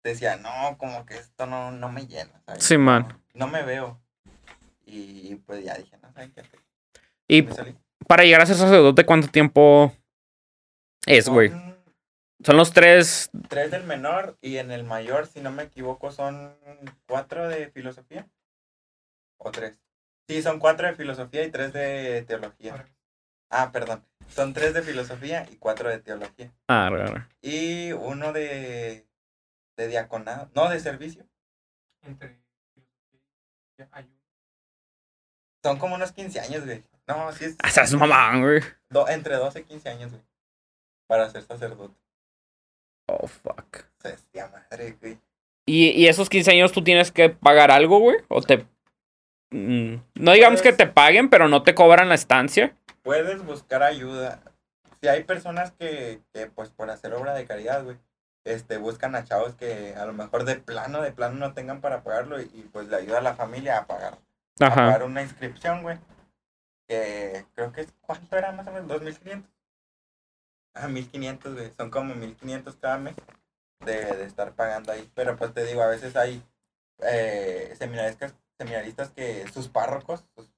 [0.03, 2.41] decía, no, como que esto no, no me llena.
[2.47, 2.65] ¿sabes?
[2.65, 3.09] Sí, man.
[3.35, 4.01] No, no me veo.
[4.85, 6.43] Y pues ya dije, no, ¿saben qué?
[7.29, 7.47] Y
[8.07, 9.93] para llegar a ser sacerdote, ¿cuánto tiempo
[11.05, 11.51] es, güey?
[11.51, 11.77] Son
[12.43, 13.31] Son los tres.
[13.49, 16.57] tres del menor y en el mayor, si no me equivoco, son
[17.07, 18.27] cuatro de filosofía.
[19.37, 19.79] ¿O tres?
[20.27, 22.87] Sí, son cuatro de filosofía y tres de teología.
[23.51, 24.05] Ah, perdón.
[24.29, 26.53] Son tres de filosofía y cuatro de teología.
[26.69, 27.27] Ah, raro.
[27.43, 29.07] Y uno de,
[29.77, 30.51] de diaconado.
[30.55, 31.27] No, de servicio.
[32.03, 32.39] Entre
[35.65, 36.83] Son como unos 15 años, güey.
[37.07, 37.57] No, sí es.
[37.63, 38.61] Ah, Estás mamán, güey.
[38.91, 40.23] do- entre 12 y 15 años, güey.
[41.09, 41.95] Para ser sacerdote.
[43.09, 43.85] Oh, fuck.
[44.05, 45.19] Hostia madre, güey.
[45.67, 48.19] ¿Y, y esos 15 años tú tienes que pagar algo, güey?
[48.29, 48.67] ¿O te.?
[49.51, 52.77] mm, no digamos que Pues- te paguen, pero no te cobran la estancia.
[53.09, 54.39] Puedes buscar ayuda.
[55.01, 57.97] Si hay personas que, que, pues, por hacer obra de caridad, güey,
[58.45, 62.03] este, buscan a chavos que a lo mejor de plano, de plano no tengan para
[62.03, 64.19] pagarlo y, y, pues le ayuda a la familia a pagar.
[64.61, 64.75] A Ajá.
[64.75, 65.99] pagar una inscripción, güey.
[66.87, 68.91] Que creo que es, ¿cuánto era más o menos?
[68.91, 69.43] ¿2.500?
[70.75, 71.73] Ah, 1.500, güey.
[71.79, 73.15] Son como 1.500 cada mes
[73.87, 75.11] de, de estar pagando ahí.
[75.15, 76.43] Pero pues te digo, a veces hay
[76.99, 80.51] eh, seminaristas, seminaristas que sus párrocos, sus-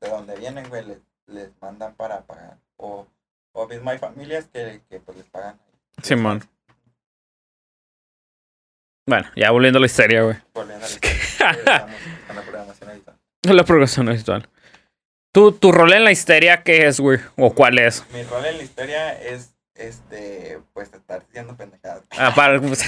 [0.00, 2.58] de donde vienen, güey, les, les mandan para pagar.
[2.76, 3.06] O,
[3.52, 5.58] o mismo hay familias que, que pues les pagan.
[6.02, 6.42] Simón.
[9.08, 10.36] Bueno, ya volviendo a la historia, güey.
[10.52, 11.86] Volviendo a la
[12.26, 13.16] con la programación habitual.
[13.42, 14.48] La progresión actual.
[15.32, 17.20] ¿Tu, ¿Tu rol en la histeria qué es, güey?
[17.36, 18.04] ¿O cuál es?
[18.12, 22.02] Mi rol en la historia es, este, pues estar diciendo pendejadas.
[22.18, 22.82] Ah, para- pues,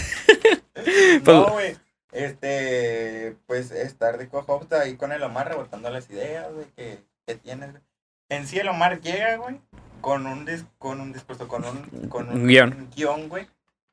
[1.24, 1.76] No, güey.
[2.10, 7.34] Este, pues estar de co-host ahí con el Omar rebotando las ideas, güey, que, que
[7.36, 7.82] tienes, güey.
[8.28, 9.60] En sí el Omar llega, güey,
[10.00, 12.88] con un dis- con un discurso, con un, con un guion.
[12.94, 13.46] guion, güey,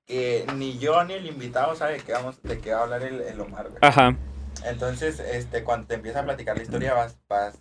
[0.06, 3.04] que ni yo ni el invitado sabe de qué vamos, de qué va a hablar
[3.04, 3.80] el, el Omar, güey.
[3.82, 4.16] Ajá.
[4.66, 7.56] Entonces, este, cuando te empieza a platicar la historia, vas, vas,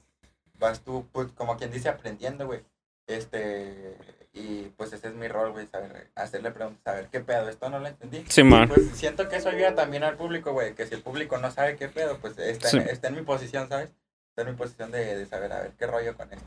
[0.59, 2.61] vas tú, pues, como quien dice, aprendiendo, güey.
[3.07, 3.97] Este,
[4.33, 7.79] y pues ese es mi rol, güey, saber, hacerle preguntas, saber qué pedo, esto no
[7.79, 8.25] lo entendí.
[8.29, 8.69] Simón.
[8.69, 11.77] Pues siento que eso ayuda también al público, güey, que si el público no sabe
[11.77, 12.79] qué pedo, pues está, Sí.
[12.79, 13.91] en, está en mi posición, ¿sabes?
[14.31, 16.47] Está en mi posición de, de saber, a ver, qué rollo con esto.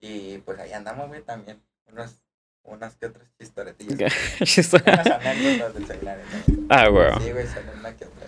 [0.00, 1.60] Y pues ahí andamos, güey, también,
[1.92, 2.20] unos,
[2.64, 4.12] unas que otras chistoretillas.
[4.40, 6.08] unas anécdotas del
[6.70, 7.06] ah, güey.
[7.20, 8.26] Sí, güey, son una que otra.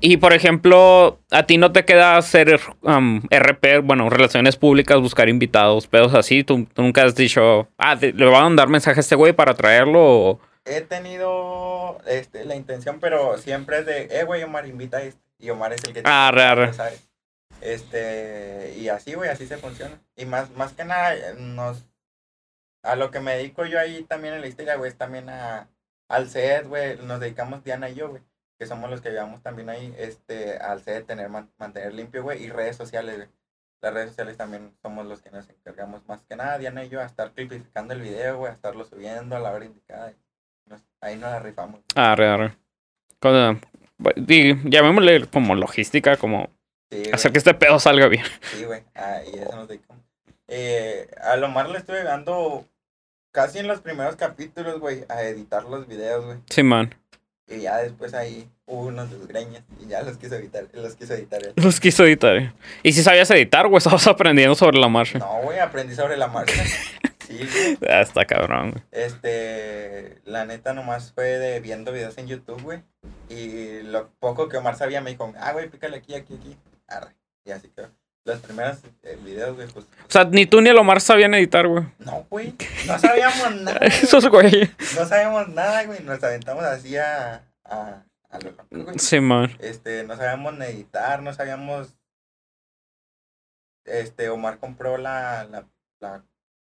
[0.00, 5.28] Y por ejemplo, a ti no te queda hacer um, RP, bueno, relaciones públicas, buscar
[5.28, 6.44] invitados, pedos así.
[6.44, 9.32] ¿Tú, tú nunca has dicho, ah, te- le van a mandar mensaje a este güey
[9.32, 10.00] para traerlo?
[10.02, 10.40] O...
[10.66, 15.20] He tenido este, la intención, pero siempre es de, eh, güey, Omar, invita a este.
[15.38, 16.72] Y Omar es el que Ah, arre.
[16.74, 17.02] ¿sabes?
[17.60, 20.00] Este, y así, güey, así se funciona.
[20.16, 21.86] Y más, más que nada, eh, nos,
[22.82, 25.68] a lo que me dedico yo ahí también en la historia, güey, es también a,
[26.08, 28.22] al set, güey, nos dedicamos Diana y yo, güey,
[28.58, 32.42] que somos los que llevamos también ahí, este, al set, tener, man- mantener limpio, güey,
[32.44, 33.28] y redes sociales, güey.
[33.80, 37.00] Las redes sociales también somos los que nos encargamos más que nada, Diana y yo,
[37.00, 40.14] a estar clipificando el video, güey, a estarlo subiendo a la hora indicada.
[41.02, 41.80] Ahí nos la rifamos.
[41.94, 42.50] Ah, re,
[44.16, 46.48] di- llamémosle como logística, como
[47.02, 48.24] Sí, hacer que este pedo salga bien.
[48.54, 48.82] Sí, güey.
[48.94, 50.02] Ah, y eso nos dedicamos.
[50.46, 52.64] Eh, a Lomar le estuve dando
[53.32, 56.38] casi en los primeros capítulos, güey, a editar los videos, güey.
[56.48, 56.94] Sí, man.
[57.48, 61.42] Y ya después ahí hubo unos desgreños y ya los quiso editar, los quiso editar
[61.44, 61.52] él.
[61.56, 62.54] Los quiso editar.
[62.82, 65.18] Y si sabías editar, güey, estabas aprendiendo sobre la marcha.
[65.18, 66.62] No, güey, aprendí sobre la marcha.
[67.26, 67.90] Sí, güey.
[67.90, 68.82] Ah, está cabrón, güey.
[68.92, 72.82] Este, la neta nomás fue de viendo videos en YouTube, güey.
[73.30, 76.54] Y lo poco que Omar sabía me dijo, ah, güey, pícale aquí, aquí, aquí.
[76.88, 77.14] Arre.
[77.44, 77.86] Y así que
[78.24, 79.84] los primeros eh, videos, güey, pues.
[79.84, 81.84] O sea, ni tú ni el Omar sabían editar, güey.
[81.98, 82.54] No, güey.
[82.86, 83.78] No sabíamos nada.
[83.86, 84.70] Esos güey.
[84.98, 86.00] No sabíamos nada, güey.
[86.02, 88.98] Nos aventamos así a, a, a lo loco, güey.
[88.98, 89.54] Sí, man.
[89.58, 91.94] Este, no sabíamos editar, no sabíamos.
[93.84, 95.66] Este, Omar compró la, la,
[96.00, 96.24] la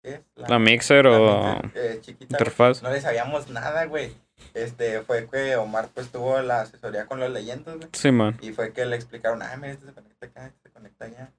[0.03, 0.21] ¿qué es?
[0.37, 2.41] La mixer la o mixer, eh, chiquita, güey.
[2.41, 2.83] interfaz.
[2.83, 4.17] No le sabíamos nada, güey.
[4.55, 7.89] Este, fue que Omar pues tuvo la asesoría con los leyendas, güey.
[7.93, 8.39] Sí, man.
[8.43, 11.33] Y fue que le explicaron, ah, mira, este se conecta acá, este se conecta allá.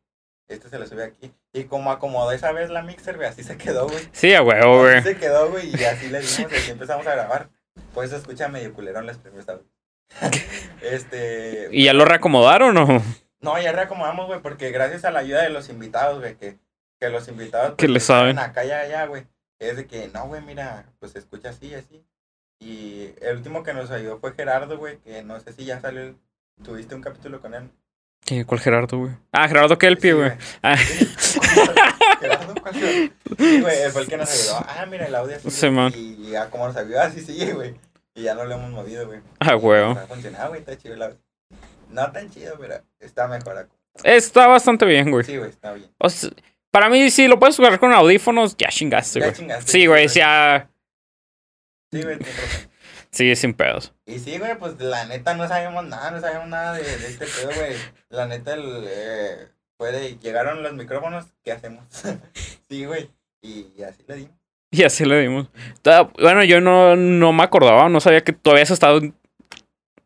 [0.47, 1.31] Este se le sube aquí.
[1.53, 4.07] Y como acomodó esa vez la mixer, güey, así se quedó, güey.
[4.11, 4.97] Sí, a huevo, güey.
[4.97, 7.49] Así se quedó, güey, y así le dimos, y así empezamos a grabar.
[7.93, 9.73] Pues se escucha medio culerón las primeras veces.
[10.81, 11.69] este...
[11.71, 13.01] ¿Y ya lo reacomodaron o?
[13.39, 16.57] No, ya reacomodamos, güey, porque gracias a la ayuda de los invitados, güey, que,
[16.99, 17.75] que los invitados...
[17.77, 18.39] Que le pues, estaban saben.
[18.39, 19.25] Acá y allá, güey.
[19.59, 22.05] Es de que, no, güey, mira, pues se escucha así y así.
[22.63, 26.01] Y el último que nos ayudó fue Gerardo, güey, que no sé si ya salió,
[26.01, 26.15] el-
[26.63, 27.69] tuviste un capítulo con él.
[28.25, 28.45] ¿Qué?
[28.45, 29.11] ¿Cuál Gerardo, güey?
[29.33, 30.31] Ah, Gerardo Kelpie, Sí, güey.
[30.61, 33.13] Ah, Gerardo, ¿cuál Gerardo?
[33.37, 34.65] Sí, güey, él fue el que nos ayudó.
[34.67, 35.37] Ah, mira, el audio.
[35.45, 35.91] Sí, man.
[35.95, 37.75] Y ya como nos ayudó, así sigue, güey.
[38.15, 39.19] Y ya no lo hemos movido, güey.
[39.39, 39.91] a huevo.
[39.91, 41.17] Ha funcionado, güey, está chido el audio.
[41.89, 43.57] No tan chido, pero está mejor.
[43.57, 43.69] acá.
[44.03, 45.23] Está bastante bien, güey.
[45.25, 45.89] Sí, güey, está bien.
[45.97, 46.29] O sea,
[46.71, 49.37] para mí, si lo puedes jugar con audífonos, ya chingaste, Ya güey.
[49.37, 49.71] chingaste.
[49.71, 50.69] Sí, güey, ya.
[51.93, 52.17] Sí, güey.
[53.11, 53.93] Sí, sin pedos.
[54.07, 57.25] Y sí, güey, pues la neta no sabíamos nada, no sabíamos nada de, de este
[57.27, 57.75] pedo, güey.
[58.09, 61.85] La neta, el, eh, fue de, llegaron los micrófonos, ¿qué hacemos?
[62.69, 64.31] sí, güey, y, y así le dimos.
[64.71, 65.47] Y así le dimos.
[66.19, 69.13] Bueno, yo no, no me acordaba, no sabía que todavía has estado en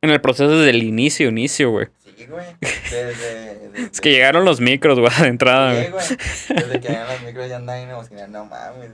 [0.02, 1.88] el proceso desde el inicio, inicio, güey.
[2.18, 3.06] Sí, güey, desde...
[3.06, 6.06] desde Es que llegaron los micros, güey, de entrada, Sí, güey.
[6.62, 8.92] desde que llegaron los micros ya andaban emocionados, no mames,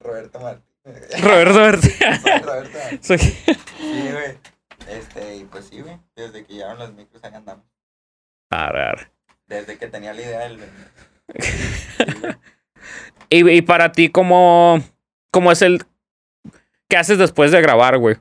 [0.00, 0.69] Roberto Martínez.
[1.22, 2.20] Roberto García.
[2.20, 2.78] Soy Roberto.
[3.02, 4.38] Soy- Sí, güey,
[4.88, 7.64] este, y pues sí, güey, desde que llegaron los micros ahí andamos.
[8.50, 9.10] Arre.
[9.46, 10.60] Desde que tenía la idea del...
[11.38, 12.34] Sí,
[13.30, 14.80] y para ti, ¿cómo,
[15.30, 15.84] ¿cómo es el...
[16.88, 18.16] ¿Qué haces después de grabar, güey?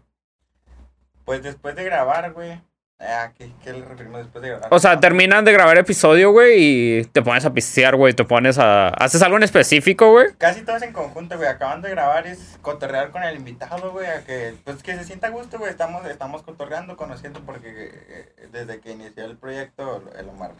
[1.25, 2.61] Pues después de grabar, güey.
[3.01, 4.73] Ah, ¿qué, ¿qué le referimos después de grabar?
[4.73, 8.59] O sea, terminan de grabar episodio, güey, y te pones a pistear, güey, te pones
[8.59, 8.89] a...
[8.89, 10.33] ¿Haces algo en específico, güey?
[10.37, 11.47] Casi todos en conjunto, güey.
[11.47, 14.05] Acaban de grabar, es cotorrear con el invitado, güey.
[14.05, 15.71] A que, pues que se sienta a gusto, güey.
[15.71, 20.51] Estamos, estamos cotorreando, conociendo, porque eh, desde que inició el proyecto, el Omar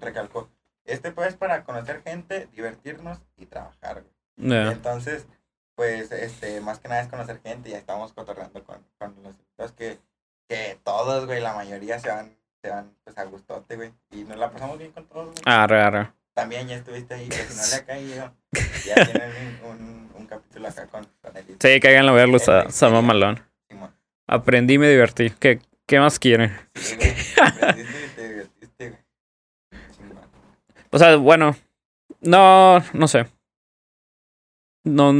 [0.00, 0.48] recalcó.
[0.84, 4.50] Este pues es para conocer gente, divertirnos y trabajar, güey.
[4.50, 4.70] Ya.
[4.70, 5.26] Entonces,
[5.74, 9.32] pues, este, más que nada es conocer gente y ya estamos cotorreando con, con los
[9.32, 9.98] invitados que,
[10.50, 13.92] que todos, güey, la mayoría se van, se van, pues, a gustote, güey.
[14.10, 15.42] Y nos la pasamos bien con todos, güey.
[15.46, 16.12] Arre, arre.
[16.34, 18.34] También ya estuviste ahí, no le ha caído,
[18.84, 22.62] ya tienen un, un, un capítulo acá con, con el Sí, caigan a verlo, está,
[22.62, 23.40] está mamalón.
[24.26, 25.30] Aprendí y me divertí.
[25.30, 26.56] ¿Qué, qué más quieren?
[26.74, 29.00] Sí, güey, aprendiste y te divertiste, güey.
[30.90, 31.56] O sea, bueno,
[32.20, 33.26] no, no sé.
[34.82, 35.12] No,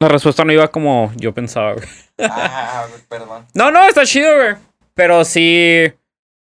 [0.00, 1.86] la respuesta no iba como yo pensaba, güey.
[2.20, 3.46] Ah, perdón.
[3.54, 4.54] No, no, está chido, güey.
[4.94, 5.92] Pero sí,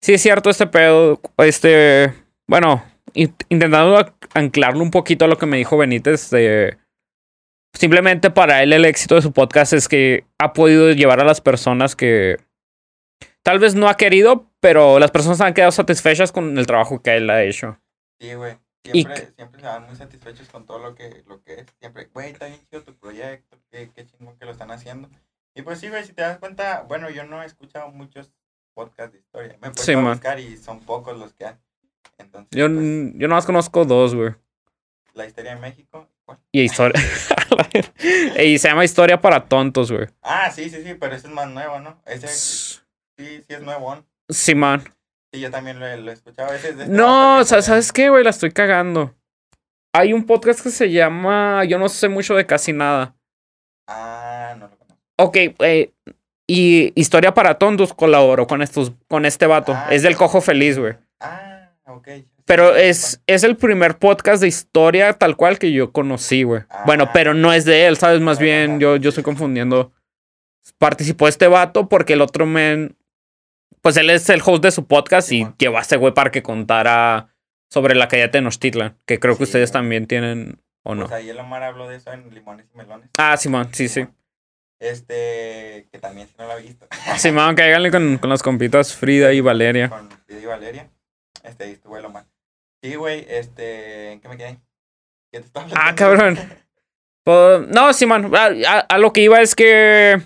[0.02, 2.12] sí es cierto este pedo, este,
[2.48, 2.84] bueno,
[3.14, 6.76] in- intentando anclarlo un poquito a lo que me dijo Benítez de...
[7.74, 11.40] Simplemente para él el éxito de su podcast es que ha podido llevar a las
[11.40, 12.38] personas que
[13.44, 17.16] tal vez no ha querido, pero las personas han quedado satisfechas con el trabajo que
[17.16, 17.78] él ha hecho.
[18.20, 18.56] Sí, güey.
[18.84, 21.66] Y Siempre, siempre se van muy satisfechos con todo lo que, lo que es.
[21.80, 25.10] Siempre, güey, está bien chido tu proyecto, qué, qué chingón que lo están haciendo.
[25.54, 28.32] Y pues sí, güey, si te das cuenta, bueno, yo no he escuchado muchos
[28.74, 29.56] podcasts de historia.
[29.60, 30.12] Me he Sí, a man.
[30.12, 31.54] buscar y son pocos los que hay.
[32.18, 34.34] Entonces, Yo, pues, yo nomás conozco dos, güey.
[35.14, 36.38] la historia de México, ¿cuál?
[36.52, 37.00] Y historia.
[38.42, 40.06] y se llama Historia para tontos, güey.
[40.22, 42.00] Ah, sí, sí, sí, pero ese es más nuevo, ¿no?
[42.06, 42.80] Ese sí,
[43.16, 43.96] sí es nuevo.
[43.96, 44.06] ¿no?
[44.28, 44.82] Simón.
[44.84, 44.92] Sí,
[45.32, 46.52] yo también lo, he- lo he escuchado.
[46.54, 48.24] Ese es de este No, o sea, ¿sabes qué, güey?
[48.24, 49.14] La estoy cagando.
[49.94, 51.64] Hay un podcast que se llama.
[51.64, 53.14] Yo no sé mucho de casi nada.
[53.86, 54.98] Ah, no lo conozco.
[55.18, 55.92] Ok, eh,
[56.46, 59.72] y Historia para tontos colaboró con estos, con este vato.
[59.74, 60.94] Ah, es del cojo feliz, güey.
[61.20, 62.06] Ah, ok.
[62.08, 66.42] Sí, Pero sí, es, es el primer podcast de historia tal cual que yo conocí,
[66.44, 66.62] güey.
[66.70, 66.84] Ah.
[66.86, 68.20] Bueno, pero no es de él, ¿sabes?
[68.20, 69.26] Más bien, yo, sí, yo estoy sí.
[69.26, 69.92] confundiendo.
[70.78, 72.94] Participó este vato porque el otro men.
[73.82, 75.54] Pues él es el host de su podcast y Simón.
[75.58, 77.28] llevó a este güey para que contara
[77.70, 78.98] sobre la calle de Tenochtitlan.
[79.06, 81.02] Que creo que Sí, ustedes también tienen, ¿o no?
[81.06, 83.10] Pues ahí el Omar habló de eso en Limones y Melones.
[83.18, 84.06] Ah, Simón, sí, sí.
[84.80, 86.86] Este, que también si no lo ha visto.
[87.18, 89.88] Simón, cáiganle con, con las compitas Frida y Valeria.
[89.88, 90.88] Con Frida y Valeria.
[91.42, 92.24] Este, ahí estuvo el Omar.
[92.82, 94.58] Sí, güey, este, ¿en qué me quedé?
[95.32, 96.38] ¿Qué te estaba Ah, cabrón.
[97.24, 100.18] Pues, no, Simón, a, a- a lo que iba es que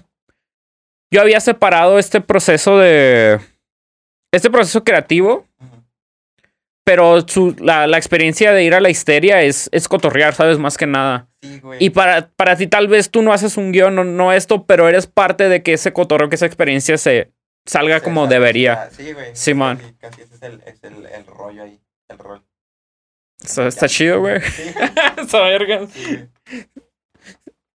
[1.13, 3.39] yo había separado este proceso de...
[4.35, 5.47] Este proceso creativo,
[6.85, 10.59] pero su, la, la experiencia de ir a la histeria es, es cotorrear, ¿sabes?
[10.59, 11.29] Más que nada.
[11.43, 11.85] Sí, güey.
[11.85, 14.89] Y para, para ti tal vez tú no haces un guion, no, no esto, pero
[14.89, 17.31] eres parte de que ese cotorreo, que esa experiencia se
[17.67, 18.89] salga Sí, como debería.
[18.91, 19.37] Sí, güey.
[19.37, 19.77] Simón.
[19.77, 22.43] Casi, casi ese es el, es el, el rollo ahí, el rol.
[23.45, 24.41] Está, está chido, güey.
[24.41, 24.73] Sí,
[25.33, 25.87] verga.
[25.89, 26.27] sí.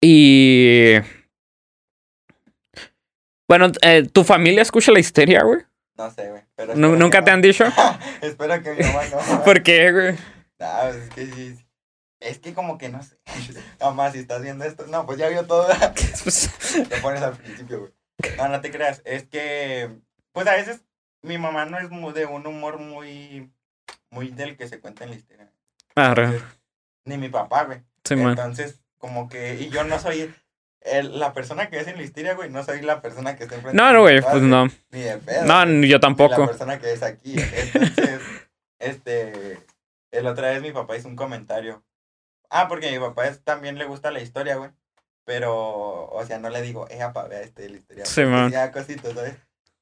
[0.03, 0.97] Y.
[3.53, 5.61] Bueno, eh, ¿tu familia escucha la histeria, güey?
[5.99, 6.43] No sé, güey.
[6.57, 7.35] Pero ¿Nunca te no.
[7.35, 7.65] han dicho?
[8.23, 9.45] espero que mi mamá no.
[9.45, 10.13] ¿Por qué, güey?
[10.59, 11.67] No, pues es que sí.
[12.19, 13.19] Es que como que no sé.
[13.79, 14.87] Mamá, si estás viendo esto.
[14.87, 15.69] No, pues ya vio todo.
[15.69, 17.93] Te pones al principio, güey.
[18.39, 19.03] No, no te creas.
[19.05, 19.91] Es que,
[20.33, 20.81] pues a veces
[21.21, 23.53] mi mamá no es de un humor muy,
[24.09, 25.53] muy del que se cuenta en la historia.
[25.95, 26.49] Arre, Entonces,
[27.05, 27.83] ni mi papá, güey.
[28.03, 28.31] sí, man.
[28.31, 30.33] Entonces, como que, y yo no soy
[30.85, 32.51] el- la persona que es en la histeria, güey.
[32.51, 33.77] No soy la persona que está enfrente.
[33.77, 34.67] No, no, güey, pues no.
[34.91, 35.45] Ni de pedo.
[35.45, 36.47] No, güey, yo ni La tampoco.
[36.47, 37.37] persona que es aquí.
[37.39, 38.21] Entonces,
[38.79, 39.59] este,
[40.11, 41.85] el otra vez mi papá hizo un comentario.
[42.51, 44.71] Ah, porque mi papá es, también le gusta la historia, güey.
[45.25, 48.05] Pero, o sea, no le digo, eh, papá, vea este de la historia.
[48.05, 48.53] Sí, man.
[48.73, 49.35] cositas, ¿sabes?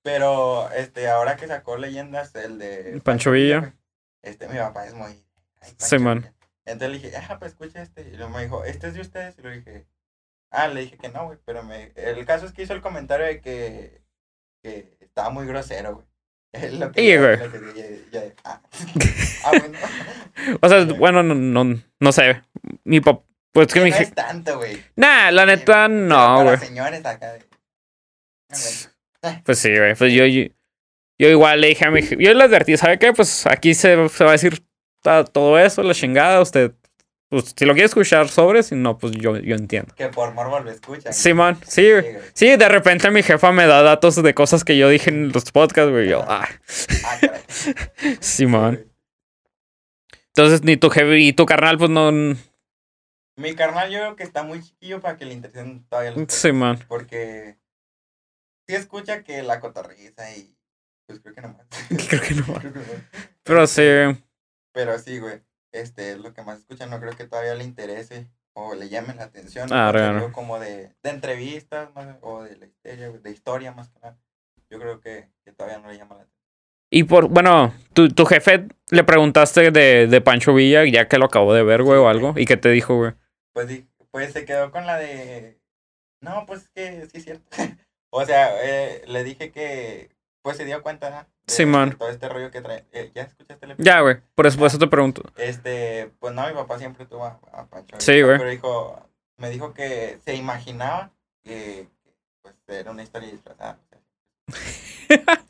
[0.03, 3.01] Pero, este, ahora que sacó leyendas, el de...
[3.03, 3.59] Pancho Villa.
[3.61, 3.73] güey,
[4.23, 5.25] Este, mi papá es muy...
[5.63, 6.33] ay, Sí, man.
[6.67, 8.03] Entonces le dije, ah, pues escucha este.
[8.03, 9.39] Y luego me dijo, ¿este es de ustedes?
[9.39, 9.87] Y le dije,
[10.51, 11.39] ah, le dije que no, güey.
[11.45, 11.93] Pero me...
[11.97, 14.03] el caso es que hizo el comentario de que,
[14.63, 16.07] que estaba muy grosero, güey.
[16.53, 17.37] Es lo que, Sí, güey.
[17.39, 18.61] lo que dije, ya- ya- ah.
[19.45, 19.79] Ah, bueno.
[20.61, 22.43] O sea, bueno, no, no, no sé.
[22.85, 23.25] Mi papá.
[23.53, 24.81] Pues que Que mi no es tanto, güey.
[24.97, 26.57] Nah, la neta, no, güey.
[26.59, 27.35] señores acá.
[29.23, 29.41] Ah.
[29.45, 29.95] Pues sí, güey.
[29.95, 30.45] Pues yo, yo,
[31.19, 33.13] yo igual le dije a mi Yo le advertí, ¿sabe qué?
[33.13, 34.65] Pues aquí se, se va a decir
[35.03, 36.41] todo eso, la chingada.
[36.41, 36.73] Usted,
[37.31, 39.95] pues si lo quiere escuchar sobre, si no, pues yo, yo entiendo.
[39.95, 41.12] Que por morbo lo escuchan.
[41.14, 41.55] Sí, güey.
[41.66, 42.18] Sí, güey.
[42.35, 45.51] Sí, de repente mi jefa me da datos de cosas que yo dije en los
[45.53, 46.09] podcasts, güey.
[46.09, 46.47] Yo, ah,
[47.05, 47.41] Ah, caray.
[48.20, 48.76] Simón.
[48.76, 48.91] Sí, güey.
[50.35, 52.11] Entonces, ni tu jefe y tu carnal, pues no.
[53.37, 56.78] Mi carnal yo creo que está muy chiquillo para que le interesen todavía los Simón.
[56.89, 57.57] Porque
[58.66, 60.55] sí escucha que la cotorriza y
[61.07, 61.66] pues creo que nomás.
[62.09, 62.45] Creo que no.
[62.61, 62.85] Creo que no.
[63.45, 63.83] Pero sí,
[64.72, 65.41] Pero sí, güey.
[65.73, 66.87] Este es lo que más escucha.
[66.87, 69.68] No creo que todavía le interese o le llame la atención.
[69.73, 74.01] Ah, digo, como de, de entrevistas más, o de la historia, de historia más que
[74.01, 74.18] nada.
[74.68, 76.41] Yo creo que, que todavía no le llama la atención.
[76.91, 81.27] Y por, bueno, tu, tu jefe le preguntaste de, de Pancho Villa, ya que lo
[81.27, 82.35] acabó de ver, güey, o algo.
[82.37, 83.12] ¿Y qué te dijo, güey?
[83.53, 85.61] Pues, pues se quedó con la de.
[86.21, 87.45] No, pues es que sí es cierto.
[88.11, 90.11] o sea, eh, le dije que.
[90.43, 91.27] Pues se dio cuenta, ¿no?
[91.51, 91.91] Simón.
[91.91, 92.85] de todo este rollo que trae.
[92.93, 94.17] Eh, ¿Ya escuchaste el Ya, güey.
[94.35, 95.23] Por eso, por eso te pregunto.
[95.37, 97.97] Este, pues no, mi papá siempre tuvo a, a Pancho.
[97.99, 98.39] Sí, güey.
[98.39, 101.11] Pero dijo, me dijo que se imaginaba
[101.45, 101.89] que,
[102.43, 103.79] pues era una historia disfrazada.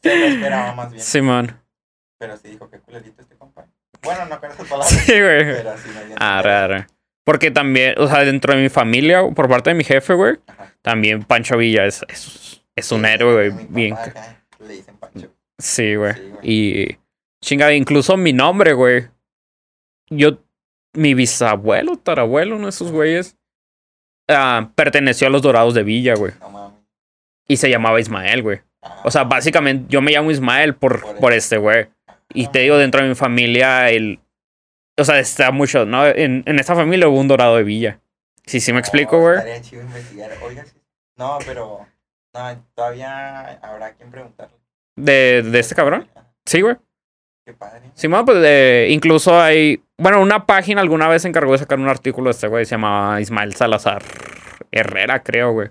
[0.03, 1.03] se lo esperaba más bien.
[1.05, 1.61] Simón.
[2.19, 3.67] Pero sí dijo que culerito este compa.
[4.03, 5.45] Bueno, no con esas palabras, Sí, güey.
[5.45, 6.87] pero sí me dio a Ah, raro.
[7.25, 10.39] Porque también, o sea, dentro de mi familia, por parte de mi jefe, güey,
[10.83, 13.67] también Pancho Villa es, es, es un Sí, héroe, güey.
[13.69, 13.93] Bien.
[13.95, 15.29] acá Le dicen Pancho.
[15.61, 16.15] Sí, güey.
[16.15, 16.33] Sí.
[16.43, 16.99] Y
[17.41, 19.09] chinga, incluso mi nombre, güey.
[20.09, 20.39] Yo,
[20.95, 23.37] mi bisabuelo, tarabuelo, uno de esos güeyes,
[24.29, 26.33] ah, perteneció a los Dorados de Villa, güey.
[26.41, 26.81] No mames.
[27.47, 28.61] Y se llamaba Ismael, güey.
[29.05, 31.89] O sea, básicamente yo me llamo Ismael por, Por este güey.
[32.33, 34.21] Y te digo, dentro de mi familia, el.
[34.97, 36.07] O sea, está mucho, ¿no?
[36.07, 38.01] En, en esta familia hubo un dorado de Villa.
[38.47, 39.37] Sí, sí me explico, no, güey.
[39.37, 40.31] Estaría chido investigar.
[40.43, 40.79] Oiga, sí.
[41.17, 41.87] No, pero.
[42.33, 44.60] No, todavía habrá quien preguntarle.
[44.97, 46.09] De, de este cabrón.
[46.47, 46.77] Sí, güey.
[47.47, 47.81] Qué padre.
[47.95, 49.83] Sí, bueno, pues eh, incluso hay.
[49.99, 52.65] Bueno, una página alguna vez se encargó de sacar un artículo de este güey.
[52.65, 54.03] Se llamaba Ismael Salazar
[54.71, 55.69] Herrera, creo, güey.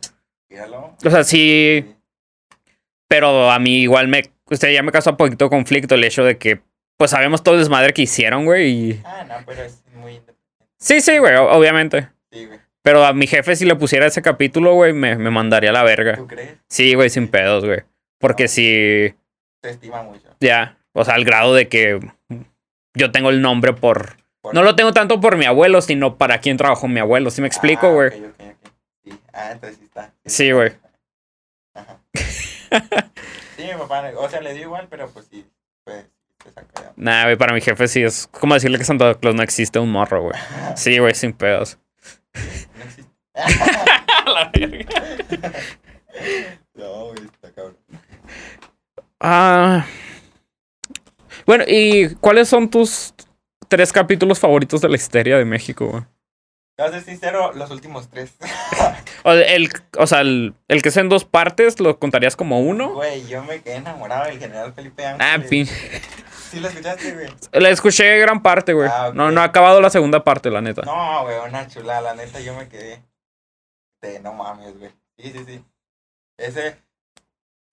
[1.06, 1.96] O sea, sí.
[3.08, 4.24] Pero a mí igual me.
[4.50, 6.62] Usted ya me causó un poquito de conflicto el hecho de que.
[6.98, 8.70] Pues sabemos todo el desmadre que hicieron, güey.
[8.70, 9.02] Y.
[9.06, 10.38] Ah, no, pero es muy independiente.
[10.78, 12.10] Sí, sí, güey, obviamente.
[12.32, 12.60] Sí, güey.
[12.82, 15.84] Pero a mi jefe, si le pusiera ese capítulo, güey, me, me mandaría a la
[15.84, 16.16] verga.
[16.16, 16.58] ¿Tú crees?
[16.68, 17.82] Sí, güey, sin pedos, güey.
[18.20, 19.16] Porque si.
[19.64, 20.28] Se estima mucho.
[20.40, 20.78] Ya.
[20.94, 22.00] O sea, al grado de que.
[22.94, 24.18] Yo tengo el nombre por.
[24.42, 27.30] Por- No lo tengo tanto por mi abuelo, sino para quién trabajó mi abuelo.
[27.32, 28.08] ¿Sí me explico, Ah, güey?
[28.08, 28.72] ok, ok, ok.
[29.04, 29.20] Sí.
[29.34, 30.14] Ah, entonces sí está.
[30.26, 30.72] Sí, güey.
[31.74, 32.00] Ajá.
[33.58, 35.46] Sí, mi papá, o sea, le dio igual, pero pues sí,
[35.84, 36.06] pues,
[36.46, 36.52] de
[36.96, 39.92] Nah, güey, para mi jefe sí es como decirle que Santa Claus no existe un
[39.92, 40.40] morro, güey.
[40.78, 41.78] Sí, güey, sin pedos.
[42.34, 43.12] No existe.
[44.26, 44.86] la verga.
[46.76, 47.20] no, güey.
[49.20, 49.86] Ah.
[51.46, 53.14] Bueno, ¿y cuáles son tus
[53.68, 56.04] tres capítulos favoritos de la histeria de México, güey?
[56.78, 58.34] A ser sincero, los últimos tres.
[59.26, 62.94] O, el, o sea, el, el que es en dos partes, ¿lo contarías como uno?
[62.94, 65.50] Güey, yo me quedé enamorado del general Felipe Ah, Ángeles.
[65.50, 65.66] pin.
[66.50, 67.28] ¿Sí lo escuchaste, güey?
[67.52, 68.88] La escuché gran parte, güey.
[68.90, 69.12] Ah.
[69.14, 70.84] No, no ha acabado la segunda parte, la neta.
[70.84, 73.04] No, güey, una chulada, la neta, yo me quedé.
[74.02, 74.92] De no mames, güey.
[75.18, 75.64] Sí, sí, sí.
[76.38, 76.78] Ese.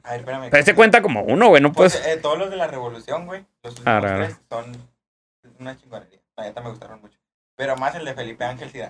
[0.07, 0.51] A ver, espérame.
[0.51, 2.07] Pero este cuenta como uno, güey, no Pues, pues.
[2.07, 3.45] eh, todos los de la revolución, güey.
[3.63, 4.25] Los últimos Ah, raro.
[4.25, 4.73] tres son
[5.59, 6.21] una chingonería.
[6.37, 7.19] La neta me gustaron mucho.
[7.57, 8.81] Pero más el de Felipe Ángel, sí,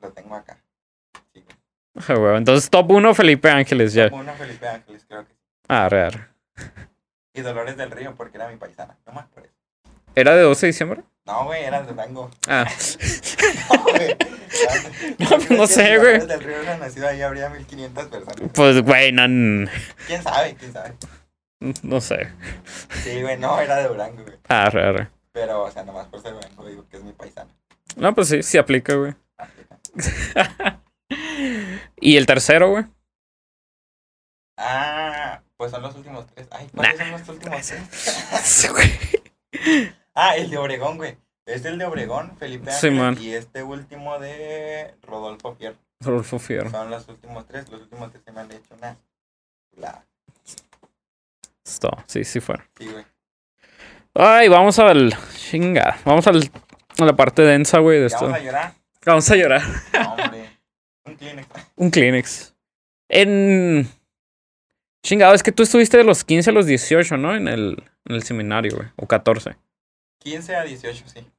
[0.00, 0.58] lo tengo acá.
[1.32, 1.56] Sí, güey.
[2.08, 2.36] Ah, güey.
[2.36, 4.08] Entonces, top 1, Felipe Ángeles, ya.
[4.12, 5.38] Una Felipe Ángeles, creo que sí.
[5.68, 6.28] Ah, real.
[7.34, 8.96] Y Dolores del Río, porque era mi paisana.
[9.06, 9.54] No más por eso.
[10.14, 11.02] ¿Era de 12 de diciembre?
[11.28, 12.30] No, güey, era de Durango.
[12.48, 12.64] Ah,
[13.70, 14.16] No, güey.
[15.18, 16.26] No, pues, no sé, güey.
[16.26, 18.36] del Río hubiera nacido ahí, habría 1500 personas.
[18.54, 19.24] pues, güey, no,
[20.06, 20.56] ¿Quién sabe?
[20.56, 20.94] ¿Quién sabe?
[21.82, 22.32] no sé.
[23.04, 24.38] Sí, güey, no, era de Durango, güey.
[24.48, 25.10] Ah, real.
[25.32, 27.50] Pero, o sea, nomás por ser Durango digo que es mi paisana.
[27.96, 29.14] No, pues sí, sí aplica, güey.
[29.36, 29.78] África.
[32.00, 32.84] ¿Y el tercero, güey?
[34.56, 36.48] Ah, pues son los últimos tres.
[36.50, 37.82] Ay, ¿cuáles son los últimos tres?
[38.44, 38.90] Sí, güey.
[40.20, 41.16] Ah, el de Obregón, güey.
[41.46, 43.16] Es el de Obregón, Felipe Sí, man.
[43.20, 45.76] y este último de Rodolfo Fierro.
[46.00, 46.70] Rodolfo Fierro.
[46.70, 47.68] Son los últimos tres.
[47.70, 48.96] Los últimos tres se me han hecho una.
[49.76, 50.04] La...
[51.64, 52.66] Esto, sí, sí fueron.
[52.78, 53.04] Sí, güey.
[54.14, 55.14] Ay, vamos al.
[55.36, 55.98] Chinga.
[56.04, 56.50] Vamos al,
[56.98, 58.24] a la parte densa, güey, de ¿Ya esto.
[58.26, 58.74] vamos a llorar?
[59.06, 59.62] Vamos a llorar.
[59.92, 60.58] No, hombre.
[61.04, 61.48] Un Kleenex.
[61.76, 62.54] Un Kleenex.
[63.08, 63.88] En.
[65.04, 67.34] Chingado, es que tú estuviste de los 15 a los 18, ¿no?
[67.36, 68.88] En el, en el seminario, güey.
[68.96, 69.56] O 14.
[70.18, 71.30] 15 a 18, sí.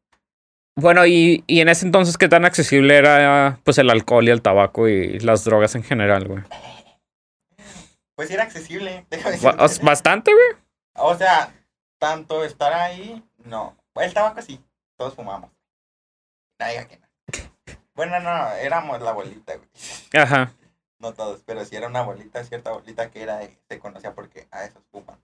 [0.75, 4.41] Bueno, y, y en ese entonces, ¿qué tan accesible era pues el alcohol y el
[4.41, 6.43] tabaco y las drogas en general, güey?
[8.15, 9.05] Pues era accesible.
[9.09, 9.85] déjame Ba- decirte.
[9.85, 10.63] Bastante, güey.
[10.95, 11.53] O sea,
[11.99, 13.75] tanto estar ahí, no.
[13.95, 14.63] El tabaco sí,
[14.97, 15.51] todos fumamos.
[16.59, 17.07] Nadie que no.
[17.95, 19.67] Bueno, no, éramos la bolita, güey.
[20.13, 20.53] Ajá.
[20.99, 24.63] No todos, pero sí era una bolita, cierta bolita que era se conocía porque a
[24.63, 25.17] esos fuman.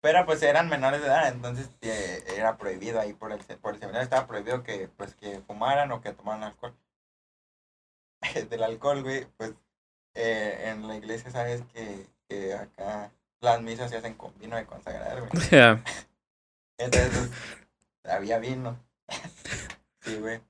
[0.00, 3.80] Pero pues eran menores de edad, entonces eh, era prohibido ahí por el, por el
[3.80, 6.74] seminario, estaba prohibido que pues que fumaran o que tomaran alcohol.
[8.50, 9.54] Del alcohol, güey, pues
[10.14, 13.10] eh, en la iglesia sabes que, que acá
[13.40, 15.30] las misas se hacen con vino de consagrar, güey.
[15.50, 15.82] Ya.
[16.78, 17.30] Entonces,
[18.02, 18.78] pues, había vino.
[20.02, 20.40] Sí, güey.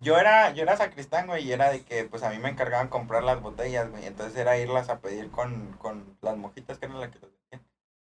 [0.00, 2.88] Yo era, yo era sacristán, güey, y era de que, pues, a mí me encargaban
[2.88, 4.06] comprar las botellas, güey.
[4.06, 7.30] Entonces era irlas a pedir con, con las mojitas que eran las que los.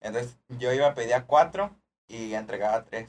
[0.00, 1.74] Entonces, yo iba a pedir a cuatro
[2.08, 3.08] y entregaba tres.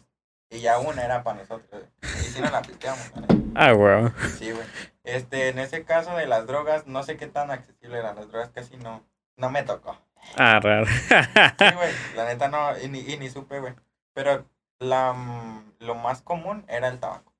[0.50, 1.84] Y ya una era para nosotros.
[2.02, 3.12] Y si no la pisteamos.
[3.60, 4.10] Ah, güey.
[4.38, 4.68] Sí, güey.
[5.04, 8.16] Este, en ese caso de las drogas, no sé qué tan accesible eran.
[8.16, 9.04] Las drogas casi no,
[9.36, 9.98] no me tocó.
[10.36, 10.86] Ah, raro.
[10.86, 10.94] Sí,
[11.76, 13.74] güey, la neta no, y ni, y ni supe, güey.
[14.14, 14.46] Pero
[14.78, 17.34] la, mm, lo más común era el tabaco.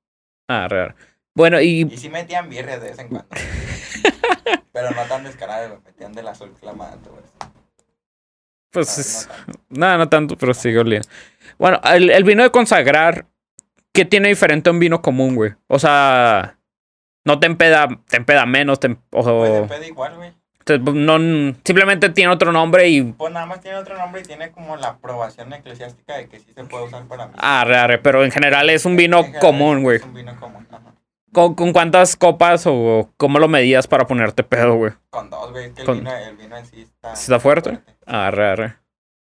[0.48, 0.96] ah, raro.
[1.34, 3.28] Bueno, y Y sí metían birrias de vez en cuando.
[4.72, 5.70] Pero no tan descaradas.
[5.84, 7.22] Metían del azul flamante, güey.
[8.70, 9.54] Pues no.
[9.70, 11.08] Nada, no tanto, pero sigue oliendo.
[11.58, 13.26] Bueno, el, el vino de consagrar,
[13.92, 15.52] ¿qué tiene diferente a un vino común, güey?
[15.66, 16.56] O sea,
[17.24, 20.32] no te empeda, te empeda menos, te, em- o, Pues depende igual, güey.
[20.64, 21.18] te- no,
[21.64, 23.02] simplemente tiene otro nombre y...
[23.02, 26.52] Pues nada más tiene otro nombre y tiene como la aprobación eclesiástica de que sí
[26.54, 27.34] se puede usar para mí.
[27.38, 29.96] Arre, arre, pero en general es un vino común, güey.
[29.96, 30.94] Es un vino común, ajá.
[31.32, 34.92] ¿Con, con cuántas copas o cómo lo medías para ponerte pedo, güey?
[35.10, 35.66] Con dos, güey.
[35.66, 37.14] Es que el, Con- vino, el vino en sí está...
[37.16, 37.80] ¿Sí está fuerte?
[38.06, 38.76] Arre, arre.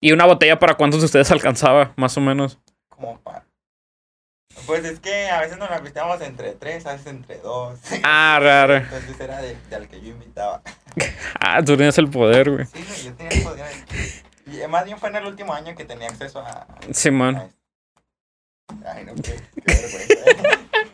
[0.01, 2.59] ¿Y una botella para cuántos de ustedes alcanzaba, más o menos?
[2.89, 3.45] Como para...
[4.67, 7.79] Pues es que a veces nos la pisteamos entre tres, a veces entre dos.
[8.05, 8.77] Arre, arre.
[8.79, 10.63] Entonces era de, de al que yo invitaba.
[11.41, 12.65] Ah, tú tienes el poder, güey.
[12.67, 13.67] Sí, güey, yo tenía el poder.
[14.47, 16.67] Y más bien fue en el último año que tenía acceso a.
[16.93, 17.37] Simón.
[17.37, 17.57] esto.
[18.87, 19.23] Ay, no, qué,
[19.67, 20.61] qué vergüenza.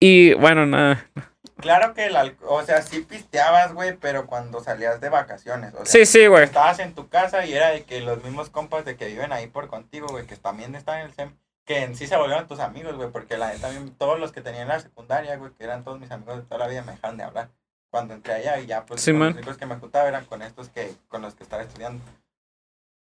[0.00, 1.08] Y bueno, nada.
[1.56, 5.72] claro que el alcohol, o sea, sí pisteabas, güey, pero cuando salías de vacaciones.
[5.74, 6.44] O sea, Sí, sí, güey.
[6.44, 9.46] estabas en tu casa y era de que los mismos compas de que viven ahí
[9.46, 11.34] por contigo, güey, que también están en el SEM,
[11.64, 14.68] que en sí se volvieron tus amigos, güey, porque la también todos los que tenían
[14.68, 17.24] la secundaria, güey, que eran todos mis amigos de toda la vida, me dejaron de
[17.24, 17.48] hablar.
[17.90, 20.68] Cuando entré allá y ya, pues, Sí, los únicos que me juntaba eran con estos
[20.68, 22.02] que, con los que estaba estudiando.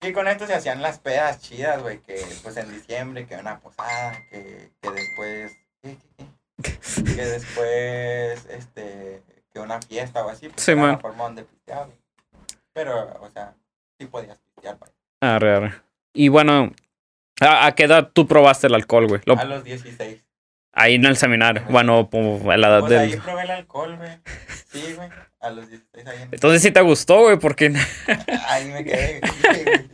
[0.02, 3.60] Y con estos se hacían las pedas chidas, güey, que pues en diciembre, que una
[3.60, 5.52] posada, que, que después,
[7.16, 9.22] que después, este,
[9.52, 10.92] que una fiesta o así, pues Sí, era man.
[10.92, 11.96] la forma donde pisteaba, güey.
[12.72, 13.54] Pero, o sea,
[13.98, 14.90] sí podías pistear, güey.
[15.20, 15.74] Arre, arre.
[16.14, 16.72] Y bueno,
[17.40, 19.20] ¿a, a qué edad tú probaste el alcohol, güey?
[19.26, 20.24] Lo- A los 16.
[20.72, 21.62] Ahí en el seminario.
[21.68, 23.20] Bueno, a la edad Pues ahí del...
[23.20, 24.18] probé el alcohol, güey.
[24.70, 25.08] Sí, güey.
[25.40, 26.28] A los 16 ahí en...
[26.32, 27.72] Entonces sí te gustó, güey, porque...
[28.48, 29.20] Ahí me quedé.
[29.22, 29.90] Sí, güey.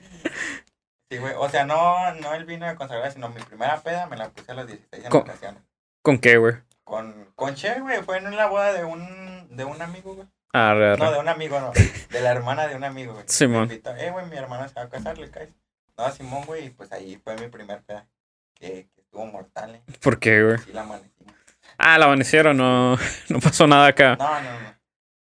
[1.11, 1.35] Sí, güey.
[1.39, 4.51] O sea, no, no el vino de consagrar, sino mi primera peda me la puse
[4.51, 5.63] a los 16 en Co- vacaciones.
[6.03, 6.55] ¿Con qué, güey?
[6.85, 8.03] Con, con Che, güey.
[8.03, 10.27] Fue en la boda de un, de un amigo, güey.
[10.53, 10.99] Arre, arre.
[10.99, 11.73] No, de un amigo, no.
[12.11, 13.25] De la hermana de un amigo, güey.
[13.29, 13.71] Simón.
[13.71, 15.51] Eh, güey, mi hermana se va a casar, le caes.
[15.97, 18.07] No, Simón, güey, y pues ahí fue mi primer peda.
[18.55, 19.83] Que estuvo mortal, eh.
[20.03, 20.59] ¿Por qué, güey?
[20.59, 21.35] Sí la amanecimos.
[21.79, 22.97] Ah, la amanecieron, no,
[23.29, 24.17] no pasó nada acá.
[24.19, 24.77] No, no, no.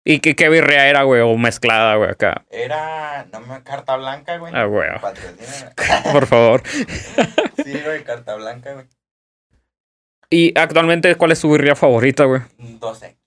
[0.06, 1.22] ¿Y qué, qué birria era, güey?
[1.22, 2.44] O mezclada, güey, acá.
[2.50, 4.54] Era, no me, carta blanca, güey.
[4.54, 4.90] Ah, güey.
[6.12, 6.62] Por favor.
[6.68, 8.86] Sí, güey, carta blanca, güey.
[10.30, 12.42] ¿Y actualmente cuál es tu birria favorita, güey?
[12.58, 13.18] 12.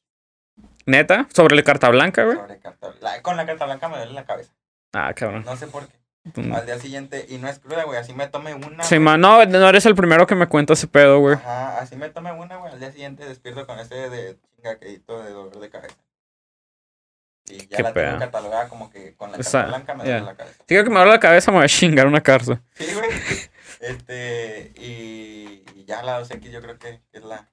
[0.86, 1.26] ¿Neta?
[1.32, 2.36] ¿Sobre la carta blanca, güey?
[2.36, 4.52] sobre carta la- Con la carta blanca me duele la cabeza.
[4.92, 5.44] Ah, cabrón.
[5.44, 5.96] No sé por qué.
[6.34, 6.52] Mm.
[6.54, 8.82] Al día siguiente, y no es cruda, güey, así me tomé una.
[8.82, 9.20] Sí, man.
[9.20, 11.36] No, no eres el primero que me cuenta ese pedo, güey.
[11.36, 12.72] Ajá, así me tomé una, güey.
[12.72, 15.94] Al día siguiente despierto con ese de chingaquedito de dolor de cabeza.
[17.48, 18.06] Y ya Qué la pedo.
[18.06, 20.24] tengo catalogada como que con la carta blanca me duele ya.
[20.24, 20.56] la cabeza.
[20.58, 22.60] Si creo que me duele la cabeza, me voy a chingar una carta.
[22.74, 23.08] Sí, güey.
[23.80, 27.48] Este, y, y ya la 2X yo creo que es la,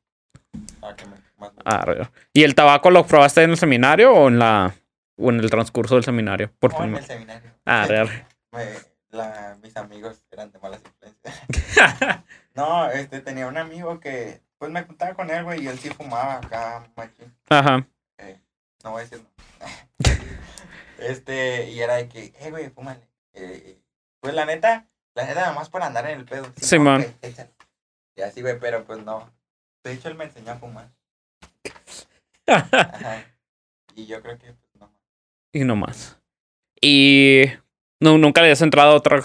[0.81, 4.29] la que me, más Ah, re- ¿Y el tabaco lo probaste en el seminario o
[4.29, 4.73] en la
[5.17, 6.49] o en el transcurso del seminario?
[6.59, 7.51] Por No, en el seminario.
[7.65, 8.25] Ah, re- re.
[8.53, 12.23] Me- la, mis amigos eran de malas influencias.
[12.55, 15.89] no, este, tenía un amigo que, pues me juntaba con él, güey, y él sí
[15.89, 17.35] fumaba acá, machín.
[17.49, 17.85] Ajá.
[18.83, 19.65] No voy a decir no.
[20.99, 23.07] este, y era de que, eh, güey, fúmale.
[23.33, 23.79] Eh,
[24.19, 26.51] pues la neta, la neta, nada más por andar en el pedo.
[26.61, 27.05] Sí, man.
[28.15, 29.31] Y así, güey, pero pues no.
[29.83, 30.89] De hecho, él me enseñó a fumar.
[32.47, 33.23] Ajá.
[33.95, 34.91] Y yo creo que, pues no.
[35.53, 36.19] y no más.
[36.81, 37.45] Y
[38.03, 39.23] no, nunca le has entrado a otra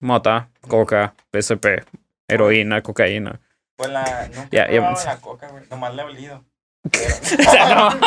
[0.00, 1.84] mota, coca, PSP,
[2.26, 3.38] heroína, cocaína.
[3.76, 5.08] Pues la, nunca Ya, he probado pensé.
[5.08, 5.64] la coca, güey.
[5.70, 6.42] Nomás la he olido.
[6.90, 7.14] Pero...
[7.50, 7.90] sea, no.
[7.94, 8.00] no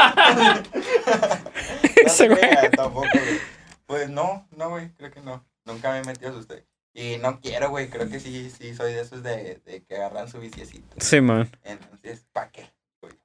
[2.35, 2.71] güey.
[2.75, 3.39] tampoco, güey.
[3.85, 5.45] Pues no, no, güey, creo que no.
[5.65, 6.65] Nunca me he metido a usted.
[6.95, 10.27] Y no quiero, güey, creo que sí, sí, soy de esos de, de que agarran
[10.27, 10.95] su viciecito.
[10.99, 11.49] Sí, man.
[11.63, 12.69] Entonces, ¿para qué?
[12.99, 13.15] Pues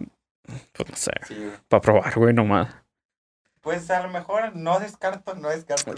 [0.89, 1.13] no sé.
[1.27, 1.53] Sí, güey.
[1.69, 2.69] Para probar, güey, nomás.
[3.69, 5.93] Pues a lo mejor no descarto, no descarto.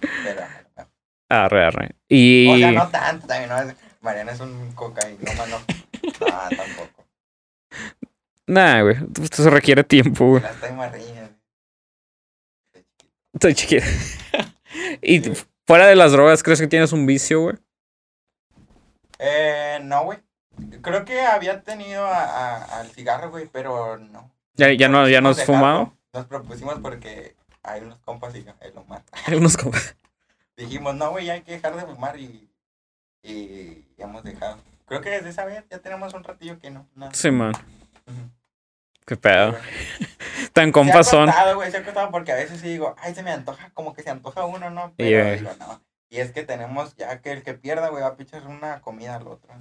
[0.00, 0.40] Pero,
[0.74, 0.90] mejor.
[1.28, 1.94] Arre, arre.
[2.08, 2.48] Y.
[2.52, 3.76] o sea, no tanto, también, no es...
[4.00, 5.58] Mariana es un cocaína, no.
[6.20, 7.04] No, tampoco.
[8.48, 8.96] Nah, güey.
[9.22, 10.42] Esto se requiere tiempo, güey.
[10.42, 11.30] La estoy marriña.
[13.32, 13.86] Estoy chiquita.
[15.02, 15.22] y
[15.68, 17.56] fuera de las drogas, ¿crees que tienes un vicio, güey?
[19.20, 20.18] Eh, no, güey.
[20.82, 24.32] Creo que había tenido a- a- al cigarro, güey, pero no.
[24.54, 25.95] Ya, ya no, ya no has Propusimos fumado.
[26.16, 29.02] Nos propusimos porque hay unos compas y el Omar.
[29.36, 29.94] Unos compas.
[30.56, 32.48] Dijimos, no, güey, hay que dejar de fumar y,
[33.22, 34.56] y hemos dejado.
[34.86, 36.86] Creo que desde esa vez ya tenemos un ratillo que no.
[36.94, 37.12] no.
[37.12, 37.52] Sí, man.
[39.04, 39.54] Qué pedo.
[40.52, 41.26] Tan Se ha compas son.
[41.26, 43.92] costado, güey, se ha costado porque a veces sí digo, ay, se me antoja, como
[43.92, 44.94] que se antoja uno, ¿no?
[44.96, 45.32] Pero Yeah.
[45.32, 45.82] digo, no.
[46.08, 49.16] Y es que tenemos ya que el que pierda, güey, va a pichar una comida
[49.16, 49.52] al otro.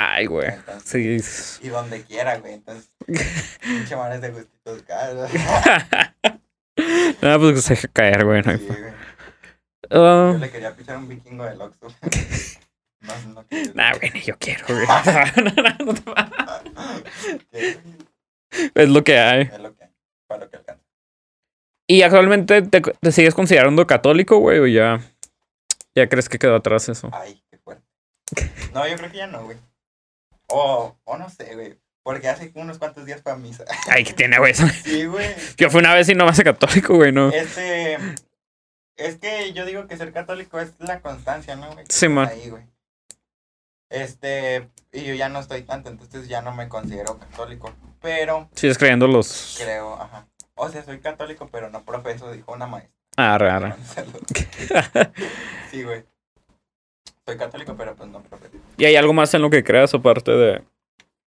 [0.00, 0.48] Ay, güey.
[0.48, 1.66] Entonces, Sí.
[1.66, 2.54] Y donde quiera, güey.
[2.54, 2.88] Entonces,
[3.60, 5.28] pinche manes de gustitos caros.
[7.20, 8.42] Nada, pues que se deja caer, güey.
[8.42, 8.92] no Sí, güey.
[9.90, 11.88] Ah, Yo le quería pichar un vikingo del Oxxo.
[13.00, 13.72] No, no quiero.
[13.74, 14.86] nah, güey, ni yo quiero, güey.
[18.74, 19.42] No es lo que hay.
[19.42, 19.90] Es lo que hay,
[20.28, 20.84] para lo que alcanza.
[21.88, 24.60] ¿Y actualmente te, te sigues considerando católico, güey?
[24.60, 25.00] ¿O ya,
[25.94, 27.10] ya crees que quedó atrás eso?
[27.12, 27.82] Ay, qué fuerte.
[28.74, 29.56] No, yo creo que ya no, güey.
[30.50, 31.78] O, o no sé, güey.
[32.02, 33.64] Porque hace unos cuantos días fue a misa.
[33.88, 34.54] Ay, ¿qué tiene, güey?
[34.84, 35.28] Sí, güey.
[35.56, 37.28] Yo fui una vez y no me hace católico, güey, ¿no?
[37.30, 37.98] Este.
[38.96, 41.84] Es que yo digo que ser católico es la constancia, ¿no, güey?
[41.88, 42.28] Sí, man.
[42.28, 42.64] Ahí, güey.
[43.90, 44.68] Este.
[44.92, 47.74] Y yo ya no estoy tanto, entonces ya no me considero católico.
[48.00, 49.58] Pero Sigues creyendo los...
[49.60, 50.26] creo, ajá.
[50.54, 52.94] O sea, soy católico, pero no profeso, dijo una maestra.
[53.16, 53.74] Ah, arre.
[55.70, 56.04] Sí, güey.
[57.28, 58.56] Soy católico, pero pues no profeso.
[58.78, 60.62] ¿Y hay algo más en lo que creas aparte de,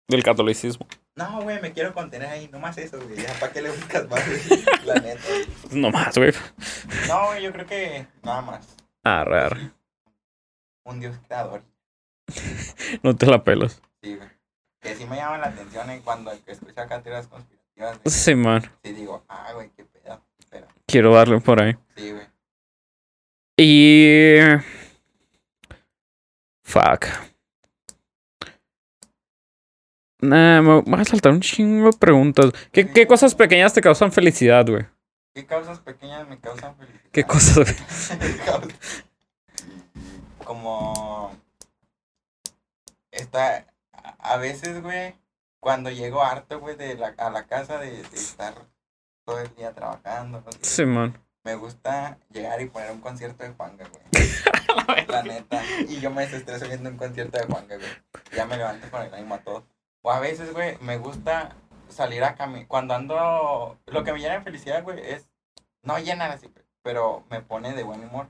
[0.07, 0.87] del catolicismo?
[1.15, 2.47] No, güey, me quiero contener ahí.
[2.47, 3.23] Nomás eso, güey.
[3.39, 4.63] ¿para qué le buscas más, güey?
[4.85, 5.21] La neta.
[5.69, 6.33] No más, güey.
[7.07, 8.75] No, güey, yo creo que nada más.
[9.03, 9.71] Arre, arre.
[10.85, 11.61] Un Dios creador.
[13.03, 13.79] No te la pelas.
[14.01, 14.29] Sí, güey.
[14.79, 17.99] Que sí me llama la atención en cuando escucha acá teorías conspirativas.
[17.99, 18.63] güey, Sí, man.
[18.83, 20.19] Sí, digo, ah, güey, qué pedo.
[20.49, 21.77] Pero, Quiero darle por ahí.
[21.95, 22.25] sí, güey.
[23.55, 24.39] Y...
[26.71, 27.07] Fuck.
[30.21, 32.51] Nah, me voy a saltar un chingo de preguntas.
[32.71, 34.85] ¿Qué, qué cosas pequeñas te causan felicidad, güey?
[35.33, 37.09] ¿Qué causas pequeñas me causan felicidad?
[37.11, 37.75] ¿Qué cosas,
[40.45, 41.35] Como.
[43.11, 43.65] Está.
[44.19, 45.15] A veces, güey,
[45.59, 48.53] cuando llego harto, güey, de la, a la casa de, de estar
[49.25, 51.21] todo el día trabajando, Sí, man.
[51.43, 55.07] Me gusta llegar y poner un concierto de Juanga, güey.
[55.07, 55.61] La neta.
[55.87, 57.89] Y yo me desestreso viendo un concierto de Juanga, güey.
[58.35, 59.65] Ya me levanto con el ánimo a todo.
[60.03, 61.55] O a veces, güey, me gusta
[61.89, 62.67] salir a caminar.
[62.67, 63.79] Cuando ando.
[63.87, 65.27] Lo que me llena de felicidad, güey, es.
[65.83, 66.51] No llenar así,
[66.83, 68.29] pero me pone de buen humor.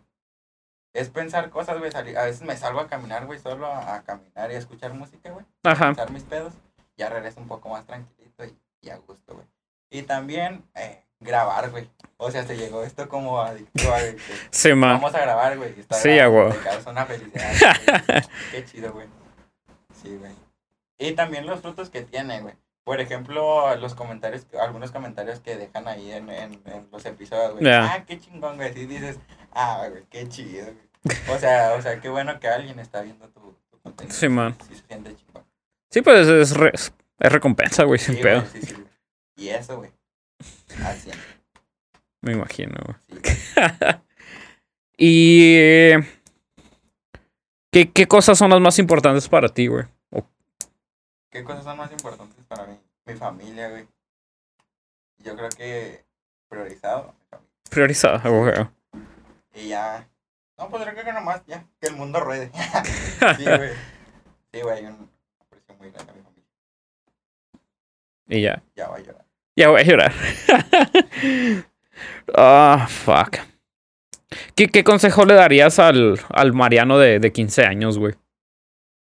[0.94, 1.92] Es pensar cosas, güey.
[1.92, 4.94] salir- A veces me salgo a caminar, güey, solo a, a caminar y a escuchar
[4.94, 5.46] música, güey.
[5.64, 5.92] Ajá.
[5.92, 6.54] Echar mis pedos.
[6.98, 9.48] Ya regreso un poco más tranquilito y, y a gusto, güey.
[9.90, 11.90] Y también eh, grabar, güey.
[12.18, 14.22] O sea, se llegó esto como adicto a de que
[14.52, 14.94] Sí, man.
[15.02, 15.80] Vamos a grabar, güey.
[15.80, 16.18] está Sí,
[16.64, 17.52] causa una felicidad.
[18.08, 18.22] güey.
[18.52, 19.08] Qué chido, güey.
[20.02, 20.34] Sí, güey.
[21.00, 22.54] Y también los frutos que tiene, güey.
[22.84, 27.72] Por ejemplo, los comentarios, algunos comentarios que dejan ahí en, en, en los episodios, güey.
[27.72, 28.74] Ah, qué chingón, güey.
[28.74, 29.18] Sí dices,
[29.54, 31.16] ah, güey, qué chido, güey.
[31.36, 34.16] O sea, o sea, qué bueno que alguien está viendo tu, tu contenido.
[34.16, 34.56] Sí, man.
[34.68, 35.44] Sí se siente chingón.
[35.90, 38.42] Sí, pues es, re- es recompensa, güey, sin Sí, pedo.
[38.42, 38.84] güey, sí, sí.
[39.38, 39.92] Y eso, güey.
[40.86, 41.18] Al 100.
[42.22, 42.76] Me imagino.
[43.08, 43.18] Sí,
[44.98, 45.56] y.
[45.56, 46.00] eh,
[47.72, 49.86] ¿qué, ¿Qué cosas son las más importantes para ti, güey?
[51.32, 52.78] ¿Qué cosas son más importantes para mí?
[53.06, 53.88] Mi familia, güey.
[55.20, 56.04] Yo creo que
[56.50, 57.16] priorizado.
[57.70, 58.54] Priorizada, güey.
[59.56, 60.08] Y ya.
[60.58, 61.66] No, pues yo creo que nomás, ya.
[61.80, 62.52] Que el mundo ruede.
[63.38, 63.72] sí, güey.
[64.52, 65.10] Sí, güey, hay un
[65.40, 66.50] aprecio muy grande a mi familia.
[68.28, 68.64] Y ya.
[68.76, 69.26] Ya va a llorar.
[69.62, 70.14] Ya voy a llorar.
[72.34, 73.38] Ah, fuck.
[74.56, 78.16] ¿Qué, ¿Qué consejo le darías al, al Mariano de, de 15 años, güey?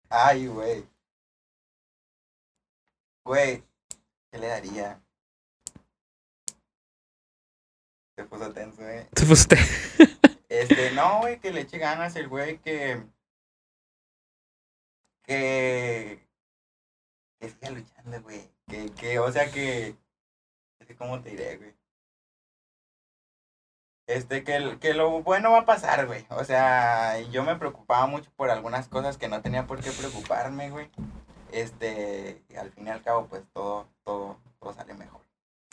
[0.09, 0.84] Ay, güey.
[3.25, 3.63] Güey,
[4.30, 5.01] ¿qué le daría?
[8.15, 9.07] Se puso tenso, eh.
[9.15, 9.57] Se fue usted.
[10.49, 13.01] Este, no, güey, que le eche ganas el güey que.
[15.23, 16.19] Que.
[17.39, 18.51] Que siga luchando, güey.
[18.67, 19.95] Que, que, o sea, que.
[20.94, 21.74] No sé cómo te diré, güey.
[24.07, 26.26] Este, que, que lo bueno va a pasar, güey.
[26.30, 30.70] O sea, yo me preocupaba mucho por algunas cosas que no tenía por qué preocuparme,
[30.70, 30.90] güey.
[31.52, 35.22] Este, y al fin y al cabo, pues todo, todo, todo sale mejor.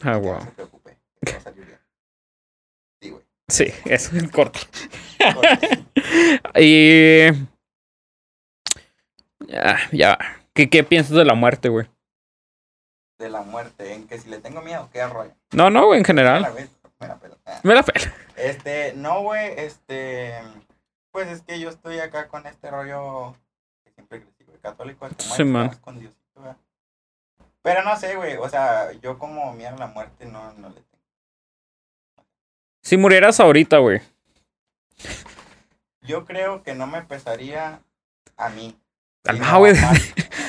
[0.03, 0.35] Ah, Que wow.
[0.35, 1.81] No se preocupe, que todo va a salir bien.
[3.03, 3.25] Sí, güey.
[3.49, 4.61] Sí, eso es corto.
[5.35, 5.87] Corte.
[6.57, 7.27] Y.
[9.47, 10.19] Ya, ya.
[10.55, 11.89] ¿Qué, ¿Qué piensas de la muerte, güey?
[13.21, 15.33] De la muerte, en que si le tengo miedo, qué rollo.
[15.53, 16.43] No, no, güey, en general.
[16.99, 17.37] me la pela.
[17.47, 17.61] Ah.
[17.63, 18.13] Me la pela.
[18.37, 20.33] Este, no, güey, este,
[21.13, 23.37] pues es que yo estoy acá con este rollo
[23.85, 25.69] que siempre crecí, güey, católico, como Sí, man.
[25.83, 26.55] con Diosito, güey.
[27.61, 30.77] Pero no sé, güey, o sea, yo como miedo a la muerte no, no le
[30.77, 31.05] tengo.
[32.83, 34.01] Si murieras ahorita, güey.
[36.01, 37.83] Yo creo que no me pesaría
[38.39, 38.75] a mí.
[39.23, 39.75] Calma, sino güey.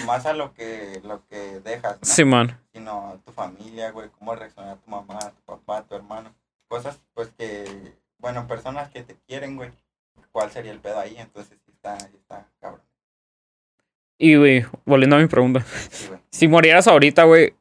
[0.06, 2.00] Más, a lo que, lo que dejas, ¿no?
[2.06, 2.60] Sí, man.
[2.74, 6.34] sino a tu familia, güey, cómo reacciona tu mamá, tu papá, tu hermano.
[6.68, 9.72] Cosas, pues que, bueno, personas que te quieren, güey.
[10.32, 11.16] ¿Cuál sería el pedo ahí?
[11.18, 12.82] Entonces, está, está, cabrón.
[14.18, 15.62] Y, güey, volviendo a mi pregunta.
[15.90, 16.10] Sí.
[16.32, 17.54] Si murieras ahorita, güey,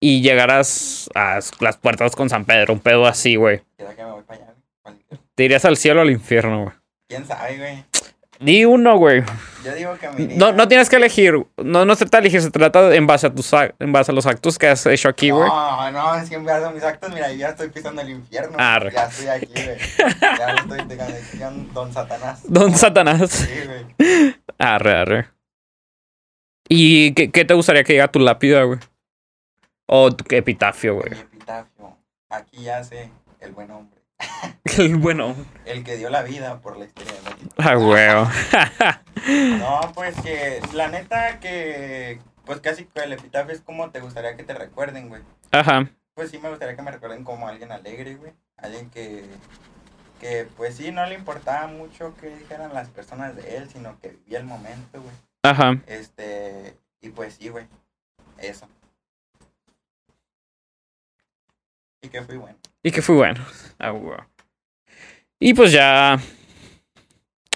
[0.00, 3.62] y llegaras a las puertas con San Pedro, un pedo así, güey.
[3.76, 4.64] ¿Será que me voy para allá, güey?
[5.08, 6.74] ¿Cuál- ¿Te irías al cielo o al infierno, güey?
[7.08, 7.84] ¿Quién sabe, güey?
[8.40, 9.22] Di uno, güey.
[9.64, 10.36] Yo digo que me.
[10.36, 11.34] No, no tienes que elegir.
[11.56, 14.14] No, no se trata de elegir, se trata en base a tus en base a
[14.14, 15.48] los actos que has hecho aquí, güey.
[15.48, 18.56] No, no, es que en verdad mis actos, mira, yo ya estoy pisando el infierno.
[18.60, 18.92] Arre.
[18.92, 19.76] Ya estoy aquí, güey.
[20.38, 22.42] Ya estoy de Don Satanás.
[22.46, 23.30] Don Satanás.
[23.30, 24.36] Sí, güey.
[24.58, 25.28] Arre, arre.
[26.68, 28.78] ¿Y qué, qué te gustaría que diga tu lápida, güey?
[29.86, 31.12] O tu epitafio, Mi güey.
[31.20, 31.96] epitafio.
[32.30, 33.10] Aquí yace
[33.40, 34.00] el buen hombre.
[34.78, 35.34] El bueno.
[35.64, 37.54] El que dio la vida por la historia de México.
[37.58, 38.06] Ah, güey.
[39.58, 44.36] No, pues que la neta que pues casi que el epitafio es como te gustaría
[44.36, 45.22] que te recuerden, güey.
[45.50, 45.90] Ajá.
[46.14, 48.32] Pues sí me gustaría que me recuerden como alguien alegre, güey.
[48.56, 49.24] Alguien que
[50.20, 54.10] que pues sí no le importaba mucho que dijeran las personas de él, sino que
[54.10, 55.14] vivía el momento, güey.
[55.42, 55.76] Ajá.
[55.86, 57.66] Este, y pues sí, güey.
[58.38, 58.68] Eso.
[62.02, 62.58] Y que fui bueno.
[62.86, 63.44] Y que fue bueno.
[63.80, 63.92] Ah.
[65.40, 66.20] Y pues ya.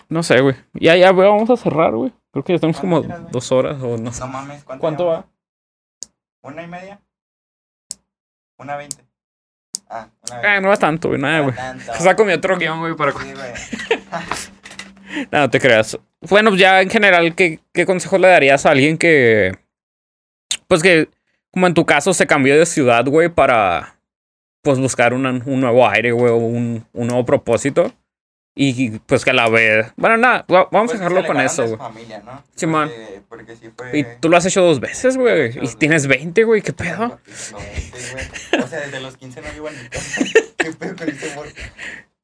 [0.09, 0.57] No sé, güey.
[0.73, 2.13] Ya, ya, güey, vamos a cerrar, güey.
[2.33, 4.11] Creo que ya estamos como dos horas o no.
[4.11, 5.27] No mames, ¿cuánto, ¿Cuánto va?
[6.43, 7.01] ¿Una y media?
[8.59, 9.05] ¿Una veinte?
[9.89, 10.49] Ah, una veinte.
[10.49, 11.21] Ah, no va tanto, güey.
[11.21, 11.55] Nada, No güey.
[11.55, 11.95] tanto.
[11.95, 13.13] Saco mi otro guion, güey, para...
[13.13, 13.53] Sí, güey.
[15.31, 15.97] No, no te creas.
[16.29, 19.57] Bueno, ya en general, ¿qué, ¿qué consejo le darías a alguien que...
[20.67, 21.09] Pues que,
[21.53, 24.00] como en tu caso, se cambió de ciudad, güey, para...
[24.63, 27.93] Pues buscar una- un nuevo aire, güey, o un, un nuevo propósito.
[28.55, 29.93] Y pues que a la vez...
[29.97, 32.07] Bueno, nada, va- vamos Pues a dejarlo con eso, güey.
[32.25, 32.45] ¿no?
[32.57, 32.89] Simón.
[32.89, 33.99] Porque, porque sí fue...
[33.99, 35.57] Y tú lo has hecho dos veces, güey.
[35.63, 36.61] Y tienes 20, güey.
[36.61, 37.09] ¿Qué pedo?
[37.09, 38.63] No, sí, güey.
[38.63, 40.25] O sea, desde los 15 no vivo en mi casa.
[40.59, 41.49] ¿Qué pedo con ese morro?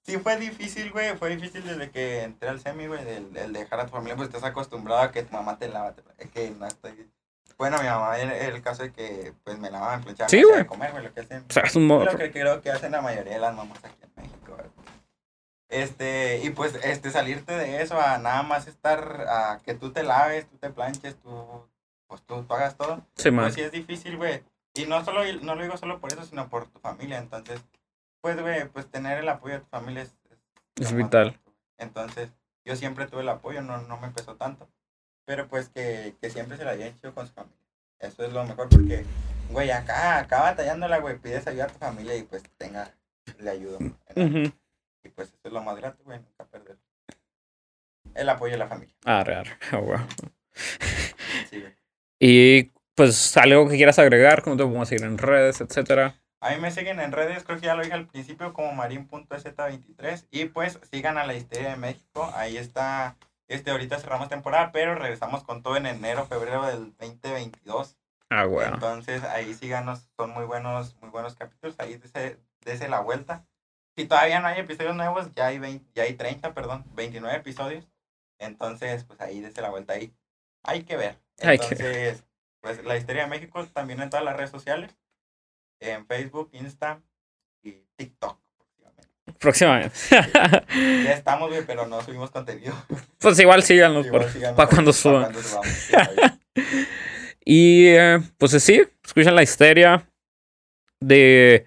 [0.02, 1.16] Sí, fue difícil, güey.
[1.16, 3.00] Fue difícil desde que entré al semi, güey.
[3.08, 5.94] El, el dejar a tu familia, pues estás acostumbrado a que tu mamá te lava.
[5.94, 6.92] te- Que no estoy.
[7.58, 10.66] Bueno, mi mamá era el caso de que, pues me lavaban, planchaban, Sí, güey.
[10.66, 11.44] comer, güey, lo que hacen.
[11.48, 12.16] O sea, es un Lo morro.
[12.18, 14.66] que creo que hacen la mayoría de las mamás aquí en México, güey.
[15.68, 20.02] Este, y pues, este, salirte de eso a nada más estar, a que tú te
[20.02, 21.66] laves, tú te planches, tú,
[22.06, 23.02] pues tú, tú hagas todo.
[23.16, 23.46] Sí, man.
[23.46, 24.44] Pues sí es difícil, güey.
[24.74, 27.18] Y no solo, no lo digo solo por eso, sino por tu familia.
[27.18, 27.60] Entonces,
[28.20, 30.14] pues, güey, pues tener el apoyo de tu familia es...
[30.76, 31.40] Es lo más vital.
[31.78, 32.28] Entonces,
[32.64, 34.68] yo siempre tuve el apoyo, no, no me empezó tanto.
[35.26, 37.58] Pero pues que, que siempre se la había hecho con su familia.
[37.98, 39.04] Eso es lo mejor porque,
[39.50, 42.94] güey, acá, acá batallándola, güey, pides ayuda a tu familia y pues tenga,
[43.38, 43.78] le ayudo.
[44.14, 46.78] Y pues eso es lo más grato, güey, nunca perder.
[48.14, 48.94] El apoyo de la familia.
[49.04, 49.58] Arre, arre.
[50.58, 51.44] Ah.
[51.50, 51.74] Sí, güey.
[52.18, 56.14] Y pues algo que quieras agregar, cómo te podemos seguir en redes, etcétera.
[56.40, 60.26] A mí me siguen en redes, creo que ya lo dije al principio, como marin.z23.
[60.30, 62.30] Y pues sigan a la Histeria de México.
[62.34, 63.16] Ahí está.
[63.48, 67.96] Este, ahorita cerramos temporada, pero regresamos con todo en enero, febrero del 2022.
[68.28, 68.66] Ah, güey.
[68.66, 71.76] Entonces ahí síganos, son muy buenos, muy buenos capítulos.
[71.78, 73.46] Ahí dese, dese la vuelta.
[73.96, 77.88] Si todavía no hay episodios nuevos, ya hay 20, ya hay 30, perdón, 29 episodios.
[78.38, 80.14] Entonces, pues ahí dese la vuelta ahí.
[80.62, 81.18] Hay que ver.
[81.36, 82.24] Que Entonces,
[82.60, 84.94] pues la Histeria de México también en todas las redes sociales.
[85.80, 87.00] En Facebook, Insta
[87.62, 88.38] y TikTok.
[89.38, 89.94] Próximamente.
[91.04, 92.74] Ya estamos, güey, pero no subimos contenido.
[93.18, 95.22] pues igual síganos Igual por- síganos para cuando suban.
[95.24, 95.88] cuando subamos,
[96.54, 96.88] bien.
[97.48, 100.08] Y eh, pues sí, escuchan la histeria
[101.00, 101.66] de...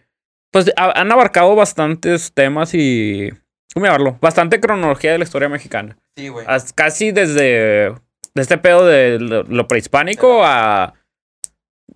[0.51, 3.29] Pues ha- han abarcado bastantes temas y...
[3.73, 4.17] ¿Cómo llamarlo?
[4.19, 5.95] Bastante cronología de la historia mexicana.
[6.17, 6.45] Sí, güey.
[6.49, 7.93] As- Casi desde...
[8.35, 10.95] De este pedo de lo, lo prehispánico a...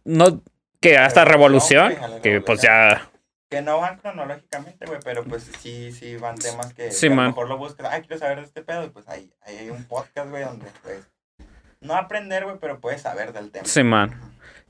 [0.06, 0.42] No...
[0.80, 2.22] Que hasta Revolución, revolución.
[2.22, 3.10] Que pues ya...
[3.54, 7.18] Que no van cronológicamente, güey, pero pues sí, sí van temas que, Sí, que a
[7.18, 7.88] lo mejor lo buscas.
[7.92, 8.84] Ay, quiero saber de este pedo.
[8.84, 11.08] Y pues ahí, ahí hay un podcast, güey, donde pues.
[11.80, 13.66] No aprender, güey, pero puedes saber del tema.
[13.66, 14.20] Sí, man.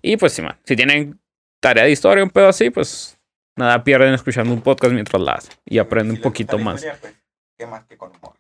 [0.01, 0.59] Y pues sí, man.
[0.65, 1.17] Si tienen
[1.61, 3.17] tarea de historia, un pedo así, pues...
[3.55, 5.53] Nada pierden escuchando un podcast mientras la hacen.
[5.63, 6.83] Y aprenden Si un poquito más.
[6.83, 7.13] historia, pues,
[7.57, 8.33] qué más que con humor.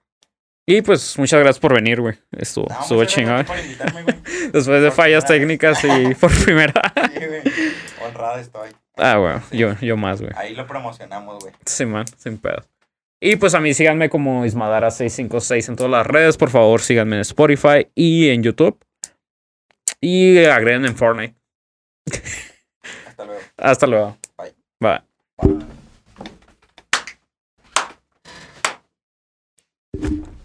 [0.65, 2.17] Y pues muchas gracias por venir, güey.
[2.31, 3.45] Estuvo, No, estuvo chingón.
[4.51, 6.93] Después de Por fallas primera técnicas y por primera.
[7.13, 7.41] Sí, güey.
[8.05, 8.71] Honrado estoy.
[8.97, 9.39] Ah, güey.
[9.49, 9.57] Sí.
[9.57, 10.31] Yo, yo más, güey.
[10.35, 11.53] Ahí lo promocionamos, güey.
[11.65, 12.05] Sí, man.
[12.17, 12.67] Sin pedos.
[13.19, 16.35] Y pues a mí síganme como Ismadara656 en todas las redes.
[16.37, 18.77] Por favor, síganme en Spotify y en YouTube.
[20.01, 21.35] Y agreguen en Fortnite.
[23.07, 23.41] Hasta luego.
[23.57, 24.17] Hasta luego.
[24.37, 24.53] Bye.
[24.79, 25.01] Bye.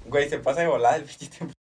[0.07, 1.47] Güey, se pasa de volada el pinche.